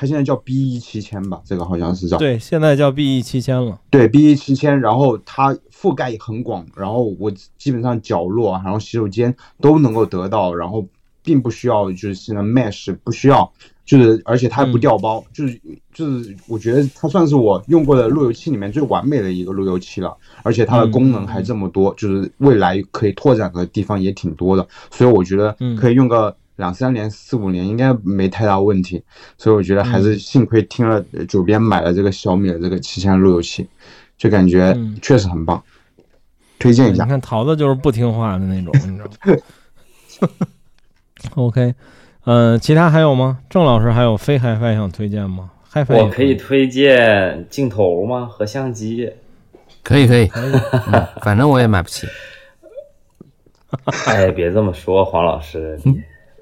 [0.00, 2.16] 它现在叫 B E 七千吧，这个好像是叫。
[2.16, 3.78] 对，现在叫 B E 七千了。
[3.90, 10.86] 对 B E 七千，然后它覆盖很广，然后我基本上角落，然后洗手间都能够得到，然后
[11.22, 13.52] 并不需要就是现在 Mesh 不需要。
[13.84, 15.60] 就是，而且它不掉包，就是
[15.92, 20.16] 就是，我觉得它算是我用过的路由器里面最完美的一个路由器了。
[20.42, 24.66] 而且它的功能还这么多，就是未来可以拓展的地方也挺多的。
[24.90, 29.02] 所以我觉得可以用个两三年、四五年应该没太大问题。
[29.36, 33.66] 所以我觉得还是幸亏听了主编买了这个小米的这个旗舰路由器，
[34.16, 35.60] 就感觉确实很棒，
[36.58, 37.02] 推荐一下。
[37.02, 39.10] 你看桃子就是不听话的那种，你知道
[40.20, 40.46] 吗？
[41.34, 41.74] OK。
[42.26, 43.38] 嗯，其他还有吗？
[43.48, 48.26] 郑老师还有非 HiFi 想推荐吗？HiFi 我可以推荐镜头吗？
[48.26, 49.10] 和相机？
[49.82, 50.30] 可以可以，
[51.22, 52.06] 反正我也买不起。
[54.06, 55.80] 哎，别这么说，黄老师，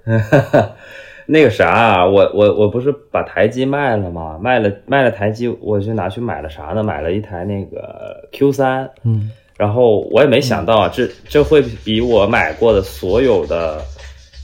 [1.27, 4.39] 那个啥，我我我不是把台机卖了吗？
[4.41, 6.83] 卖了卖了台机，我就拿去买了啥呢？
[6.83, 13.81] 买了一台那个 Q 三，嗯，然后我也没想到啊，这这会比我买过的所有的。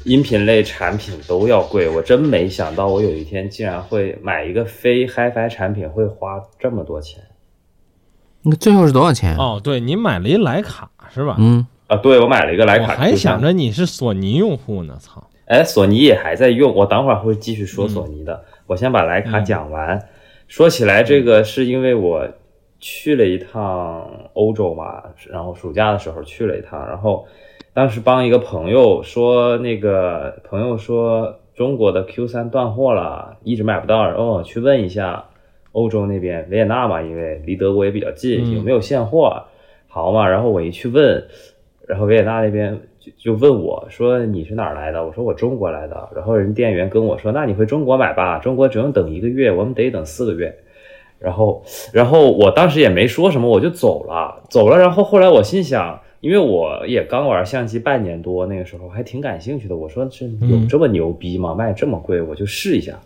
[0.06, 7.22] 音频类产品都要贵，我真没想到我有一天竟然会买一个非 HiFi 产品会花这么多钱。
[8.42, 9.34] 那最后是多少钱？
[9.38, 11.36] 哦，对你买了一徕卡是吧？
[11.38, 12.94] 嗯啊，对我买了一个徕卡。
[12.94, 15.26] 还想着你是索尼用户呢，操！
[15.46, 18.44] 哎，索尼也还在用，我等会儿会继续说索尼的。
[18.66, 20.08] 我先把徕卡讲完。
[20.48, 22.28] 说起来，这个是因为我
[22.78, 27.26] 去了一趟欧洲嘛，然后暑假的时候去了一趟，然后。
[27.76, 34.06] 当时帮一个朋友说，那个朋友说中国的 Q 三断货了，一直买不到。
[34.06, 35.24] 然后去问一下
[35.72, 39.42] 欧洲那边维也纳嘛，因为离德国也比较近，有没有现货？
[39.88, 41.26] 好嘛，然后我一去问，
[41.88, 45.04] 然后维也纳那边就就问我说你是哪儿来的？
[45.04, 46.08] 我说我中国来的。
[46.14, 50.56] 然后人店员跟我说，那你回中国买吧，中国只用等一个月，我们得等四个月。
[51.18, 51.62] 然后，
[51.92, 54.78] 然后我当时也没说什么，我就走了，走了。
[54.78, 56.00] 然后后来我心想。
[56.20, 59.76] 因为我也刚玩相机半年多，那个时候还挺感兴趣的。
[59.76, 61.54] 我说这有这么牛逼吗？
[61.54, 62.98] 卖这么贵，我就试一下。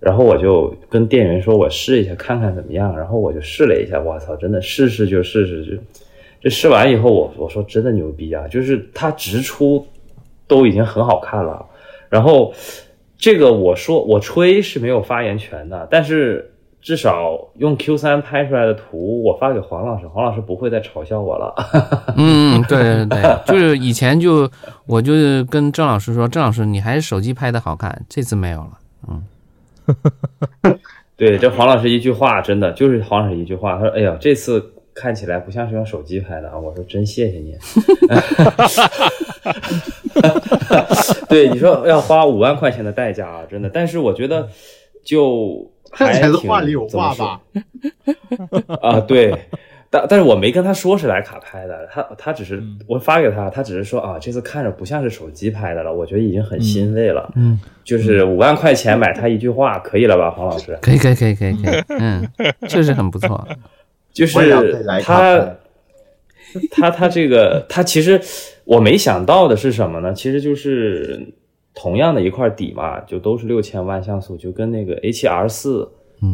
[0.00, 2.98] 然后我就跟店员说，我试一下看看怎么样。
[2.98, 5.76] 然后我就试了一下，我操，真的试试就试试就。
[6.44, 8.46] 这试完以后，我我说真的牛逼啊！
[8.46, 9.84] 就是它直出
[10.46, 11.66] 都已经很好看了。
[12.08, 12.54] 然后
[13.18, 16.50] 这个我说我吹是没有发言权的，但是。
[16.84, 21.54] 至少用 Q 三拍出来的图，我发给黄老师，黄老师不会再嘲笑我了。
[22.14, 24.46] 嗯，对对对，就是以前就
[24.84, 25.14] 我就
[25.44, 28.78] 跟郑老师说，郑老师你还是手机拍的好看，这次没有了。
[29.08, 29.24] 嗯，
[31.16, 34.60] 对，这黄老师一句话，真的就是黄老师一句话，他说：“哎呀，这次
[34.94, 36.56] 看起来不像是用手机拍的啊。
[36.60, 37.56] ”我说：“真谢谢你。
[41.28, 44.48] ”对，你说要花五万块钱的代价啊，真的，但是我觉得
[45.04, 45.70] 就。
[45.96, 47.40] 还挺话里有话吧？
[48.82, 49.32] 啊，对，
[49.88, 57.32] 但但是我没跟他说是徕卡拍的，他他只是我发给他，他只是说啊，这次看着不像是手机拍的了，我觉得已经很欣慰了。
[57.36, 60.76] 嗯，就是五万块钱买他一句话，可以了吧，黄老师？
[60.82, 62.28] 可以可以可以可以可以，嗯，
[62.68, 63.46] 确实很不错。
[64.14, 64.38] 就是
[65.02, 65.56] 他
[66.70, 68.18] 他他这个他其实
[68.64, 70.14] 我没想到的是什么呢？
[70.14, 71.20] 其实就是
[71.74, 75.90] 同样的一块底嘛，就都是六千万像素，就跟那个 A7R 四。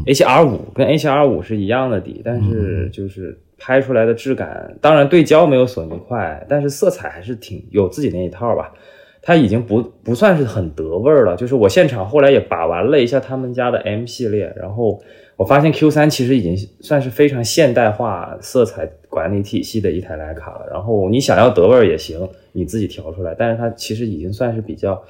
[0.07, 0.45] H.R.
[0.47, 1.27] 五跟 H.R.
[1.27, 8.73] 五是一样的底，但是就是拍出来的质感，当然对焦没有索尼快，但是色彩还是挺有自己那一套吧。
[9.21, 11.35] 它已经不不算是很得味儿了。
[11.35, 15.03] 就是我现场后来也把玩了一下他们家的 M 系列，然后
[15.41, 20.67] 我发现 Q 三其实已经算是非常现代化色彩管理体系的一台徕卡了。
[20.71, 25.03] 然后你想要德味儿也行，你自己调出来，但是它其实已经算是比较。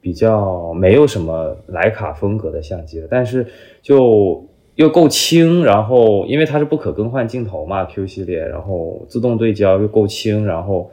[0.00, 3.46] 比较没有什么徕卡风格的相机了，但是
[3.80, 10.90] 就又够轻，然后因为它是不可更换镜头嘛，Q 系列，然后自动对焦又够轻，然后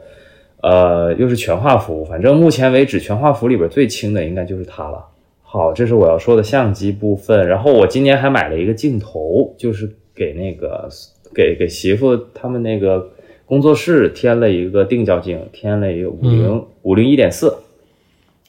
[0.62, 5.06] 呃又是全画幅，反正目前为止全画幅里边最轻的应该就是它了。
[5.52, 10.88] 好，这是我要说的相机部分，然后我今年还买了一个镜头，就是给那个
[11.34, 13.10] 给给媳妇他们那个
[13.44, 17.54] 工作室添了一个定焦镜，添了一个五零五零一点四。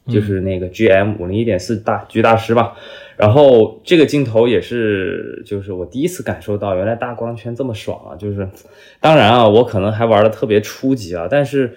[0.08, 2.76] 就是那个 G M 五零一点四大巨大师吧，
[3.16, 8.16] 然后这个镜头也是，就是我第一次感受到原来大光圈这么爽啊！
[8.18, 8.48] 就是，
[9.00, 11.74] 当然啊，我可能还玩的特别初级啊，但是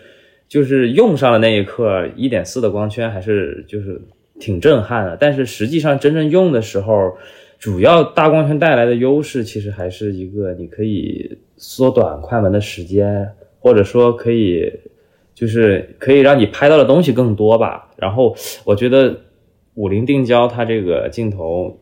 [0.48, 4.00] 就是用上了那一刻，一点四的光圈还是就是
[4.38, 5.16] 挺震撼的。
[5.18, 7.16] 但是实际上真正用的时候，
[7.58, 14.72] 主要大光圈带来的优势其实还是一个，你可以缩短快门的时间，或者说可以。
[15.36, 17.90] 就是可以让你拍到的东西更多吧。
[17.98, 18.34] 然后
[18.64, 19.20] 我觉得
[19.74, 21.78] 五零定焦它这个镜头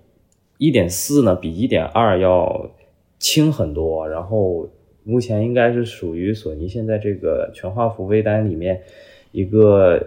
[0.58, 2.72] 一点四呢，比一点二要
[3.20, 4.08] 轻很多。
[4.08, 4.68] 然后
[5.04, 8.82] 目前应该是属于索尼现在这个全画幅微单里面
[9.30, 10.04] 一个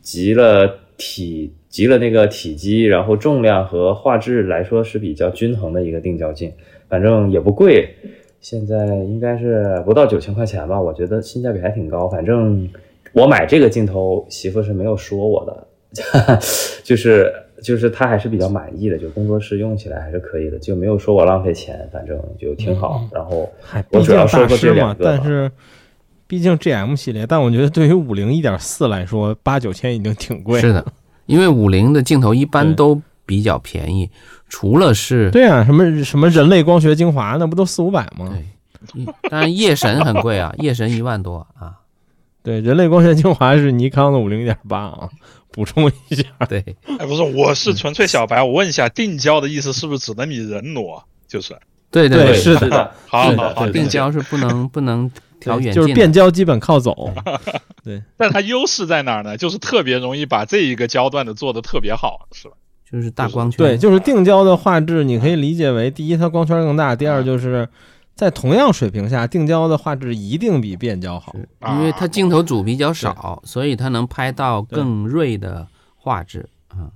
[0.00, 6.52] 集了体集了那个体积，然后重量和画质来说是比较均衡的一个定焦镜。
[6.88, 7.88] 反正也不贵，
[8.40, 10.80] 现在应该是不到九千块钱吧。
[10.80, 12.08] 我觉得性价比还挺高。
[12.08, 12.68] 反正。
[13.12, 15.68] 我买这个镜头，媳妇是没有说我的，
[16.82, 17.32] 就是
[17.62, 23.08] 就是她还是比较满意的，就工作室用起来还是可以的，就没有说我浪费钱，反正就挺好。
[23.12, 23.48] 然后
[23.90, 25.04] 我主要说说这两个。
[25.04, 25.48] 但是
[26.26, 30.58] 毕竟 G M 系列，但我觉得对于五零一点四来说，八九千已经挺贵。
[30.60, 30.84] 是的，
[31.26, 34.10] 因为五菱的镜头一般都比较便宜，
[34.48, 35.30] 除了是。
[35.30, 38.30] 对啊，什么什么人类光学精华，那不都四五百吗？
[38.92, 41.74] 对，当然夜神很贵啊， 夜神一万多啊。
[42.42, 45.08] 对，人类光学精华是尼康的五零一点八啊，
[45.50, 46.24] 补充一下。
[46.46, 51.02] 对，哎，不是，我是纯粹小白，我问一下，定焦的意思是不是只能你人挪？
[51.26, 51.56] 就是，
[51.90, 55.10] 对对对，是的，好好好，定焦是不能不能
[55.44, 57.12] 调远，就是变焦基本靠走。
[57.84, 59.36] 对，但它优势在哪儿呢？
[59.36, 62.54] 就是特别容易把这一个焦段的做的特别好，是吧？
[62.90, 63.58] 就是大光圈。
[63.58, 67.68] 对，就是定焦的画质，你可以理解为，第一它光圈更大，第二就是。
[68.16, 71.34] 在同样水平下，定焦的画质一定比变焦好，
[71.72, 75.66] 因为它镜头组比较少，所以它能拍到更锐的
[75.96, 76.48] 画质。
[76.78, 76.92] 嗯，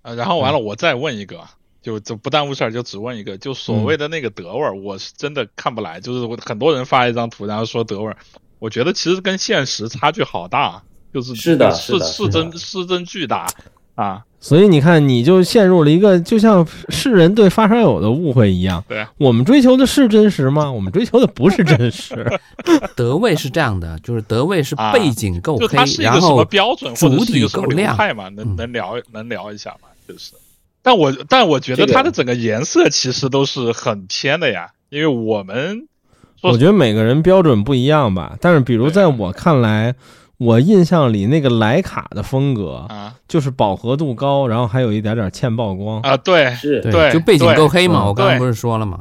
[0.00, 1.44] 啊，然后完了，我再问一个，
[1.82, 6.00] 就就不耽误事儿，就只问一个，就所谓的那个德味儿，我是真的看不来。
[6.00, 8.16] 就是我很多人发一张图，然后说德味儿，
[8.58, 10.82] 我觉得其实跟现实差距好大，
[11.12, 13.46] 就是是的，是是真是真巨大
[13.94, 14.24] 啊。
[14.42, 18.82] 所以你看，你就陷入了一个就像世人对发烧友的误会一样。
[18.88, 20.72] 对，我们追求的是真实吗？
[20.72, 22.26] 我们追求的不是真实。
[22.96, 28.30] 德味是这样的，就是德味是背景够黑，然后标准主体够亮嘛？
[28.30, 29.88] 能能聊能聊一下吗？
[30.08, 30.32] 就是，
[30.82, 35.86] 但我但我觉得它的整个颜色其实都是很偏的呀，因为我们
[36.42, 38.36] 我觉得每个人标准不一样吧。
[38.40, 39.94] 但是，比如在我看来。
[40.40, 46.16] 我印象里那个徕卡的风格啊，就是饱和度高，然后还有一点点欠曝光啊。
[46.16, 48.06] 对，是，对，就背景够黑嘛。
[48.06, 49.00] 我刚刚不是说了吗？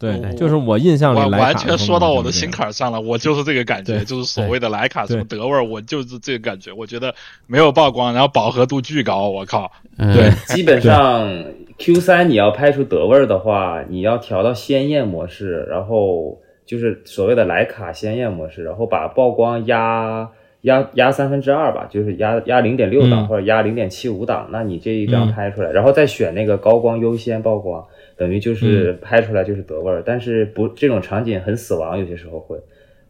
[0.00, 2.98] 对，就是我印象里完全说到我的心坎上了。
[2.98, 6.72] 我就是这个感觉，就是所谓的徕卡什么德味儿，我就是这个感觉。
[6.72, 7.14] 我觉得
[7.46, 9.28] 没有曝光，然后饱和度巨高。
[9.28, 11.28] 我靠，对，基本上
[11.76, 20.30] Q 三你要拍出德味儿的话，你要调到鲜艳模式，然后就是所谓的徕卡鲜艳模式，然后把曝光压。
[20.64, 27.82] 压压三分之二吧，就是压压零点六档或者压零点七五档，那你这一张拍出来，然后再选那个高光优先曝光，
[28.20, 30.02] 等于就是拍出来就是德味儿。
[30.04, 32.58] 但是不这种场景很死亡，有些时候会，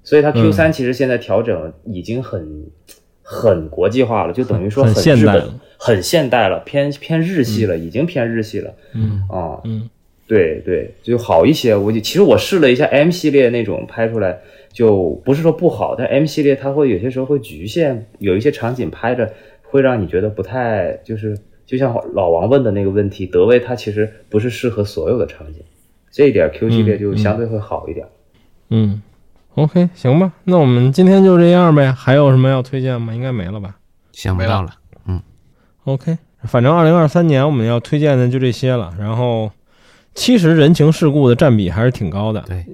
[0.04, 2.64] 所以它 Q 三其实现在调整已经很
[3.20, 8.72] 很国际化了，就等于说很现代了，很现代了，偏偏日系了，已经偏日系了。
[8.94, 9.90] 嗯啊嗯，
[10.28, 11.74] 对对，就好一些。
[11.74, 14.38] 我就其实我试了一下 M 系列那种拍出来，
[14.72, 19.32] 就不是说不好，但 M 系列它会有些时候会局限，有一些场景拍着
[19.62, 21.36] 会让你觉得不太，就是
[21.70, 25.62] 就像老王问的那个问题，德威它其实不是适合所有的场景，
[26.10, 28.08] 这一点 Q 系列就相对会好一点。
[28.70, 29.00] 嗯
[29.54, 31.92] ，OK，行吧，那我们今天就这样呗。
[31.92, 33.14] 还有什么要推荐吗？
[33.14, 33.76] 应该没了吧？
[34.10, 34.74] 想不到了。
[35.06, 35.22] 嗯
[35.84, 38.92] ，OK，反正二零二三年我们要推荐的就这些了。
[38.98, 39.52] 然后。
[40.12, 42.40] 其实人情世故的占比还是挺高的。
[42.48, 42.66] 对，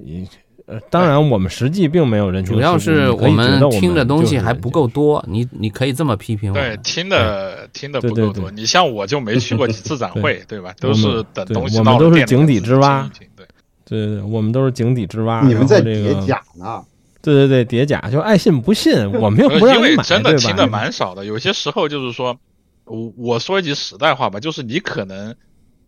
[0.67, 2.53] 呃，当然我们实际并没有人情。
[2.53, 6.53] 主要是我们听的东西还不够多，你你可以这么批评我。
[6.53, 8.51] 对，听的听的不够多。
[8.51, 10.75] 你像我就没去过几次展会，对吧？
[10.81, 13.09] 都是等东西我们都是井底之蛙。
[13.17, 13.47] 对，
[13.85, 15.41] 对对，我们都是井底之蛙。
[15.45, 16.83] 你们在叠甲呢？
[17.21, 21.23] 对对对，叠甲就爱信不信，我们又不让你买，真的听的蛮少的。
[21.23, 22.37] 有些时候就是说，
[22.83, 25.33] 我我说一句实在话吧，就是你可能。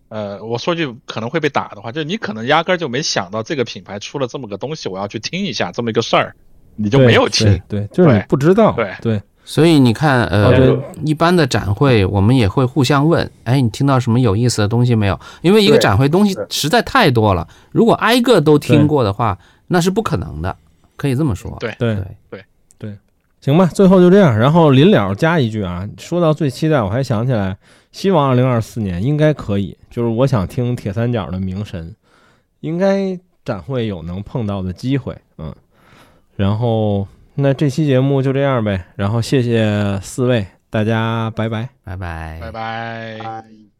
[0.09, 6.35] 呃，我说句可能会被打的话，就是你可能压根儿就没想到这个品牌出了这么个东西，我要去听一下这么一个事儿，
[6.75, 9.21] 你就没有听，对，就是你不知道，对对。
[9.45, 15.19] 所以你看，呃，一般的展会我们也会互相问，哎，你听到什么有意思的东西没有？
[15.41, 19.35] 因为一个展会东西实在太多了，如果挨个都听过的话，
[19.67, 20.55] 那是不可能的，
[20.95, 21.57] 可以这么说。
[21.59, 21.95] 对对
[22.29, 22.43] 对
[22.77, 22.95] 对，
[23.41, 27.57] 行吧，最后就这样，然后临了加一句啊，说到最期待，我还想起来。
[27.91, 31.95] 希望二零二四年应该可以，就是我想听铁三角的名神，
[32.59, 35.53] 应该展会有能碰到的机会，嗯，
[36.35, 43.19] 然后那这期节目就这样呗，然后谢谢四位，大家拜拜，拜拜，拜拜，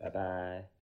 [0.02, 0.78] 拜拜。